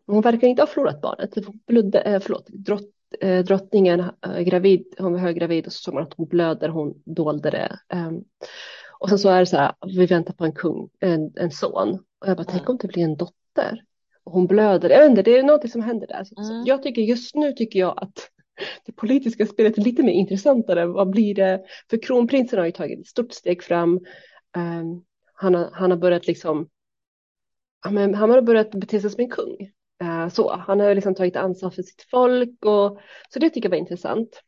Hon 0.06 0.20
verkar 0.20 0.48
inte 0.48 0.62
ha 0.62 0.66
förlorat 0.66 1.00
barnet, 1.00 1.34
blödde, 1.66 2.00
äh, 2.00 2.20
förlåt, 2.20 2.48
drott, 2.48 2.90
äh, 3.20 3.44
drottningen 3.44 4.04
gravid, 4.44 4.94
hon 4.98 5.12
var 5.12 5.20
höggravid 5.20 5.66
och 5.66 5.72
så 5.72 5.82
såg 5.82 5.94
man 5.94 6.02
att 6.02 6.14
hon 6.14 6.28
blöder, 6.28 6.68
hon 6.68 7.02
dolde 7.04 7.50
det. 7.50 7.78
Ähm, 7.88 8.24
och 9.00 9.08
sen 9.08 9.18
så 9.18 9.28
är 9.28 9.40
det 9.40 9.46
så 9.46 9.56
här, 9.56 9.74
vi 9.86 10.06
väntar 10.06 10.34
på 10.34 10.44
en 10.44 10.52
kung, 10.52 10.90
en, 11.00 11.32
en 11.36 11.50
son. 11.50 11.92
Och 12.18 12.28
jag 12.28 12.36
bara, 12.36 12.42
mm. 12.42 12.52
tänk 12.52 12.68
om 12.68 12.76
det 12.76 12.88
blir 12.88 13.04
en 13.04 13.16
dotter. 13.16 13.84
Och 14.24 14.32
hon 14.32 14.46
blöder, 14.46 14.90
jag 14.90 15.00
vet 15.00 15.10
inte, 15.10 15.22
det 15.22 15.38
är 15.38 15.42
något 15.42 15.70
som 15.70 15.82
händer 15.82 16.06
där. 16.06 16.26
Mm. 16.38 16.64
jag 16.64 16.82
tycker 16.82 17.02
just 17.02 17.34
nu 17.34 17.52
tycker 17.52 17.78
jag 17.78 17.94
att 17.96 18.30
det 18.86 18.92
politiska 18.92 19.46
spelet 19.46 19.78
är 19.78 19.82
lite 19.82 20.02
mer 20.02 20.12
intressantare. 20.12 20.86
Vad 20.86 21.10
blir 21.10 21.34
det? 21.34 21.64
För 21.90 22.02
kronprinsen 22.02 22.58
har 22.58 22.66
ju 22.66 22.72
tagit 22.72 23.00
ett 23.00 23.06
stort 23.06 23.32
steg 23.32 23.62
fram. 23.62 24.00
Um, 24.56 25.04
han, 25.34 25.54
har, 25.54 25.70
han 25.72 25.90
har 25.90 25.98
börjat 25.98 26.26
liksom, 26.26 26.68
han 27.80 28.14
har 28.14 28.42
börjat 28.42 28.70
bete 28.70 29.00
sig 29.00 29.10
som 29.10 29.20
en 29.20 29.30
kung. 29.30 29.70
Uh, 30.02 30.28
så, 30.28 30.56
han 30.66 30.80
har 30.80 30.94
liksom 30.94 31.14
tagit 31.14 31.36
ansvar 31.36 31.70
för 31.70 31.82
sitt 31.82 32.06
folk 32.10 32.64
och 32.64 33.00
så 33.28 33.38
det 33.38 33.50
tycker 33.50 33.68
jag 33.68 33.70
var 33.70 33.78
intressant. 33.78 34.42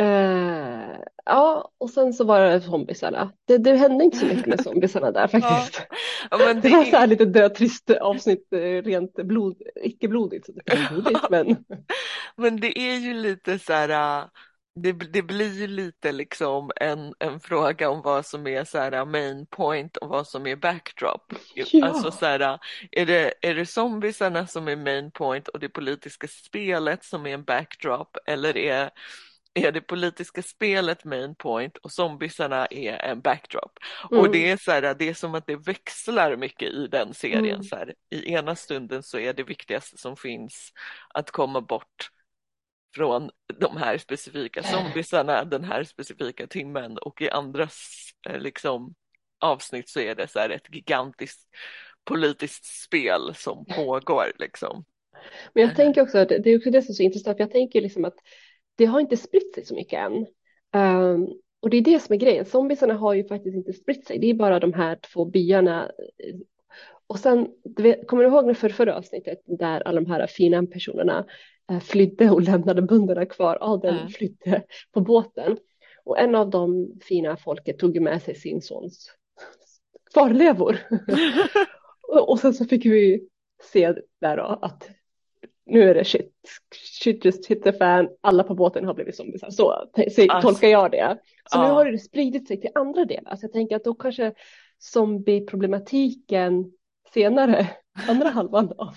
Uh, 0.00 0.96
ja, 1.24 1.70
och 1.78 1.90
sen 1.90 2.12
så 2.12 2.24
var 2.24 2.40
det 2.40 2.60
zombisarna. 2.60 3.32
Det, 3.44 3.58
det 3.58 3.76
hände 3.76 4.04
inte 4.04 4.16
så 4.16 4.26
mycket 4.26 4.46
med 4.46 4.60
zombisarna 4.64 5.10
där 5.10 5.26
faktiskt. 5.26 5.82
Ja. 6.30 6.38
Det, 6.38 6.60
det, 6.60 6.68
var 6.68 6.84
så 6.84 6.96
här 6.96 7.06
lite 7.06 7.24
dötrist 7.24 7.90
avsnitt, 7.90 8.52
eh, 8.52 8.58
rent 8.58 9.14
blod, 9.14 9.62
icke 9.82 10.08
blodigt. 10.08 10.46
Så 10.46 10.52
det 10.52 10.88
blodigt 10.90 11.30
men... 11.30 11.56
men 12.36 12.60
det 12.60 12.78
är 12.78 12.96
ju 12.96 13.14
lite 13.14 13.58
så 13.58 13.72
här, 13.72 13.88
äh, 13.88 14.28
det, 14.74 14.92
det 14.92 15.22
blir 15.22 15.60
ju 15.60 15.66
lite 15.66 16.12
liksom 16.12 16.70
en, 16.76 17.14
en 17.18 17.40
fråga 17.40 17.90
om 17.90 18.02
vad 18.02 18.26
som 18.26 18.46
är 18.46 18.64
så 18.64 18.78
här 18.78 18.92
äh, 18.92 19.04
main 19.04 19.46
point 19.46 19.96
och 19.96 20.08
vad 20.08 20.28
som 20.28 20.46
är 20.46 20.56
backdrop. 20.56 21.32
Ja. 21.54 21.86
Alltså 21.86 22.10
så 22.10 22.26
här, 22.26 22.40
äh, 22.40 22.58
är 22.92 23.06
det, 23.06 23.34
är 23.40 23.54
det 23.54 23.66
zombiesarna 23.66 24.46
som 24.46 24.68
är 24.68 24.76
main 24.76 25.10
point 25.10 25.48
och 25.48 25.60
det 25.60 25.68
politiska 25.68 26.28
spelet 26.28 27.04
som 27.04 27.26
är 27.26 27.34
en 27.34 27.44
backdrop 27.44 28.16
eller 28.26 28.56
är 28.56 28.90
är 29.54 29.72
det 29.72 29.80
politiska 29.80 30.42
spelet 30.42 31.04
main 31.04 31.34
point 31.34 31.76
och 31.76 31.92
zombisarna 31.92 32.66
är 32.66 32.92
en 32.92 33.20
backdrop. 33.20 33.78
Mm. 34.10 34.20
Och 34.20 34.32
det 34.32 34.50
är 34.50 34.56
så 34.56 34.70
här, 34.70 34.94
det 34.94 35.08
är 35.08 35.14
som 35.14 35.34
att 35.34 35.46
det 35.46 35.56
växlar 35.56 36.36
mycket 36.36 36.68
i 36.68 36.86
den 36.86 37.14
serien. 37.14 37.44
Mm. 37.44 37.62
Så 37.62 37.76
här, 37.76 37.94
I 38.10 38.32
ena 38.32 38.56
stunden 38.56 39.02
så 39.02 39.18
är 39.18 39.34
det 39.34 39.42
viktigaste 39.42 39.98
som 39.98 40.16
finns 40.16 40.72
att 41.14 41.30
komma 41.30 41.60
bort 41.60 42.10
från 42.96 43.30
de 43.60 43.76
här 43.76 43.98
specifika 43.98 44.62
zombisarna 44.62 45.44
den 45.44 45.64
här 45.64 45.84
specifika 45.84 46.46
timmen 46.46 46.98
och 46.98 47.22
i 47.22 47.30
andra 47.30 47.68
eh, 48.28 48.38
liksom, 48.38 48.94
avsnitt 49.40 49.88
så 49.88 50.00
är 50.00 50.14
det 50.14 50.28
så 50.28 50.38
här 50.38 50.50
ett 50.50 50.74
gigantiskt 50.74 51.48
politiskt 52.04 52.64
spel 52.64 53.34
som 53.34 53.64
pågår. 53.64 54.32
Liksom. 54.38 54.84
Men 55.54 55.64
jag 55.64 55.76
tänker 55.76 56.02
också 56.02 56.18
att 56.18 56.28
det 56.28 56.50
är 56.50 56.58
också 56.58 56.70
det 56.70 56.82
som 56.82 56.92
är 56.92 56.94
så 56.94 57.02
intressant, 57.02 57.36
för 57.36 57.42
jag 57.42 57.50
tänker 57.50 57.80
liksom 57.80 58.04
att 58.04 58.16
det 58.76 58.84
har 58.84 59.00
inte 59.00 59.16
spritt 59.16 59.54
sig 59.54 59.64
så 59.64 59.74
mycket 59.74 59.98
än. 60.00 60.26
Um, 60.82 61.28
och 61.60 61.70
det 61.70 61.76
är 61.76 61.82
det 61.82 62.00
som 62.00 62.12
är 62.12 62.18
grejen, 62.18 62.44
zombisarna 62.44 62.94
har 62.94 63.14
ju 63.14 63.24
faktiskt 63.24 63.56
inte 63.56 63.72
spritt 63.72 64.06
sig, 64.06 64.18
det 64.18 64.30
är 64.30 64.34
bara 64.34 64.60
de 64.60 64.72
här 64.72 64.98
två 65.12 65.24
byarna. 65.24 65.90
Och 67.06 67.18
sen, 67.18 67.48
kommer 68.06 68.22
du 68.22 68.28
ihåg 68.28 68.56
för 68.56 68.68
förra 68.68 68.96
avsnittet 68.96 69.38
där 69.44 69.80
alla 69.80 70.00
de 70.00 70.10
här 70.10 70.26
fina 70.26 70.66
personerna 70.66 71.18
eh, 71.18 71.24
flydde 71.82 72.30
och 72.30 72.42
lämnade 72.42 72.82
bönderna 72.82 73.26
kvar, 73.26 73.58
Adeln 73.60 73.98
mm. 73.98 74.08
flydde 74.08 74.62
på 74.92 75.00
båten. 75.00 75.56
Och 76.04 76.18
en 76.18 76.34
av 76.34 76.50
de 76.50 76.92
fina 77.02 77.36
folket 77.36 77.78
tog 77.78 78.00
med 78.00 78.22
sig 78.22 78.34
sin 78.34 78.62
sons 78.62 79.10
kvarlevor. 80.12 80.78
och 82.26 82.38
sen 82.38 82.54
så 82.54 82.64
fick 82.64 82.86
vi 82.86 83.28
se 83.62 83.94
där 84.20 84.36
då 84.36 84.58
att 84.62 84.90
nu 85.66 85.90
är 85.90 85.94
det 85.94 86.04
shit, 86.04 86.32
shit 87.02 87.24
just 87.24 87.46
hit 87.46 87.64
the 87.64 87.72
fan, 87.72 88.08
alla 88.20 88.42
på 88.42 88.54
båten 88.54 88.84
har 88.84 88.94
blivit 88.94 89.16
zombisar. 89.16 89.50
Så, 89.50 89.54
så 89.56 90.02
Alltså, 90.02 90.40
tolkar 90.40 90.68
jag 90.68 90.90
det. 90.90 91.18
Så 91.50 91.62
nu 91.62 91.68
har 91.68 91.92
det 91.92 91.98
spridit 91.98 92.48
sig 92.48 92.60
till 92.60 92.70
andra 92.74 93.04
delar. 93.04 93.36
Så 93.36 93.44
jag 93.44 93.52
tänker 93.52 93.76
att 93.76 93.84
då 93.84 93.94
kanske 93.94 94.32
zombieproblematiken 94.78 96.72
senare, 97.14 97.68
andra 98.08 98.28
halvan 98.30 98.72
av 98.78 98.94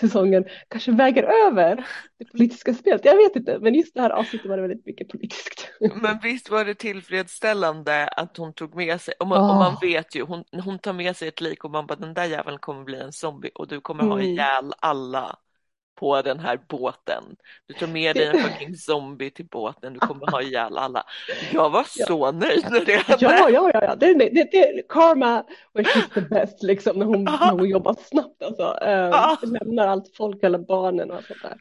säsongen, 0.00 0.44
kanske 0.68 0.92
väger 0.92 1.22
över 1.46 1.86
det 2.18 2.24
politiska 2.24 2.74
spelet. 2.74 3.04
Jag 3.04 3.16
vet 3.16 3.36
inte, 3.36 3.58
men 3.60 3.74
just 3.74 3.94
det 3.94 4.00
här 4.00 4.10
avsnittet 4.10 4.48
var 4.48 4.56
det 4.56 4.62
väldigt 4.62 4.86
mycket 4.86 5.08
politiskt. 5.08 5.68
Men 6.02 6.18
visst 6.22 6.50
var 6.50 6.64
det 6.64 6.74
tillfredsställande 6.74 8.08
att 8.08 8.36
hon 8.36 8.54
tog 8.54 8.74
med 8.74 9.00
sig, 9.00 9.14
och 9.20 9.26
man, 9.26 9.40
och 9.50 9.56
man 9.56 9.74
Oh. 9.74 9.80
vet 9.80 10.14
ju, 10.14 10.22
hon, 10.22 10.44
hon 10.64 10.78
tar 10.78 10.92
med 10.92 11.16
sig 11.16 11.28
ett 11.28 11.40
lik 11.40 11.64
och 11.64 11.70
man 11.70 11.86
bara 11.86 11.96
den 11.98 12.14
där 12.14 12.24
jäveln 12.24 12.58
kommer 12.58 12.84
bli 12.84 13.00
en 13.00 13.12
zombie 13.12 13.50
och 13.54 13.68
du 13.68 13.80
kommer 13.80 14.04
ha 14.04 14.18
Mm. 14.18 14.26
ihjäl 14.26 14.72
alla 14.78 15.38
på 15.98 16.22
den 16.22 16.40
här 16.40 16.60
båten. 16.68 17.24
Du 17.66 17.74
tar 17.74 17.86
med 17.86 18.16
dig 18.16 18.26
en 18.26 18.38
fucking 18.38 18.74
zombie 18.76 19.30
till 19.30 19.46
båten, 19.46 19.92
du 19.92 19.98
kommer 19.98 20.30
ha 20.30 20.42
ihjäl 20.42 20.78
alla. 20.78 21.04
Jag 21.52 21.70
var 21.70 21.86
ja. 21.96 22.06
så 22.06 22.32
nöjd 22.32 22.66
när 22.70 22.84
det 22.84 22.96
hände. 22.96 23.24
Ja, 23.24 23.50
ja, 23.50 23.70
ja, 23.74 23.84
ja. 23.84 23.94
Det, 23.94 24.14
det, 24.14 24.48
det, 24.52 24.88
karma 24.88 25.44
when 25.74 25.84
she's 25.84 26.14
the 26.14 26.20
best, 26.20 26.62
liksom, 26.62 26.98
när 26.98 27.06
hon, 27.06 27.24
när 27.24 27.50
hon 27.50 27.68
jobbar 27.68 27.96
snabbt. 28.04 28.42
Alltså. 28.42 28.78
Ja. 28.80 29.38
lämnar 29.42 29.86
allt 29.86 30.16
folk, 30.16 30.42
eller 30.42 30.58
barnen 30.58 31.10
och 31.10 31.24
sånt 31.24 31.42
där. 31.42 31.56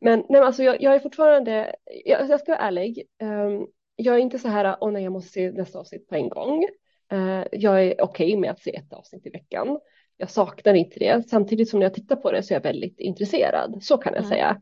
Men, 0.00 0.24
nej, 0.28 0.40
alltså, 0.40 0.62
jag, 0.62 0.82
jag 0.82 0.94
är 0.94 1.00
fortfarande, 1.00 1.74
jag, 2.04 2.30
jag 2.30 2.40
ska 2.40 2.52
vara 2.52 2.62
ärlig, 2.62 3.02
Ehm, 3.22 3.66
jag 3.96 4.14
är 4.14 4.18
inte 4.18 4.38
så 4.38 4.48
här, 4.48 4.76
åh 4.80 4.92
nej, 4.92 5.04
jag 5.04 5.12
måste 5.12 5.32
se 5.32 5.50
nästa 5.50 5.78
avsnitt 5.78 6.08
på 6.08 6.14
en 6.14 6.28
gång. 6.28 6.64
Eh, 7.12 7.44
jag 7.52 7.84
är 7.84 8.02
okej 8.02 8.36
med 8.36 8.50
att 8.50 8.60
se 8.60 8.76
ett 8.76 8.92
avsnitt 8.92 9.26
i 9.26 9.30
veckan. 9.30 9.78
Jag 10.16 10.30
saknar 10.30 10.74
inte 10.74 10.98
det. 10.98 11.28
Samtidigt 11.30 11.68
som 11.68 11.78
när 11.80 11.86
jag 11.86 11.94
tittar 11.94 12.16
på 12.16 12.32
det 12.32 12.42
så 12.42 12.54
är 12.54 12.56
jag 12.56 12.62
väldigt 12.62 13.00
intresserad. 13.00 13.78
Så 13.82 13.98
kan 13.98 14.12
jag 14.14 14.24
Mm. 14.24 14.30
säga. 14.30 14.60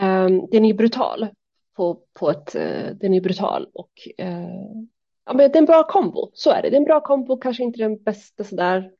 Um, 0.00 0.48
den 0.50 0.64
är 0.64 0.74
brutal. 0.74 1.28
På, 1.76 2.00
på 2.14 2.30
ett, 2.30 2.54
eh, 2.54 2.86
den 2.94 3.14
är 3.14 3.20
brutal 3.20 3.68
och 3.74 3.90
eh, 4.18 4.48
ja, 5.26 5.32
men 5.34 5.36
det 5.36 5.44
är 5.44 5.58
en 5.58 5.64
bra 5.64 5.84
kombo. 5.84 6.30
Så 6.34 6.50
är 6.50 6.62
det. 6.62 6.70
Det 6.70 6.76
är 6.76 6.80
en 6.80 6.84
bra 6.84 7.00
kombo, 7.00 7.36
kanske 7.36 7.62
inte 7.62 7.78
den 7.78 8.02
bästa 8.02 8.44
sådär. 8.44 8.90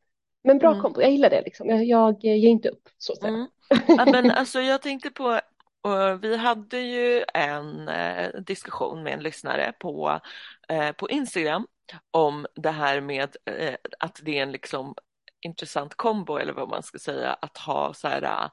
Men 0.44 0.58
bra 0.58 0.70
Mm. 0.70 0.82
kombo. 0.82 1.00
Jag 1.00 1.10
gillar 1.10 1.30
det 1.30 1.42
liksom. 1.42 1.68
Jag, 1.68 1.84
jag 1.84 2.24
ger 2.24 2.48
inte 2.48 2.68
upp. 2.68 2.88
Så 2.98 3.12
att. 3.12 3.22
Mm. 3.22 3.46
Ja, 3.88 4.06
men 4.12 4.30
alltså 4.30 4.60
jag 4.60 4.82
tänkte 4.82 5.10
på, 5.10 5.40
och 5.82 6.24
vi 6.24 6.36
hade 6.36 6.78
ju 6.78 7.24
en 7.34 7.88
eh, 7.88 8.28
diskussion 8.46 9.02
med 9.02 9.12
en 9.12 9.22
lyssnare 9.22 9.72
på, 9.78 10.20
eh, 10.68 10.92
på 10.92 11.10
Instagram 11.10 11.66
om 12.10 12.46
det 12.54 12.70
här 12.70 13.00
med 13.00 13.36
eh, 13.44 13.74
att 13.98 14.20
det 14.24 14.38
är 14.38 14.42
en 14.42 14.52
liksom 14.52 14.94
intressant 15.40 15.94
kombo 15.94 16.36
eller 16.36 16.52
vad 16.52 16.68
man 16.68 16.82
ska 16.82 16.98
säga 16.98 17.32
att 17.32 17.58
ha 17.58 17.94
så 17.94 18.08
här 18.08 18.50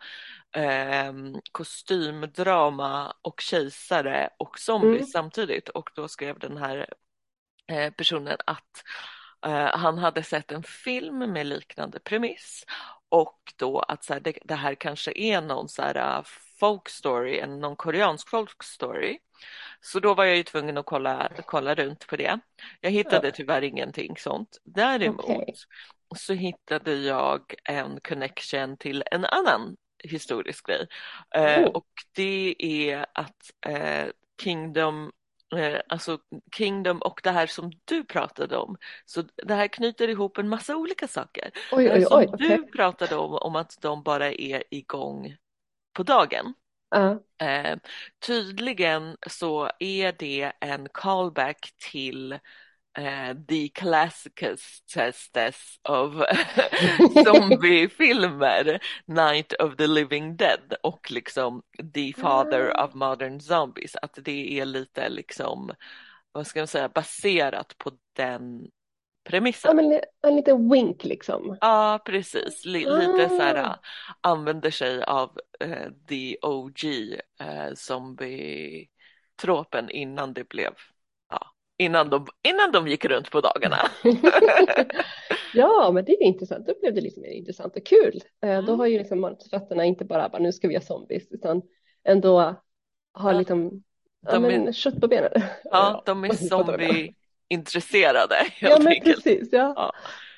eh, 0.56 1.14
kostymdrama 1.52 3.14
och 3.22 3.42
kejsare 3.42 4.30
och 4.40 4.60
zombies 4.60 4.96
Mm. 4.96 5.08
samtidigt 5.08 5.70
och 5.70 5.90
då 5.96 6.08
skrev 6.08 6.40
den 6.40 6.58
här 6.58 6.94
eh, 7.68 7.94
personen 7.94 8.38
att 8.46 8.84
eh, 9.46 9.78
han 9.78 9.98
hade 9.98 10.24
sett 10.24 10.52
en 10.52 10.64
film 10.64 11.18
med 11.18 11.46
liknande 11.46 12.00
premiss 12.00 12.66
och 13.10 13.54
då 13.56 13.80
att 13.80 14.04
så 14.04 14.14
här, 14.14 14.20
det, 14.20 14.38
det 14.44 14.56
här 14.56 14.76
kanske 14.76 15.12
är 15.16 15.42
någon 15.42 15.70
så 15.70 15.82
här 15.82 16.18
uh, 16.20 16.24
folk 16.60 16.90
story, 16.90 17.40
en, 17.40 17.60
någon 17.60 17.76
koreansk 17.76 18.30
folk 18.30 18.64
story. 18.64 19.20
Så 19.82 20.00
då 20.00 20.14
var 20.14 20.26
jag 20.26 20.38
ju 20.38 20.44
tvungen 20.44 20.78
att 20.78 20.86
kolla, 20.86 21.32
kolla 21.46 21.76
runt 21.76 22.08
på 22.08 22.16
det. 22.16 22.40
Jag 22.82 22.92
hittade 22.92 23.32
tyvärr 23.32 23.62
ingenting 23.62 24.18
sånt. 24.18 24.58
Däremot 24.64 25.26
Okej. 25.26 25.54
Så 26.16 26.34
hittade 26.34 26.96
jag 26.96 27.54
en 27.64 28.00
connection 28.02 28.78
till 28.78 29.04
en 29.12 29.26
annan 29.26 29.78
historisk 30.04 30.68
grej. 30.68 30.88
Eh, 31.36 31.64
Oh. 31.64 31.66
och 31.66 31.88
det 32.16 32.56
är 32.60 33.06
att 33.14 33.52
eh, 33.68 34.08
Kingdom 34.42 35.12
eh, 35.56 35.80
Alltså 35.90 36.20
Kingdom 36.56 36.98
och 37.02 37.20
det 37.24 37.32
här 37.32 37.48
som 37.48 37.72
du 37.86 38.04
pratade 38.04 38.58
om. 38.58 38.78
Så 39.06 39.24
det 39.36 39.54
här 39.56 39.68
knyter 39.68 40.08
ihop 40.08 40.38
en 40.38 40.50
massa 40.50 40.76
olika 40.76 41.08
saker. 41.08 41.52
Oj, 41.72 41.92
oj, 41.92 42.02
som 42.02 42.18
oj. 42.18 42.28
Okej. 42.34 42.58
du 42.58 42.72
pratade 42.72 43.16
om, 43.16 43.34
om 43.34 43.56
att 43.56 43.78
de 43.82 44.04
bara 44.04 44.32
är 44.32 44.64
igång 44.72 45.36
på 45.94 46.04
dagen. 46.04 46.54
Ja. 46.90 47.24
Eh, 47.48 47.78
tydligen 48.26 49.18
så 49.30 49.70
är 49.80 50.12
det 50.20 50.52
en 50.60 50.88
callback 50.94 51.74
till 51.92 52.40
eh, 52.98 53.34
the 53.48 53.70
classicest 53.70 55.80
of 55.90 56.14
zombiefilmer, 57.26 58.80
Night 59.06 59.54
of 59.60 59.76
the 59.78 59.88
Living 59.88 60.36
Dead 60.38 60.74
och 60.84 61.12
liksom 61.12 61.64
The 61.94 62.14
Father 62.14 62.72
Ah. 62.76 62.86
of 62.86 62.94
Modern 62.94 63.40
Zombies. 63.40 63.96
Att 63.96 64.20
det 64.24 64.60
är 64.60 64.66
lite 64.66 65.10
liksom, 65.10 65.72
vad 66.32 66.48
ska 66.48 66.60
man 66.60 66.68
säga, 66.68 66.90
baserat 66.90 67.78
på 67.78 67.92
den 68.16 68.62
Ja, 68.64 68.70
premissen. 69.30 69.76
men 69.76 70.02
en 70.28 70.36
liten 70.36 70.70
wink 70.72 71.04
liksom. 71.04 71.58
Ja, 71.62 72.00
precis. 72.06 72.66
Li- 72.66 72.86
lite 73.00 73.30
så 73.30 73.42
här, 73.42 73.56
Ah. 73.56 73.80
använder 74.22 74.72
sig 74.72 75.04
av 75.04 75.40
eh, 75.60 75.88
the 76.10 76.38
OG 76.42 76.84
eh, 77.40 77.74
zombie-tropen 77.76 79.90
innan 79.90 80.34
det 80.34 80.50
blev, 80.50 80.74
ja, 80.74 80.80
innan 81.78 82.10
de, 82.10 82.28
innan 82.48 82.72
de 82.72 82.88
gick 82.88 83.06
runt 83.06 83.32
på 83.32 83.42
dagarna. 83.42 83.78
Ja, 85.52 85.92
men 85.94 86.06
det 86.06 86.12
är 86.12 86.24
intressant. 86.24 86.68
Då 86.68 86.74
blev 86.82 86.94
det 86.94 87.02
lite 87.02 87.20
mer 87.20 87.30
intressant 87.30 87.76
och 87.78 87.86
kul. 87.86 88.22
Eh, 88.42 88.62
Då 88.64 88.74
Mm. 88.74 88.80
har 88.80 88.88
ju 88.88 88.98
liksom 88.98 89.20
manusförfattarna 89.22 89.86
inte 89.86 90.06
bara, 90.06 90.30
bara 90.30 90.42
nu 90.42 90.54
ska 90.54 90.68
vi 90.68 90.76
ha 90.76 90.82
zombies, 90.82 91.28
utan 91.32 91.62
ändå 92.04 92.56
har 93.14 93.34
Ja, 93.34 93.40
liksom 93.40 93.84
ja, 94.22 94.40
de 94.40 94.50
är, 94.50 94.66
men 94.66 94.74
kött 94.74 95.02
på 95.02 95.08
benen. 95.08 95.32
ja, 95.36 95.42
Ja, 95.72 96.04
de 96.06 96.24
är 96.26 96.30
zombie-intresserade 96.50 98.36
Ja, 98.60 98.78
helt 98.78 98.84
men 98.84 98.88
enkelt. 98.88 99.16
precis. 99.16 99.50
Ja. 99.52 99.76
Ja. 99.76 99.92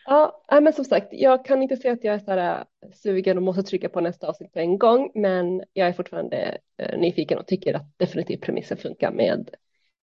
Ja, 0.05 0.61
men 0.61 0.73
som 0.73 0.85
sagt, 0.85 1.07
jag 1.11 1.45
kan 1.45 1.61
inte 1.63 1.77
säga 1.77 1.93
att 1.93 2.03
jag 2.03 2.15
är 2.15 2.19
så 2.19 2.31
här 2.31 2.59
äh, 2.59 2.91
sugen 2.91 3.37
och 3.37 3.43
måste 3.43 3.63
trycka 3.63 3.89
på 3.89 4.01
nästa 4.01 4.27
avsnitt 4.27 4.53
på 4.53 4.59
en 4.59 4.77
gång, 4.77 5.11
men 5.15 5.63
jag 5.73 5.87
är 5.87 5.93
fortfarande 5.93 6.57
eh, 6.77 6.99
nyfiken 6.99 7.37
och 7.37 7.47
tycker 7.47 7.73
att 7.73 7.97
definitivt 7.97 8.41
premissen 8.41 8.77
funkar 8.77 9.11
med 9.11 9.49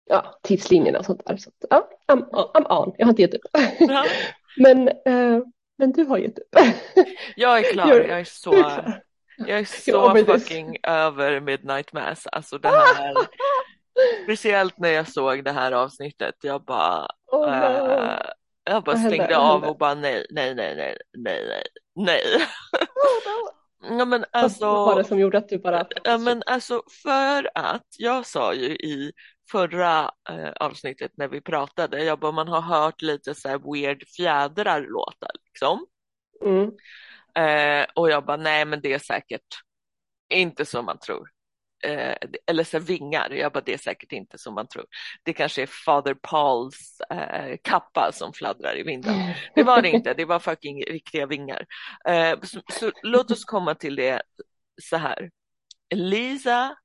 ja, 0.06 0.38
tidslinjerna 0.42 0.98
och 0.98 1.04
sånt 1.04 1.26
där. 1.26 1.36
Så 1.36 1.48
att, 1.48 1.66
ja, 1.70 1.88
I'm, 2.12 2.30
I'm 2.30 2.82
on. 2.82 2.94
Jag 2.98 3.06
har 3.06 3.10
inte 3.10 3.22
gett 3.22 3.34
upp. 3.34 3.46
Ja, 3.78 4.04
Men, 4.56 4.88
eh, 4.88 5.42
men 5.78 5.92
du 5.92 6.04
har 6.04 6.18
gett 6.18 6.38
upp. 6.38 6.56
jag 7.36 7.58
är 7.58 7.72
klar, 7.72 7.94
jag 7.94 8.20
är 8.20 8.24
så, 8.24 8.54
jag 9.36 9.58
är 9.58 9.64
så 9.64 10.14
this. 10.14 10.26
fucking 10.26 10.76
över 10.82 11.40
Midnight 11.40 11.92
Mass. 11.92 12.26
Alltså 12.26 12.58
det 12.58 12.68
här, 12.68 13.14
speciellt 14.24 14.78
när 14.78 14.88
jag 14.88 15.08
såg 15.08 15.44
det 15.44 15.52
här 15.52 15.72
avsnittet, 15.72 16.34
jag 16.42 16.64
bara 16.64 17.08
Oh 17.32 17.46
no. 17.46 17.54
Eh, 17.54 18.18
jag 18.64 18.84
bara 18.84 18.96
hände? 18.96 19.16
stängde 19.16 19.34
Vad 19.34 19.44
av 19.44 19.52
hände? 19.52 19.68
och 19.68 19.78
bara 19.78 19.94
nej, 19.94 20.26
nej, 20.30 20.54
nej, 20.54 20.76
nej, 20.76 20.96
nej, 21.18 21.42
nej, 21.48 21.62
nej. 21.94 22.22
Oh 22.82 23.32
no. 23.32 23.52
Ja 23.98 24.04
men 24.04 24.24
Vad 24.32 24.52
vad 24.60 24.60
var 24.60 24.78
alltså, 24.78 24.94
det 24.94 25.04
som 25.04 25.18
gjorde 25.18 25.38
att 25.38 25.48
du 25.48 25.58
bara 25.58 25.86
ja, 26.04 26.18
men 26.18 26.42
alltså 26.46 26.82
för 27.02 27.50
att 27.54 27.86
jag 27.98 28.26
sa 28.26 28.54
ju 28.54 28.66
i 28.66 29.12
förra 29.50 30.10
eh, 30.28 30.50
avsnittet 30.60 31.12
när 31.16 31.28
vi 31.28 31.40
pratade, 31.40 32.04
jag 32.04 32.18
bara 32.18 32.32
man 32.32 32.48
har 32.48 32.60
hört 32.60 33.02
lite 33.02 33.34
så 33.34 33.48
här 33.48 33.72
weird 33.72 34.08
fjädrar 34.16 34.80
låta 34.80 35.26
liksom. 35.44 35.86
Mm. 36.44 36.70
Eh, 37.34 37.86
och 37.94 38.10
jag 38.10 38.24
bara 38.24 38.36
nej 38.36 38.64
men 38.64 38.80
det 38.80 38.92
är 38.92 38.98
säkert 38.98 39.60
inte 40.28 40.64
som 40.64 40.84
man 40.84 40.98
tror. 40.98 41.30
Eh, 41.84 42.16
eller 42.46 42.64
så 42.64 42.78
här 42.78 42.84
vingar, 42.84 43.30
jag 43.30 43.52
bara 43.52 43.62
det 43.66 43.74
är 43.74 43.78
säkert 43.78 44.12
inte 44.12 44.38
som 44.38 44.54
man 44.54 44.68
tror. 44.68 44.86
Det 45.22 45.32
kanske 45.32 45.62
är 45.62 45.66
Father 45.66 46.14
Pauls 46.14 47.00
eh, 47.10 47.56
kappa 47.62 48.10
som 48.12 48.32
fladdrar 48.32 48.78
i 48.78 48.82
vinden. 48.82 49.14
Det 49.54 49.62
var 49.62 49.82
det 49.82 49.90
inte, 49.90 50.14
det 50.14 50.24
var 50.24 50.38
fucking 50.38 50.84
riktiga 50.84 51.26
vingar. 51.26 51.66
Eh, 52.08 52.40
så, 52.42 52.60
så 52.72 52.92
låt 53.02 53.30
oss 53.30 53.44
komma 53.44 53.74
till 53.74 53.96
det 53.96 54.22
så 54.82 54.96
här. 54.96 55.30
Lisa 55.94 56.76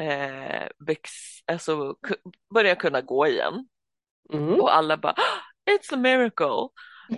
eh, 0.00 0.68
alltså, 1.46 1.96
börjar 2.54 2.74
kunna 2.74 3.00
gå 3.00 3.26
igen 3.26 3.68
Mm. 4.32 4.60
och 4.60 4.74
alla 4.76 4.96
bara 4.96 5.12
"Ah, 5.12 5.70
It's 5.70 5.94
a 5.94 5.96
miracle. 5.96 6.68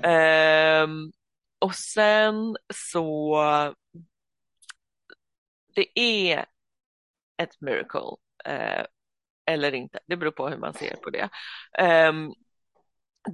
Ehm, 0.02 1.12
och 1.58 1.74
sen 1.74 2.56
så 2.74 3.36
det 5.74 5.98
är 6.00 6.46
ett 7.36 7.60
miracle 7.60 8.16
eh, 8.44 8.84
eller 9.46 9.74
inte. 9.74 9.98
Det 10.06 10.16
beror 10.16 10.30
på 10.30 10.48
hur 10.48 10.56
man 10.56 10.74
ser 10.74 10.96
på 10.96 11.10
det. 11.10 11.28
Ehm, 11.78 12.32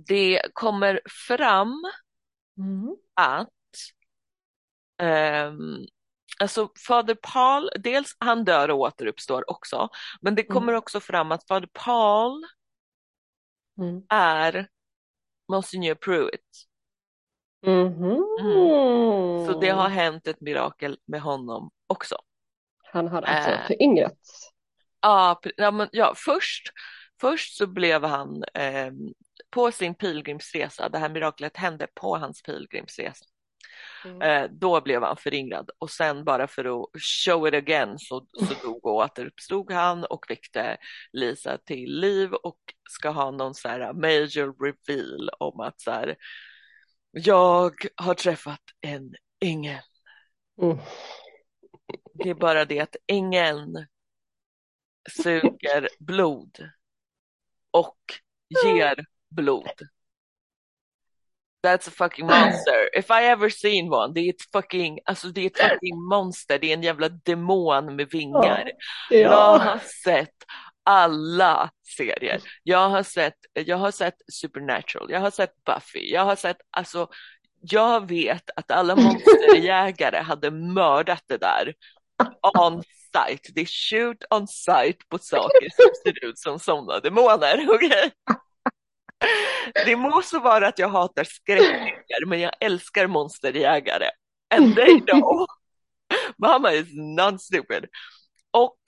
det 0.07 0.43
kommer 0.53 1.01
fram 1.29 1.85
Mm. 2.59 2.97
att 3.15 3.49
ehm, 4.99 5.87
alltså 6.41 6.69
Fader 6.87 7.17
Paul, 7.35 7.71
dels 7.79 8.17
han 8.19 8.45
dör 8.45 8.69
och 8.71 8.79
återuppstår 8.79 9.51
också, 9.51 9.89
men 10.21 10.35
det 10.35 10.43
kommer 10.43 10.73
Mm. 10.73 10.79
också 10.79 11.01
fram 11.01 11.33
att 11.33 11.47
Fader 11.49 11.69
Paul 11.73 12.45
Mm. 13.79 14.03
är 14.09 14.69
Monsignor 15.49 15.95
Pruitt. 15.95 16.67
Mm. 17.67 19.47
Så 19.47 19.61
det 19.61 19.69
har 19.71 19.89
hänt 19.89 20.27
ett 20.27 20.41
mirakel 20.41 20.99
med 21.05 21.21
honom 21.21 21.71
också. 21.87 22.17
Han 22.93 23.09
har 23.09 23.23
alltså 23.23 23.51
Eh. 23.51 23.67
föryngrats. 23.67 24.51
Ja, 25.01 25.41
men, 25.73 25.89
ja 25.93 26.13
först, 26.17 26.69
först 27.21 27.57
så 27.57 27.67
blev 27.67 28.05
han 28.05 28.45
eh, 28.55 28.93
på 29.51 29.73
sin 29.73 29.95
pilgrimsresa, 29.95 30.89
det 30.89 30.99
här 30.99 31.09
miraklet 31.09 31.57
hände 31.57 31.87
på 31.95 32.17
hans 32.17 32.43
pilgrimsresa. 32.43 33.25
Mm. 34.05 34.23
Eh, 34.23 34.51
då 34.51 34.81
blev 34.81 35.03
han 35.03 35.17
föryngrad 35.17 35.71
och 35.79 35.91
sen 35.91 36.25
bara 36.25 36.47
för 36.47 36.65
att 36.65 36.89
show 37.25 37.49
it 37.49 37.55
again 37.55 37.99
så, 37.99 38.27
så 38.33 38.67
dog 38.67 38.87
och 38.87 38.95
återuppstod 38.95 39.73
han 39.73 40.05
och 40.05 40.27
väckte 40.29 40.77
Lisa 41.13 41.59
till 41.59 42.01
liv 42.01 42.33
och 42.35 42.59
ska 42.91 43.11
ha 43.11 43.31
någon 43.31 43.55
så 43.55 43.69
här 43.69 43.93
major 43.93 44.65
reveal 44.65 45.31
om 45.39 45.61
att 45.61 45.81
så 45.81 45.91
här, 45.91 46.17
jag 47.11 47.75
har 47.97 48.15
träffat 48.15 48.63
en 48.81 49.15
ängel. 49.41 49.83
Mm. 50.63 50.79
Det 52.15 52.31
är 52.31 52.35
bara 52.35 52.65
det 52.65 52.81
att 52.81 52.97
ängeln 53.07 53.87
suger 55.23 55.89
blod 55.99 56.71
och 57.71 57.99
ger 58.65 59.07
blod. 59.31 59.89
That's 61.67 61.89
a 61.89 61.91
fucking 61.91 62.27
monster. 62.27 62.99
If 62.99 63.11
I 63.11 63.25
ever 63.25 63.51
seen 63.51 63.93
one, 63.93 64.13
det 64.15 64.21
är 64.21 64.31
ett 64.31 64.43
fucking, 64.53 64.99
alltså 65.05 65.29
det 65.29 65.41
är 65.41 65.47
ett 65.47 65.71
fucking 65.71 66.03
monster, 66.05 66.59
det 66.59 66.67
är 66.71 66.75
en 66.75 66.83
jävla 66.83 67.09
demon 67.09 67.97
med 67.97 68.11
vingar. 68.11 68.71
Jag 69.11 69.21
Ja. 69.21 69.59
har 69.59 69.79
sett 70.05 70.35
alla 70.85 71.71
serier. 71.97 72.41
Jag 72.63 72.89
har 72.89 73.03
sett, 73.03 73.35
jag 73.53 73.77
har 73.77 73.91
sett 73.91 74.15
Supernatural, 74.33 75.11
jag 75.11 75.21
har 75.21 75.31
sett 75.31 75.65
Buffy, 75.65 76.13
jag 76.13 76.25
har 76.25 76.37
sett, 76.37 76.57
alltså 76.71 77.09
jag 77.61 78.09
vet 78.09 78.51
att 78.57 78.71
alla 78.71 78.97
monsterjägare 78.97 80.17
hade 80.23 80.51
mördat 80.51 81.23
det 81.27 81.37
där 81.39 81.75
on 82.65 82.83
site. 82.83 83.53
Det 83.55 83.61
är 83.61 83.67
shoot 83.67 84.25
on 84.31 84.49
site 84.49 84.99
på 85.09 85.19
saker 85.19 85.69
som 85.77 85.91
ser 86.05 86.25
ut 86.25 86.39
som 86.39 86.59
sådana 86.59 87.01
demoner, 87.01 87.67
okej? 87.75 88.11
Det 89.75 89.97
må 89.97 90.23
så 90.23 90.41
vara 90.41 90.69
att 90.69 90.79
jag 90.79 90.89
hatar 90.89 91.25
skräckfilmer, 91.25 92.27
men 92.27 92.41
jag 92.41 92.53
älskar 92.61 93.07
monsterjägare. 93.07 94.11
And 94.55 94.77
they 94.77 95.01
know. 95.01 95.47
Mama 96.39 96.73
is 96.73 96.87
not 96.93 97.43
stupid. 97.43 97.87
Och 98.51 98.79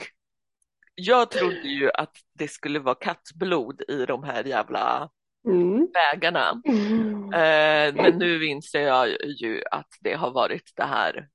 jag 0.94 1.30
trodde 1.30 1.68
ju 1.68 1.90
att 1.90 2.16
det 2.34 2.48
skulle 2.48 2.78
vara 2.78 2.94
kattblod 2.94 3.82
i 3.88 4.06
de 4.06 4.22
här 4.24 4.44
jävla 4.44 5.08
Mm. 5.48 5.86
vägarna. 5.94 6.62
Eh, 7.34 7.94
men 7.94 8.18
nu 8.18 8.44
inser 8.44 8.80
jag 8.80 9.08
ju 9.26 9.62
att 9.70 9.88
det 10.00 10.14
har 10.14 10.30
varit 10.30 10.72
det 10.76 10.84
här, 10.84 11.28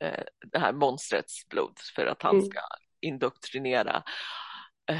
eh, 0.00 0.22
det 0.52 0.58
här 0.58 0.72
monstrets 0.72 1.48
blod 1.48 1.78
för 1.96 2.06
att 2.06 2.22
han 2.22 2.36
Mm. 2.36 2.46
ska 2.50 2.60
indoktrinera 3.00 4.02
eh, 4.90 4.96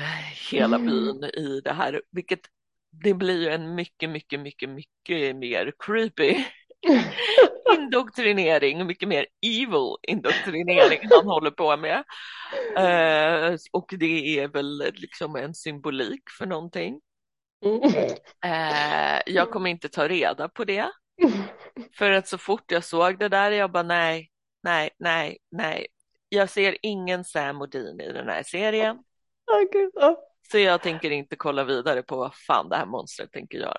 hela 0.51 0.79
byn 0.79 1.25
i 1.25 1.61
det 1.65 1.73
här, 1.73 2.03
vilket 2.11 2.41
det 3.03 3.15
blir 3.15 3.41
ju 3.41 3.49
en 3.49 3.75
mycket, 3.75 4.11
mycket, 4.11 4.41
mycket, 4.41 4.69
mycket 4.69 5.37
mer 5.37 5.73
creepy 5.79 6.45
indoktrinering, 7.79 8.87
mycket 8.87 9.09
mer 9.09 9.27
evil 9.47 9.97
indoktrinering 10.03 11.01
han 11.11 11.27
håller 11.27 11.51
på 11.51 11.77
med. 11.77 12.05
Eh, 12.77 13.57
och 13.73 13.95
det 13.99 14.39
är 14.39 14.49
väl 14.49 14.93
liksom 14.95 15.37
en 15.37 15.55
symbolik 15.55 16.23
för 16.39 16.47
någonting. 16.47 17.01
Eh, 18.45 19.21
jag 19.27 19.51
kommer 19.51 19.71
inte 19.71 19.89
ta 19.89 20.09
reda 20.09 20.49
på 20.49 20.65
det. 20.65 20.91
För 21.99 22.11
att 22.11 22.29
så 22.29 22.39
fort 22.39 22.71
jag 22.71 22.85
såg 22.85 23.19
det 23.19 23.29
där, 23.29 23.51
jag 23.51 23.73
bara 23.73 23.83
nej, 23.83 24.31
nej, 24.63 24.91
nej, 24.99 25.39
nej. 25.51 25.87
Jag 26.29 26.51
ser 26.51 26.77
ingen 26.83 27.25
Sam 27.25 27.63
Odin 27.63 28.01
i 28.01 28.13
den 28.13 28.29
här 28.29 28.43
serien. 28.43 28.99
Ja. 29.95 30.36
Så 30.51 30.59
jag 30.59 30.83
tänker 30.83 31.11
inte 31.11 31.37
kolla 31.37 31.65
vidare 31.65 32.03
på 32.03 32.17
vad 32.17 32.35
fan 32.35 32.69
det 32.69 32.77
här 32.77 32.87
monstret 32.87 33.33
tänker 33.33 33.59
göra. 33.59 33.79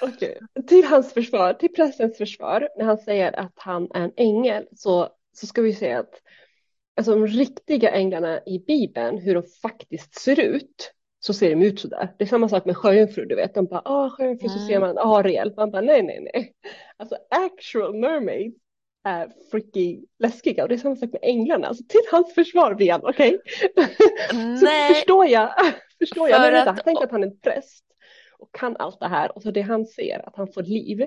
Okej. 0.00 0.38
Till 0.68 0.84
hans 0.84 1.12
försvar, 1.12 1.54
till 1.54 1.72
prästens 1.72 2.18
försvar, 2.18 2.68
när 2.76 2.84
han 2.84 2.98
säger 2.98 3.40
att 3.40 3.52
han 3.56 3.88
är 3.94 4.00
en 4.00 4.12
ängel 4.16 4.66
så, 4.76 5.08
så 5.32 5.46
ska 5.46 5.62
vi 5.62 5.74
säga 5.74 5.98
att 5.98 6.14
alltså, 6.96 7.12
de 7.14 7.26
riktiga 7.26 7.90
änglarna 7.90 8.40
i 8.46 8.58
Bibeln, 8.66 9.18
hur 9.18 9.34
de 9.34 9.42
faktiskt 9.62 10.14
ser 10.20 10.40
ut, 10.40 10.92
så 11.20 11.34
ser 11.34 11.50
de 11.50 11.62
ut 11.62 11.80
sådär. 11.80 12.14
Det 12.18 12.24
är 12.24 12.28
samma 12.28 12.48
sak 12.48 12.64
med 12.64 12.76
sjöjungfrur, 12.76 13.26
du 13.26 13.34
vet. 13.34 13.54
De 13.54 13.66
bara, 13.66 13.82
ah, 13.84 14.10
sjöjungfru, 14.10 14.48
så 14.48 14.56
Mm. 14.56 14.68
ser 14.68 14.80
man 14.80 14.98
Ariel. 14.98 15.54
Man 15.56 15.70
bara, 15.70 15.82
nej, 15.82 16.02
nej, 16.02 16.20
nej. 16.34 16.54
Alltså 16.96 17.16
actual 17.30 17.94
mermaids 17.94 18.56
är 19.04 19.32
freaky 19.50 20.00
läskiga 20.18 20.62
och 20.62 20.68
det 20.68 20.74
är 20.74 20.78
samma 20.78 20.96
sak 20.96 21.12
med 21.12 21.20
änglarna. 21.22 21.66
Alltså 21.66 21.84
till 21.88 22.00
hans 22.10 22.34
försvar, 22.34 22.74
Brian, 22.74 23.00
okej? 23.04 23.38
Så 24.30 24.64
Nej, 24.64 24.94
förstår 24.94 25.26
jag, 25.26 25.54
förstår 25.98 26.28
jag. 26.28 26.36
För 26.36 26.44
Men 26.44 26.52
vänta, 26.52 26.70
att- 26.70 26.84
tänk 26.84 27.02
att 27.02 27.10
han 27.10 27.22
är 27.22 27.26
en 27.26 27.38
präst 27.38 27.84
och 28.38 28.54
kan 28.54 28.76
allt 28.76 29.00
det 29.00 29.08
här 29.08 29.36
och 29.36 29.42
så 29.42 29.50
det 29.50 29.60
han 29.60 29.86
ser, 29.86 30.28
att 30.28 30.36
han 30.36 30.52
får 30.52 30.62
liv. 30.62 31.06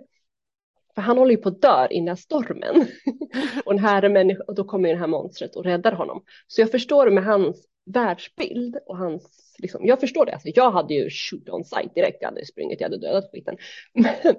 För 0.96 1.02
han 1.02 1.18
håller 1.18 1.32
ju 1.32 1.38
på 1.38 1.50
att 1.50 1.62
dö 1.62 1.88
innan 1.90 2.18
stormen. 2.18 2.76
och, 3.66 3.74
den 3.74 3.84
här 3.84 4.10
människa, 4.10 4.44
och 4.48 4.56
då 4.56 4.64
kommer 4.64 4.90
ju 4.90 4.96
det 4.96 5.00
här 5.02 5.08
monstret 5.08 5.56
och 5.56 5.64
räddar 5.64 5.92
honom. 5.92 6.24
Så 6.48 6.62
jag 6.62 6.72
förstår 6.72 7.10
med 7.10 7.24
hans 7.24 7.68
världsbild 7.86 8.78
och 8.86 8.98
hans, 8.98 9.56
liksom, 9.58 9.86
jag 9.86 10.00
förstår 10.00 10.26
det. 10.26 10.34
Alltså, 10.34 10.50
jag 10.56 10.72
hade 10.72 10.94
ju 10.94 11.10
shoot 11.10 11.50
on 11.50 11.64
sight 11.64 11.96
direkt, 11.96 12.18
jag 12.22 12.30
hade 12.30 12.46
sprungit, 12.46 12.82
jag 12.82 12.90
hade 12.90 13.08
dödat 13.08 13.32
skiten. 13.32 13.58
Men, 13.94 14.36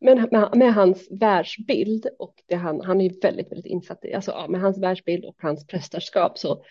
men 0.00 0.28
med, 0.30 0.56
med 0.56 0.74
hans 0.74 1.08
världsbild 1.10 2.06
och 2.18 2.34
det 2.48 2.54
han, 2.54 2.80
han 2.80 3.00
är 3.00 3.20
väldigt, 3.22 3.52
väldigt 3.52 3.66
insatt 3.66 4.04
i, 4.04 4.14
alltså 4.14 4.30
ja, 4.30 4.48
med 4.48 4.60
hans 4.60 4.78
världsbild 4.78 5.24
och 5.24 5.36
hans 5.38 5.66
prästerskap 5.66 6.38
så 6.38 6.64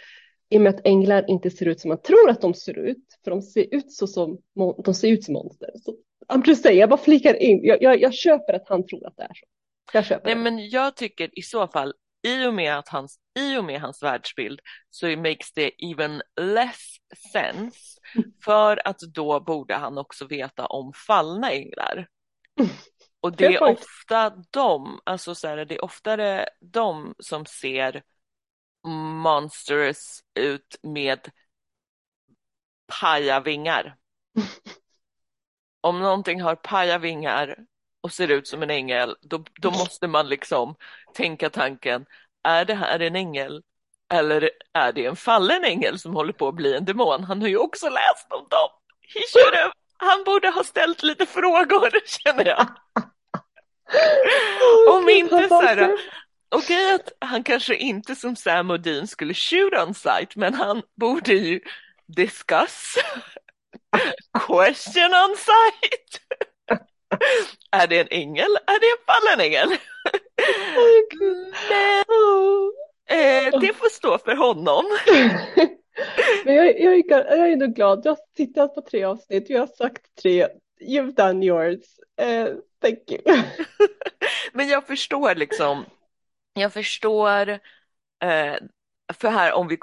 i 0.50 0.58
och 0.58 0.62
med 0.62 0.76
att 0.76 0.88
änglar 0.88 1.30
inte 1.30 1.52
ser 1.52 1.66
ut 1.66 1.80
som 1.80 1.90
man 1.90 2.02
tror 2.02 2.30
att 2.30 2.42
de 2.42 2.54
ser 2.54 2.80
ut, 2.80 3.06
för 3.24 3.32
de 3.32 3.42
ser 3.42 3.76
ut 3.76 3.92
så 3.92 4.08
som, 4.08 4.38
de 4.86 4.94
ser 4.94 5.08
ut 5.08 5.24
som 5.24 5.34
monster. 5.34 5.70
Så, 5.76 5.96
I'm 6.28 6.48
just 6.48 6.64
saying, 6.64 6.80
jag 6.80 6.90
bara 6.90 7.00
flikar 7.00 7.34
in, 7.34 7.60
jag, 7.64 7.82
jag, 7.82 8.02
jag 8.02 8.14
köper 8.14 8.54
att 8.54 8.70
han 8.70 8.88
tror 8.88 9.08
att 9.08 9.18
det 9.18 9.24
är 9.24 9.34
så. 9.34 9.46
Jag 9.94 10.06
köper 10.06 10.26
nej 10.26 10.36
det. 10.36 10.42
men 10.42 10.70
jag 10.70 10.96
tycker 10.96 11.40
i 11.40 11.42
så 11.42 11.68
fall, 11.68 11.94
i 12.28 12.46
och 12.46 12.54
med, 12.54 12.78
att 12.78 12.90
hans, 12.90 13.20
i 13.40 13.58
och 13.58 13.64
med 13.64 13.82
hans 13.82 14.04
världsbild 14.04 14.60
så 14.90 15.08
makes 15.08 15.54
det 15.54 15.72
even 15.92 16.22
less 16.42 16.96
sense. 17.32 18.00
För 18.46 18.88
att 18.88 19.00
då 19.00 19.40
borde 19.40 19.74
han 19.74 19.98
också 19.98 20.28
veta 20.28 20.66
om 20.66 20.94
fallna 21.08 21.52
änglar. 21.52 22.08
Och 23.22 23.36
det 23.36 23.46
är 23.46 23.64
ofta 23.64 24.30
de, 24.50 25.00
alltså 25.04 25.36
så 25.36 25.48
här, 25.48 25.66
det 25.66 25.76
är 25.76 25.84
oftare 25.84 26.46
de 26.60 27.16
som 27.20 27.46
ser 27.46 28.04
monstrous 29.24 30.24
ut 30.36 30.80
med 30.84 31.30
pajavingar. 33.00 33.96
Om 35.82 36.00
någonting 36.00 36.42
har 36.42 36.56
pajavingar 36.56 37.58
och 38.02 38.12
ser 38.12 38.32
ut 38.32 38.48
som 38.48 38.64
en 38.64 38.70
ängel, 38.70 39.16
då, 39.22 39.44
då 39.62 39.72
måste 39.72 40.08
man 40.08 40.30
liksom 40.30 40.76
tänka 41.14 41.50
tanken, 41.50 42.06
är 42.44 42.66
det 42.66 42.74
här 42.74 43.00
en 43.00 43.16
ängel 43.16 43.64
eller 44.14 44.50
är 44.74 44.92
det 44.92 45.06
en 45.06 45.16
fallen 45.16 45.64
ängel 45.64 46.00
som 46.00 46.14
håller 46.14 46.34
på 46.34 46.48
att 46.48 46.56
bli 46.56 46.76
en 46.76 46.86
demon? 46.86 47.24
Han 47.24 47.42
har 47.42 47.48
ju 47.48 47.58
också 47.58 47.90
läst 47.90 48.28
om 48.30 48.48
dem. 48.50 48.70
He 49.02 49.20
should 49.34 49.56
have, 49.56 49.72
han 49.98 50.24
borde 50.24 50.50
ha 50.50 50.64
ställt 50.64 51.04
lite 51.04 51.26
frågor, 51.26 51.92
känner 52.06 52.46
jag. 52.46 52.68
Om 54.90 55.10
inte 55.10 55.48
så 55.48 55.62
här, 55.62 55.98
Okej 56.56 56.96
att 56.96 57.14
han 57.20 57.44
kanske 57.44 57.76
inte 57.76 58.16
som 58.16 58.36
Sam 58.36 58.72
Odin 58.72 59.08
skulle 59.08 59.34
shoot 59.34 59.74
on 59.74 59.94
sight, 59.94 60.36
men 60.36 60.54
han 60.54 60.82
borde 60.96 61.34
ju 61.34 61.60
discuss, 62.08 62.96
question 64.48 65.14
on 65.14 65.36
sight. 65.38 66.22
Är 67.72 67.88
det 67.88 68.00
en 68.00 68.08
ängel? 68.12 68.58
Är 68.68 68.80
det 68.80 68.86
en 68.86 69.06
fallen 69.06 69.46
ängel? 69.46 69.78
Men 71.70 72.00
eh, 73.20 73.60
det 73.60 73.74
får 73.74 73.90
stå 73.90 74.18
för 74.18 74.36
honom. 74.36 74.86
Men 76.46 76.56
jag, 76.56 76.82
jag, 76.82 76.94
är, 76.94 77.04
jag 77.10 77.48
är 77.48 77.54
ändå 77.54 77.68
glad, 77.68 78.02
jag 78.04 78.12
har 78.12 78.20
tittat 78.36 78.76
på 78.76 78.82
tre 78.82 79.04
avsnitt, 79.04 79.50
jag 79.50 79.60
har 79.60 79.68
sagt 79.68 80.02
tre, 80.22 80.48
you've 80.82 81.16
done 81.16 81.42
yours, 81.42 82.00
Eh, 82.20 82.54
thank 82.82 83.12
you. 83.12 83.20
Men 84.54 84.68
jag 84.70 84.88
förstår 84.88 85.36
liksom, 85.36 85.86
jag 86.54 86.74
förstår, 86.74 87.50
eh, 88.24 88.56
för 89.14 89.30
här 89.30 89.54
om 89.54 89.68
vi 89.68 89.78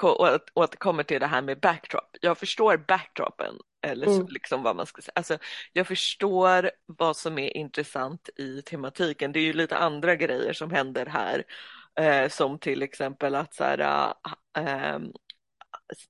återkommer 0.55 1.03
till 1.03 1.21
det 1.21 1.27
här 1.27 1.43
med 1.43 1.61
backdrop, 1.61 2.17
jag 2.21 2.39
förstår 2.39 2.77
backdropen, 2.77 3.55
eller 3.87 4.07
Mm. 4.07 4.27
liksom 4.29 4.63
vad 4.63 4.77
man 4.77 4.87
ska 4.87 5.03
säga, 5.03 5.13
alltså 5.15 5.39
jag 5.73 5.87
förstår 5.87 6.71
vad 6.87 7.17
som 7.17 7.39
är 7.39 7.57
intressant 7.57 8.29
i 8.37 8.63
tematiken, 8.63 9.33
det 9.33 9.41
är 9.41 9.45
ju 9.45 9.53
lite 9.53 9.77
andra 9.77 10.17
grejer 10.17 10.53
som 10.53 10.71
händer 10.71 11.07
här, 11.07 11.45
eh, 12.01 12.29
som 12.29 12.59
till 12.59 12.83
exempel 12.83 13.35
att 13.35 13.55
så 13.55 13.65
här, 13.65 14.15
ehm, 14.59 15.13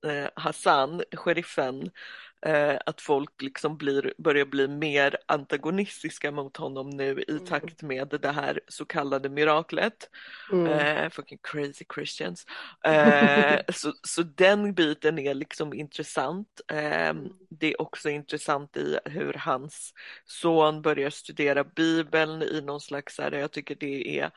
eh, 0.05 0.29
Hassan, 0.35 1.03
sheriffen, 1.13 1.91
eh, 2.45 2.77
att 2.85 3.01
folk 3.01 3.41
liksom 3.41 3.77
blir, 3.77 4.13
börjar 4.17 4.45
bli 4.45 4.67
mer 4.67 5.17
antagonistiska 5.25 6.31
mot 6.31 6.57
honom 6.57 6.89
nu 6.89 7.23
i 7.27 7.39
Mm. 7.39 7.45
takt 7.45 7.81
med 7.81 8.07
det 8.21 8.31
här 8.31 8.59
så 8.67 8.85
kallade 8.85 9.29
miraklet. 9.29 10.09
Mm. 10.51 10.65
Eh, 10.65 11.09
fucking 11.09 11.39
crazy 11.43 11.85
Christians. 11.95 12.45
Eh, 12.85 13.59
så, 13.73 13.93
så 14.03 14.23
den 14.23 14.73
biten 14.73 15.19
är 15.19 15.33
liksom 15.33 15.73
intressant. 15.73 16.61
Eh, 16.71 17.13
det 17.49 17.67
är 17.73 17.81
också 17.81 18.09
intressant 18.09 18.77
i 18.77 18.99
hur 19.05 19.33
hans 19.33 19.93
son 20.25 20.81
börjar 20.81 21.09
studera 21.09 21.63
Bibeln 21.63 22.41
i 22.43 22.61
någon 22.61 22.81
slags, 22.81 23.17
här, 23.19 23.31
jag 23.31 23.51
tycker 23.51 23.75
det 23.75 24.19
är 24.19 24.31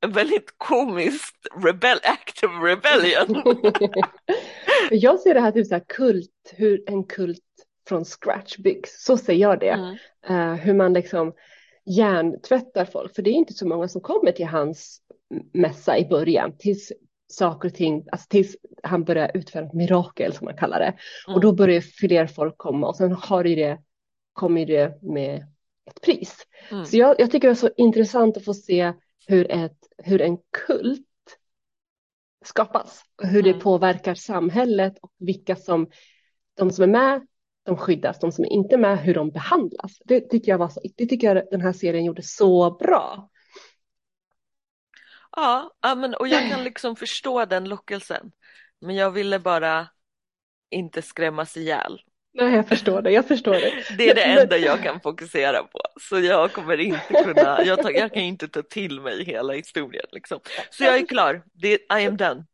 en 0.00 0.10
väldigt 0.12 0.54
komiskt 0.56 1.46
rebel, 1.64 1.98
act 2.02 2.44
of 2.44 2.50
rebellion. 2.62 3.42
jag 4.90 5.20
ser 5.20 5.34
det 5.34 5.40
här 5.40 5.52
typ 5.52 5.66
så 5.66 5.74
här 5.74 5.84
kult, 5.88 6.54
hur 6.56 6.90
en 6.90 7.04
kult 7.04 7.44
från 7.88 8.04
scratch 8.04 8.56
byggs. 8.56 9.04
Så 9.04 9.16
ser 9.16 9.34
jag 9.34 9.60
det. 9.60 9.70
Mm. 9.70 9.96
Eh, 10.28 10.54
hur 10.54 10.74
man 10.74 10.92
liksom 10.92 11.32
hjärntvättar 11.86 12.84
folk. 12.84 13.14
För 13.14 13.22
det 13.22 13.30
är 13.30 13.34
inte 13.34 13.52
så 13.52 13.66
många 13.66 13.88
som 13.88 14.00
kommer 14.00 14.32
till 14.32 14.46
hans 14.46 15.00
mässa 15.52 15.98
i 15.98 16.06
början. 16.06 16.56
Tills 16.58 16.92
saker 17.28 17.68
och 17.68 17.74
ting, 17.74 18.06
alltså 18.12 18.26
tills 18.28 18.56
han 18.82 19.04
börjar 19.04 19.30
utföra 19.34 19.64
ett 19.66 19.72
mirakel 19.72 20.32
som 20.32 20.44
man 20.44 20.56
kallar 20.56 20.78
det. 20.78 20.94
Mm. 21.26 21.34
Och 21.34 21.40
då 21.40 21.52
börjar 21.52 21.80
fler 21.80 22.26
folk 22.26 22.58
komma 22.58 22.88
och 22.88 22.96
sen 22.96 23.12
har 23.12 23.44
ju 23.44 23.54
det, 23.54 23.78
kommer 24.32 24.66
det 24.66 25.02
med 25.02 25.46
ett 25.86 26.00
pris. 26.00 26.36
Mm. 26.70 26.84
Så 26.84 26.96
jag, 26.96 27.20
jag 27.20 27.30
tycker 27.30 27.48
det 27.48 27.52
är 27.52 27.54
så 27.54 27.70
intressant 27.76 28.36
att 28.36 28.44
få 28.44 28.54
se 28.54 28.92
hur, 29.28 29.50
ett, 29.52 29.78
hur 29.98 30.20
en 30.20 30.38
kult 30.66 31.04
skapas. 32.44 33.02
Hur 33.22 33.42
det 33.42 33.50
Mm. 33.50 33.60
påverkar 33.60 34.14
samhället 34.14 34.98
och 35.02 35.12
vilka 35.18 35.56
som, 35.56 35.90
de 36.54 36.70
som 36.70 36.84
är 36.84 36.88
med, 36.88 37.26
de 37.62 37.76
skyddas, 37.76 38.18
de 38.20 38.32
som 38.32 38.44
är 38.44 38.48
inte 38.52 38.76
med, 38.76 38.98
hur 38.98 39.14
de 39.14 39.30
behandlas. 39.30 39.98
Det 40.04 40.20
tycker 40.20 40.52
jag, 40.52 40.58
var 40.58 40.68
så, 40.68 40.80
det 40.96 41.06
tycker 41.06 41.34
jag 41.34 41.50
den 41.50 41.60
här 41.60 41.72
serien 41.72 42.04
gjorde 42.04 42.22
så 42.22 42.70
bra. 42.70 43.30
Ja, 45.32 45.70
ja 45.82 45.94
men, 45.94 46.14
och 46.14 46.28
jag 46.28 46.50
kan 46.50 46.64
liksom 46.64 46.96
förstå 46.96 47.44
den 47.44 47.68
lockelsen. 47.68 48.32
Men 48.80 48.96
jag 48.96 49.10
ville 49.10 49.38
bara 49.38 49.88
inte 50.70 51.02
skrämmas 51.02 51.56
ihjäl. 51.56 52.00
Nej, 52.38 52.54
jag 52.54 52.68
förstår 52.68 53.02
det, 53.02 53.10
jag 53.10 53.26
förstår 53.28 53.52
det. 53.52 53.72
Det 53.98 54.10
är 54.10 54.14
det 54.14 54.22
enda 54.22 54.56
jag 54.56 54.82
kan 54.82 55.00
fokusera 55.00 55.62
på. 55.62 55.80
Så 56.00 56.20
jag 56.20 56.52
kommer 56.52 56.80
inte 56.80 57.22
kunna, 57.24 57.64
jag, 57.64 57.82
tar, 57.82 57.90
jag 57.90 58.12
kan 58.12 58.22
inte 58.22 58.48
ta 58.48 58.62
till 58.62 59.00
mig 59.00 59.24
hela 59.24 59.52
historien 59.52 60.06
liksom. 60.12 60.40
Så 60.70 60.84
jag 60.84 60.96
är 60.96 61.06
klar, 61.06 61.42
det, 61.52 61.74
I 61.74 62.06
am 62.06 62.16
done. 62.16 62.44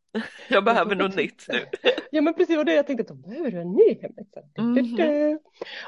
Jag 0.47 0.63
behöver 0.63 0.95
något 0.95 1.15
nytt 1.15 1.45
nu. 1.47 1.59
Ja, 2.11 2.21
men 2.21 2.33
precis 2.33 2.57
vad 2.57 2.65
det 2.65 2.73
jag 2.73 2.87
tänkte, 2.87 3.13
de 3.13 3.21
behöver 3.21 3.51
en 3.51 3.71
ny 3.71 3.97
hemläxa. 4.01 4.39
Mhm. 4.57 5.39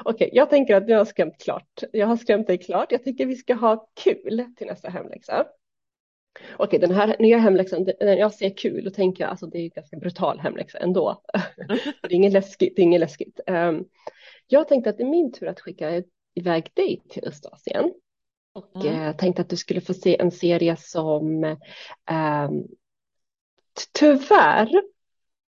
Okej, 0.04 0.30
jag 0.32 0.50
tänker 0.50 0.74
att 0.76 0.88
jag 0.88 0.98
har 0.98 1.04
skrämt 1.04 1.42
klart. 1.42 1.82
Jag 1.92 2.06
har 2.06 2.16
skrämt 2.16 2.46
dig 2.46 2.58
klart. 2.58 2.92
Jag 2.92 3.04
tycker 3.04 3.26
vi 3.26 3.36
ska 3.36 3.54
ha 3.54 3.88
kul 4.04 4.44
till 4.56 4.66
nästa 4.66 4.88
hemläxa. 4.90 5.44
Okej, 6.56 6.78
den 6.78 6.90
här 6.90 7.16
nya 7.18 7.38
hemläxan, 7.38 7.88
när 8.00 8.16
jag 8.16 8.34
ser 8.34 8.56
kul, 8.56 8.84
då 8.84 8.90
tänker 8.90 9.24
jag 9.24 9.30
alltså 9.30 9.46
det 9.46 9.58
är 9.58 9.62
ju 9.62 9.68
ganska 9.68 9.96
brutal 9.96 10.38
hemläxa 10.40 10.78
ändå. 10.78 11.22
det 12.02 12.08
är 12.08 12.12
inget 12.12 12.32
läskigt. 12.32 12.76
Det 12.76 12.82
är 12.82 12.84
inget 12.84 13.00
läskigt. 13.00 13.40
Ehm, 13.46 13.84
jag 14.46 14.68
tänkte 14.68 14.90
att 14.90 14.96
det 14.96 15.02
är 15.02 15.08
min 15.10 15.32
tur 15.32 15.46
att 15.46 15.60
skicka 15.60 16.02
iväg 16.34 16.70
dig 16.74 17.02
till 17.08 17.24
Östasien. 17.28 17.92
Och 18.52 18.84
Mm. 18.84 19.02
eh, 19.02 19.16
tänkte 19.16 19.42
att 19.42 19.48
du 19.48 19.56
skulle 19.56 19.80
få 19.80 19.94
se 19.94 20.20
en 20.20 20.30
serie 20.30 20.76
som 20.76 21.56
t- 23.74 23.90
tyvärr 23.92 24.82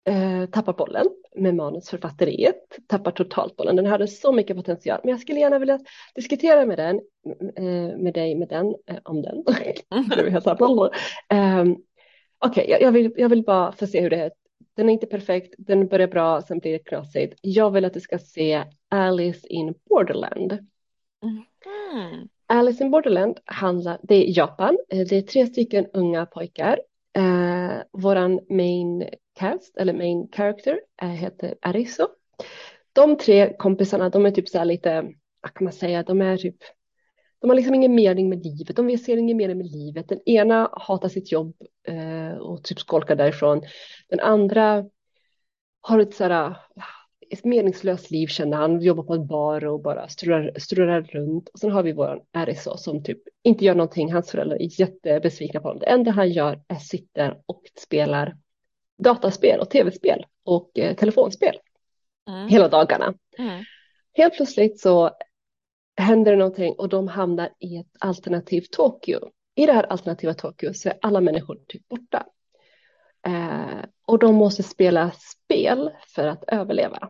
eh, 0.07 0.45
tappar 0.45 0.73
bollen 0.73 1.05
med 1.35 1.55
manusförfatteriet, 1.55 2.79
tappar 2.87 3.11
totalt 3.11 3.55
bollen. 3.55 3.75
Den 3.75 3.85
hade 3.85 4.07
så 4.07 4.31
mycket 4.31 4.57
potential, 4.57 4.99
men 5.03 5.11
jag 5.11 5.19
skulle 5.19 5.39
gärna 5.39 5.59
vilja 5.59 5.79
diskutera 6.15 6.65
med 6.65 6.77
den, 6.77 7.01
eh, 7.55 7.97
med 7.97 8.13
dig 8.13 8.35
med 8.35 8.49
den, 8.49 8.67
eh, 8.67 8.97
om 9.03 9.21
den. 9.21 9.43
Okej, 12.45 12.65
jag, 12.69 12.81
jag, 12.81 12.91
vill, 12.91 13.13
jag 13.17 13.29
vill 13.29 13.43
bara 13.43 13.71
få 13.71 13.87
se 13.87 14.01
hur 14.01 14.09
det 14.09 14.17
är. 14.17 14.31
Den 14.75 14.89
är 14.89 14.93
inte 14.93 15.07
perfekt, 15.07 15.55
den 15.57 15.87
börjar 15.87 16.07
bra, 16.07 16.41
sen 16.41 16.59
blir 16.59 16.71
det 16.71 16.79
knasigt. 16.79 17.39
Jag 17.41 17.71
vill 17.71 17.85
att 17.85 17.93
du 17.93 17.99
ska 17.99 18.19
se 18.19 18.63
Alice 18.89 19.47
in 19.47 19.73
Borderland. 19.89 20.51
Mm. 21.23 22.27
Alice 22.47 22.83
in 22.83 22.91
Borderland 22.91 23.39
handlar, 23.45 23.99
det 24.03 24.15
är 24.15 24.37
Japan, 24.37 24.77
det 24.89 25.11
är 25.11 25.21
tre 25.21 25.45
stycken 25.45 25.87
unga 25.93 26.25
pojkar. 26.25 26.79
Eh, 27.17 27.81
våran 27.91 28.39
main 28.49 29.09
cast, 29.39 29.77
eller 29.77 29.93
main 29.93 30.27
character, 30.31 30.79
eh, 31.01 31.09
heter 31.09 31.55
Ariso. 31.61 32.07
De 32.93 33.17
tre 33.17 33.55
kompisarna, 33.57 34.09
de 34.09 34.25
är 34.25 34.31
typ 34.31 34.49
så 34.49 34.57
här 34.57 34.65
lite, 34.65 35.01
vad 35.41 35.53
kan 35.53 35.63
man 35.63 35.73
säga, 35.73 36.03
de 36.03 36.21
är 36.21 36.37
typ, 36.37 36.57
de 37.41 37.49
har 37.49 37.55
liksom 37.55 37.75
ingen 37.75 37.95
mening 37.95 38.29
med 38.29 38.45
livet, 38.45 38.75
de 38.75 38.97
ser 38.97 39.17
ingen 39.17 39.37
mening 39.37 39.57
med 39.57 39.71
livet. 39.71 40.09
Den 40.09 40.29
ena 40.29 40.69
hatar 40.71 41.09
sitt 41.09 41.31
jobb 41.31 41.55
eh, 41.87 42.37
och 42.37 42.63
typ 42.63 42.79
skolkar 42.79 43.15
därifrån. 43.15 43.61
Den 44.09 44.19
andra 44.19 44.85
har 45.81 45.99
ett 45.99 46.13
sådär, 46.13 46.57
ett 47.29 47.45
meningslöst 47.45 48.11
liv 48.11 48.27
känner 48.27 48.57
han, 48.57 48.81
jobbar 48.81 49.03
på 49.03 49.13
en 49.13 49.27
bar 49.27 49.65
och 49.65 49.81
bara 49.81 50.07
strular, 50.07 50.59
strular 50.59 51.01
runt. 51.01 51.49
Och 51.49 51.59
sen 51.59 51.71
har 51.71 51.83
vi 51.83 51.93
vår 51.93 52.23
RSO 52.33 52.77
som 52.77 53.03
typ 53.03 53.19
inte 53.43 53.65
gör 53.65 53.75
någonting, 53.75 54.13
hans 54.13 54.31
föräldrar 54.31 54.55
är 54.55 54.79
jättebesvikna 54.81 55.59
på 55.59 55.67
honom. 55.67 55.79
Det 55.79 55.85
enda 55.85 56.11
han 56.11 56.31
gör 56.31 56.61
är 56.67 56.75
sitter 56.75 57.41
och 57.45 57.61
spelar 57.79 58.35
dataspel 58.99 59.59
och 59.59 59.69
tv-spel 59.69 60.25
och 60.43 60.79
eh, 60.79 60.95
telefonspel 60.95 61.55
Mm. 62.29 62.47
hela 62.47 62.67
dagarna. 62.67 63.13
Mm. 63.37 63.63
Helt 64.13 64.33
plötsligt 64.33 64.79
så 64.79 65.11
händer 65.97 66.31
det 66.31 66.37
någonting 66.37 66.73
och 66.73 66.89
de 66.89 67.07
hamnar 67.07 67.49
i 67.59 67.77
ett 67.77 67.91
alternativt 67.99 68.71
Tokyo. 68.71 69.19
I 69.55 69.65
det 69.65 69.73
här 69.73 69.83
alternativa 69.83 70.33
Tokyo 70.33 70.73
så 70.73 70.89
är 70.89 70.97
alla 71.01 71.21
människor 71.21 71.57
typ 71.67 71.87
borta. 71.87 72.25
Eh, 73.25 73.85
och 74.05 74.19
de 74.19 74.35
måste 74.35 74.63
spela 74.63 75.11
spel 75.11 75.91
för 76.07 76.27
att 76.27 76.43
överleva. 76.47 77.09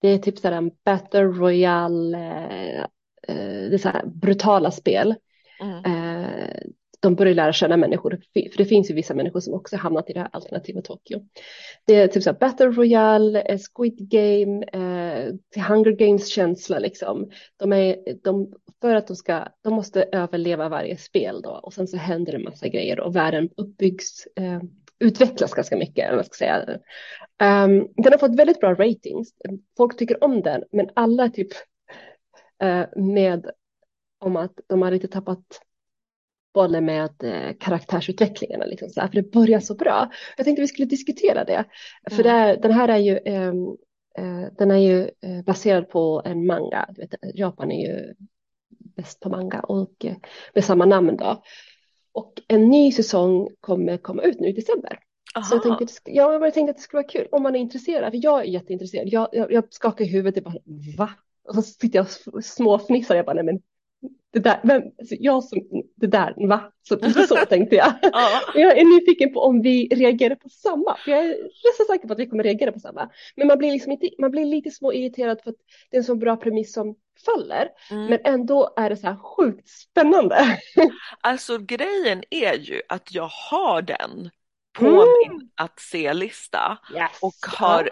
Det 0.00 0.08
är 0.08 0.18
typ 0.18 0.38
sådär 0.38 0.56
en 0.56 0.70
battle 0.84 1.22
royale, 1.22 2.18
eh, 2.18 2.80
eh, 3.28 3.70
det 3.70 3.74
är 3.74 3.78
så 3.78 3.90
brutala 4.04 4.70
spel. 4.70 5.14
Mm. 5.60 5.84
De 7.00 7.14
börjar 7.14 7.34
lära 7.34 7.52
känna 7.52 7.76
människor, 7.76 8.20
för 8.32 8.56
det 8.56 8.64
finns 8.64 8.90
ju 8.90 8.94
vissa 8.94 9.14
människor 9.14 9.40
som 9.40 9.54
också 9.54 9.76
hamnat 9.76 10.10
i 10.10 10.12
det 10.12 10.20
här 10.20 10.28
alternativa 10.32 10.82
Tokyo. 10.82 11.20
Det 11.86 11.94
är 11.94 12.08
typ 12.08 12.22
så 12.22 12.30
här 12.30 12.38
Battle 12.38 12.66
Royale, 12.66 13.42
eh, 13.42 13.58
Squid 13.58 14.08
Game, 14.10 14.64
eh, 14.64 15.62
Hunger 15.68 15.90
Games-känsla 15.90 16.78
liksom. 16.78 17.30
De 17.56 17.72
är, 17.72 17.96
de, 18.22 18.52
för 18.80 18.94
att 18.94 19.06
de 19.06 19.16
ska, 19.16 19.48
de 19.62 19.74
måste 19.74 20.02
överleva 20.12 20.68
varje 20.68 20.96
spel 20.96 21.42
då 21.42 21.50
och 21.50 21.72
sen 21.72 21.88
så 21.88 21.96
händer 21.96 22.32
det 22.32 22.38
en 22.38 22.44
massa 22.44 22.68
grejer 22.68 23.00
och 23.00 23.16
världen 23.16 23.48
uppbyggs, 23.56 24.26
eh, 24.36 24.60
utvecklas 24.98 25.54
ganska 25.54 25.76
mycket, 25.76 26.04
eller 26.04 26.16
jag 26.16 26.26
ska 26.26 26.36
säga. 26.36 26.78
Um, 27.42 27.88
den 27.96 28.12
har 28.12 28.18
fått 28.18 28.38
väldigt 28.38 28.60
bra 28.60 28.74
ratings, 28.74 29.34
folk 29.76 29.96
tycker 29.98 30.24
om 30.24 30.42
den, 30.42 30.64
men 30.72 30.88
alla 30.94 31.24
är 31.24 31.28
typ 31.28 31.52
eh, 32.62 32.84
med 32.96 33.50
om 34.18 34.36
att 34.36 34.52
de 34.66 34.82
har 34.82 34.90
lite 34.90 35.08
tappat 35.08 35.44
bollen 36.54 36.84
med 36.84 37.10
eh, 37.22 37.56
karaktärsutvecklingarna. 37.60 38.64
Liksom, 38.64 38.88
så 38.88 39.00
här, 39.00 39.08
för 39.08 39.14
det 39.14 39.30
börjar 39.32 39.60
så 39.60 39.74
bra. 39.74 40.10
Jag 40.36 40.44
tänkte 40.44 40.62
vi 40.62 40.68
skulle 40.68 40.86
diskutera 40.86 41.44
det. 41.44 41.64
För 42.10 42.24
Mm. 42.24 42.46
det 42.46 42.62
den 42.62 42.72
här 42.72 42.88
är 42.88 42.98
ju, 42.98 43.18
ehm, 43.24 43.64
eh, 44.18 44.52
den 44.58 44.70
är 44.70 44.76
ju 44.78 45.00
eh, 45.02 45.44
baserad 45.46 45.88
på 45.88 46.22
en 46.24 46.46
manga. 46.46 46.86
Du 46.94 47.00
vet, 47.02 47.14
Japan 47.34 47.72
är 47.72 47.88
ju 47.88 48.14
bäst 48.96 49.20
på 49.20 49.28
manga 49.28 49.60
och 49.60 50.04
eh, 50.04 50.16
med 50.54 50.64
samma 50.64 50.84
namn 50.84 51.16
då. 51.16 51.42
Och 52.12 52.32
en 52.48 52.68
ny 52.70 52.92
säsong 52.92 53.48
kommer 53.60 53.96
komma 53.96 54.22
ut 54.22 54.40
nu 54.40 54.48
i 54.48 54.52
december. 54.52 54.98
Så 55.34 55.54
jag 55.56 55.66
Aha. 55.66 55.76
tänkte, 55.78 55.94
ja, 56.04 56.32
jag 56.32 56.54
tänkte 56.54 56.70
att 56.70 56.76
det 56.76 56.82
skulle 56.82 57.02
vara 57.02 57.08
kul 57.10 57.28
om 57.32 57.42
man 57.42 57.56
är 57.56 57.60
intresserad. 57.60 58.12
För 58.12 58.20
jag 58.24 58.40
är 58.40 58.44
jätteintresserad. 58.44 59.08
Jag, 59.08 59.28
jag, 59.32 59.52
jag 59.52 59.64
skakar 59.70 60.04
i 60.04 60.08
huvudet. 60.08 60.36
Jag 60.36 60.52
bara, 60.52 60.62
va? 60.98 61.10
Och 61.48 61.54
så 61.54 61.62
sitter 61.62 61.98
jag 61.98 62.06
och 62.32 62.44
småfnissar. 62.44 63.16
Jag 63.16 63.26
bara, 63.26 63.34
nej 63.34 63.44
men 63.44 63.60
det 64.32 64.38
där, 64.38 64.60
men 64.62 64.82
jag 65.10 65.44
som, 65.44 65.58
det 65.96 66.06
där, 66.06 66.48
va? 66.48 66.72
Så, 66.82 66.98
så 67.28 67.36
tänkte 67.36 67.76
jag. 67.76 67.92
Ja. 68.02 68.40
Jag 68.54 68.78
är 68.78 68.84
nyfiken 68.84 69.32
på 69.32 69.40
om 69.40 69.62
vi 69.62 69.88
reagerar 69.88 70.34
på 70.34 70.48
samma. 70.48 70.96
För 71.04 71.10
jag 71.10 71.24
är 71.24 71.36
så 71.76 71.92
säker 71.92 72.06
på 72.06 72.12
att 72.12 72.18
vi 72.18 72.26
kommer 72.26 72.42
reagera 72.42 72.72
på 72.72 72.80
samma. 72.80 73.10
Men 73.36 73.46
man 73.46 73.58
blir, 73.58 73.72
liksom 73.72 73.92
inte, 73.92 74.08
man 74.18 74.30
blir 74.30 74.44
lite 74.44 74.70
små 74.70 74.92
irriterad 74.92 75.40
för 75.44 75.50
att 75.50 75.56
det 75.90 75.96
är 75.96 75.98
en 75.98 76.04
så 76.04 76.14
bra 76.14 76.36
premiss 76.36 76.72
som 76.72 76.94
faller. 77.26 77.68
Mm. 77.90 78.06
Men 78.06 78.18
ändå 78.24 78.72
är 78.76 78.90
det 78.90 78.96
så 78.96 79.06
här 79.06 79.16
sjukt 79.16 79.68
spännande. 79.68 80.58
Alltså 81.20 81.58
grejen 81.58 82.22
är 82.30 82.54
ju 82.54 82.82
att 82.88 83.14
jag 83.14 83.28
har 83.50 83.82
den 83.82 84.30
på 84.78 84.86
Mm. 84.86 84.98
min 85.28 85.50
att 85.54 85.80
se-lista 85.80 86.78
Yes. 86.94 87.10
och 87.22 87.34
har 87.58 87.90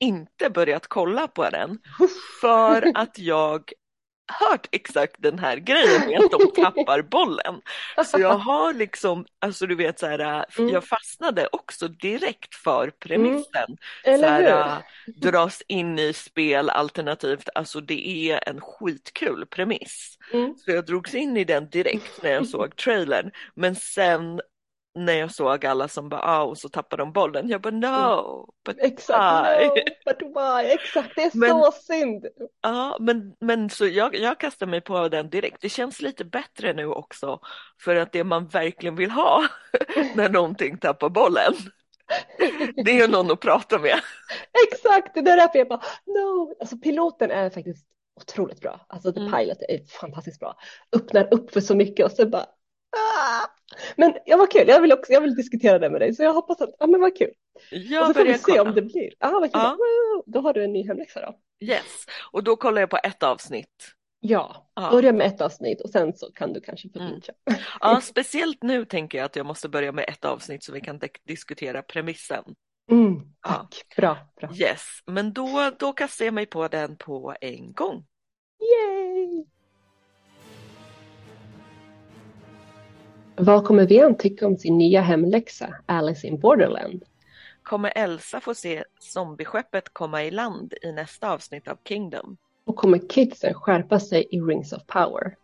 inte 0.00 0.50
börjat 0.50 0.86
kolla 0.86 1.28
på 1.28 1.50
den 1.50 1.78
för 2.40 2.92
att 2.94 3.18
jag 3.18 3.72
hört 4.32 4.68
exakt 4.72 5.14
den 5.18 5.38
här 5.38 5.56
grejen 5.56 6.06
med 6.06 6.20
att 6.20 6.30
de 6.30 6.52
tappar 6.62 7.02
bollen. 7.02 7.60
Så 8.06 8.20
jag 8.20 8.38
har 8.38 8.74
liksom, 8.74 9.26
alltså 9.38 9.66
du 9.66 9.74
vet 9.74 9.98
så 9.98 10.06
här, 10.06 10.44
Mm. 10.58 10.70
jag 10.74 10.84
fastnade 10.84 11.48
också 11.52 11.88
direkt 11.88 12.54
för 12.54 12.90
premissen. 12.90 13.76
Eller 14.04 14.22
så 14.28 14.28
här, 14.56 14.82
dras 15.16 15.62
in 15.68 15.98
i 15.98 16.12
spel 16.12 16.70
alternativt, 16.70 17.48
alltså 17.54 17.80
det 17.80 18.30
är 18.30 18.48
en 18.48 18.60
skitkul 18.60 19.46
premiss. 19.46 20.18
Mm. 20.32 20.54
Så 20.64 20.70
jag 20.70 20.86
drogs 20.86 21.14
in 21.14 21.36
i 21.36 21.44
den 21.44 21.70
direkt 21.70 22.22
när 22.22 22.30
jag 22.30 22.46
såg 22.48 22.76
trailern. 22.76 23.30
Men 23.54 23.74
sen 23.76 24.40
när 24.96 25.12
jag 25.12 25.34
såg 25.34 25.66
alla 25.66 25.88
som 25.88 26.08
bara 26.08 26.20
ah, 26.22 26.42
och 26.42 26.58
så 26.58 26.68
tappade 26.68 27.02
de 27.02 27.12
bollen, 27.12 27.48
jag 27.48 27.60
bara 27.60 27.70
no, 27.70 28.46
but 28.64 28.76
Exakt, 28.80 29.60
why? 29.60 29.66
no, 29.66 29.74
but 30.04 30.22
why? 30.22 30.70
Exakt, 30.72 31.12
det 31.16 31.22
är 31.22 31.30
Men- 31.34 31.50
så 31.50 31.72
synd. 31.72 32.26
Ja, 32.62 32.96
men, 33.00 33.36
men 33.40 33.70
så 33.70 33.86
jag, 33.86 34.14
jag 34.16 34.40
kastar 34.40 34.66
mig 34.66 34.80
på 34.80 35.08
den 35.08 35.30
direkt. 35.30 35.60
Det 35.60 35.68
känns 35.68 36.00
lite 36.02 36.24
bättre 36.24 36.72
nu 36.72 36.86
också 36.86 37.40
för 37.84 37.96
att 37.96 38.12
det 38.12 38.24
man 38.24 38.46
verkligen 38.48 38.96
vill 38.96 39.10
ha 39.10 39.44
när 40.14 40.28
någonting 40.28 40.78
tappar 40.78 41.08
bollen, 41.08 41.52
det 42.84 43.00
är 43.00 43.08
någon 43.08 43.30
att 43.30 43.40
prata 43.40 43.78
med. 43.78 44.00
Exakt, 44.72 45.14
det 45.14 45.20
är 45.20 45.36
därför 45.36 45.58
jag 45.58 45.68
bara 45.68 45.82
no. 46.06 46.54
Alltså 46.60 46.76
piloten 46.78 47.30
är 47.30 47.50
faktiskt 47.50 47.86
otroligt 48.20 48.60
bra. 48.60 48.86
Alltså 48.88 49.12
The 49.12 49.20
Mm. 49.20 49.32
Pilot 49.32 49.58
är 49.68 49.98
fantastiskt 50.00 50.40
bra. 50.40 50.54
Öppnar 50.96 51.34
upp 51.34 51.52
för 51.52 51.60
så 51.60 51.74
mycket 51.74 52.06
och 52.06 52.12
så 52.12 52.26
bara 52.28 52.46
ah. 52.96 53.46
Men 53.96 54.14
ja, 54.26 54.36
vad 54.36 54.50
kul, 54.52 54.68
jag 54.68 54.80
vill 54.80 54.92
också, 54.92 55.12
jag 55.12 55.20
vill 55.20 55.34
diskutera 55.34 55.78
det 55.78 55.90
med 55.90 56.00
dig 56.00 56.14
så 56.14 56.22
jag 56.22 56.32
hoppas 56.32 56.60
att, 56.60 56.70
ja 56.78 56.86
men 56.86 57.00
vad 57.00 57.16
kul. 57.18 57.30
och 57.54 57.62
Jag 57.76 58.06
så 58.06 58.14
får 58.14 58.24
vi 58.24 58.34
se 58.34 58.42
kolla. 58.44 58.62
om 58.62 58.74
det 58.74 58.82
blir. 58.82 59.10
Ja, 59.18 59.30
vad 59.30 59.42
kul. 59.42 59.50
Ja. 59.52 59.76
Då 60.26 60.40
har 60.40 60.52
du 60.52 60.64
en 60.64 60.72
ny 60.72 60.86
hemläxa 60.86 61.20
då. 61.20 61.38
Yes, 61.66 62.06
och 62.32 62.44
då 62.44 62.56
kollar 62.56 62.80
jag 62.82 62.90
på 62.90 62.98
ett 63.02 63.22
avsnitt. 63.22 63.92
Ja, 64.20 64.70
Ja. 64.74 64.90
börja 64.90 65.12
med 65.12 65.26
ett 65.26 65.40
avsnitt 65.40 65.80
och 65.80 65.90
sen 65.90 66.16
så 66.16 66.32
kan 66.32 66.52
du 66.52 66.60
kanske 66.60 66.88
få 66.88 66.98
Mm. 66.98 67.20
Ja, 67.80 68.00
speciellt 68.00 68.62
nu 68.62 68.84
tänker 68.84 69.18
jag 69.18 69.24
att 69.24 69.36
jag 69.36 69.46
måste 69.46 69.68
börja 69.68 69.92
med 69.92 70.04
ett 70.08 70.24
avsnitt 70.24 70.64
så 70.64 70.72
vi 70.72 70.80
kan 70.80 71.00
diskutera 71.26 71.82
premissen. 71.82 72.44
Mm, 72.90 73.20
tack, 73.40 73.86
bra, 73.96 74.18
bra. 74.40 74.50
Yes, 74.54 74.82
men 75.06 75.32
då, 75.32 75.70
då 75.78 75.92
kastar 75.92 76.24
jag 76.24 76.34
mig 76.34 76.46
på 76.46 76.68
den 76.68 76.96
på 76.96 77.34
en 77.40 77.72
gång. 77.72 78.04
Yay! 78.60 78.95
Vad 83.38 83.64
kommer 83.64 83.86
Vian 83.86 84.16
tycka 84.16 84.46
om 84.46 84.56
sin 84.56 84.78
nya 84.78 85.00
hemläxa 85.00 85.74
Alice 85.86 86.26
in 86.26 86.40
Borderland? 86.40 87.04
Kommer 87.62 87.92
Elsa 87.96 88.40
få 88.40 88.54
se 88.54 88.84
zombieskeppet 89.00 89.88
komma 89.92 90.24
i 90.24 90.30
land 90.30 90.74
i 90.82 90.92
nästa 90.92 91.32
avsnitt 91.32 91.68
av 91.68 91.78
Kingdom? 91.84 92.36
Och 92.66 92.76
kommer 92.76 93.08
kidsen 93.08 93.54
skärpa 93.54 94.00
sig 94.00 94.26
i 94.30 94.40
Rings 94.40 94.72
of 94.72 94.86
Power? 94.86 95.34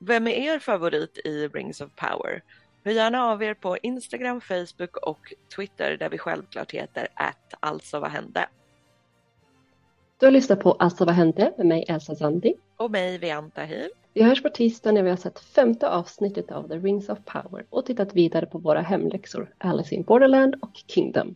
Vem 0.00 0.26
är 0.26 0.54
er 0.54 0.58
favorit 0.58 1.18
i 1.24 1.48
Rings 1.48 1.80
of 1.80 1.90
Power? 1.96 2.42
Hör 2.84 2.92
gärna 2.92 3.24
av 3.24 3.42
er 3.42 3.54
på 3.54 3.76
Instagram, 3.82 4.40
Facebook 4.40 4.96
och 4.96 5.34
Twitter 5.56 5.96
där 5.96 6.08
vi 6.08 6.18
självklart 6.18 6.72
heter 6.72 7.08
att 7.14 7.54
alltså 7.60 8.00
vad 8.00 8.10
hände? 8.10 8.46
Du 10.20 10.26
har 10.26 10.30
lyssnat 10.30 10.60
på 10.60 10.72
Alltså 10.72 11.04
vad 11.04 11.14
hände 11.14 11.52
med 11.56 11.66
mig 11.66 11.84
Elsa 11.88 12.14
Zandi. 12.14 12.54
Och 12.76 12.90
mig 12.90 13.18
Vianta 13.18 13.62
Hiv. 13.62 13.88
Vi 14.14 14.22
hörs 14.22 14.42
på 14.42 14.48
tisdag 14.48 14.92
när 14.92 15.02
vi 15.02 15.10
har 15.10 15.16
sett 15.16 15.40
femte 15.40 15.88
avsnittet 15.88 16.52
av 16.52 16.68
The 16.68 16.74
Rings 16.74 17.08
of 17.08 17.18
Power 17.24 17.64
och 17.70 17.86
tittat 17.86 18.14
vidare 18.14 18.46
på 18.46 18.58
våra 18.58 18.80
hemläxor 18.80 19.54
Alice 19.58 19.94
in 19.94 20.02
Borderland 20.02 20.54
och 20.62 20.70
Kingdom. 20.86 21.34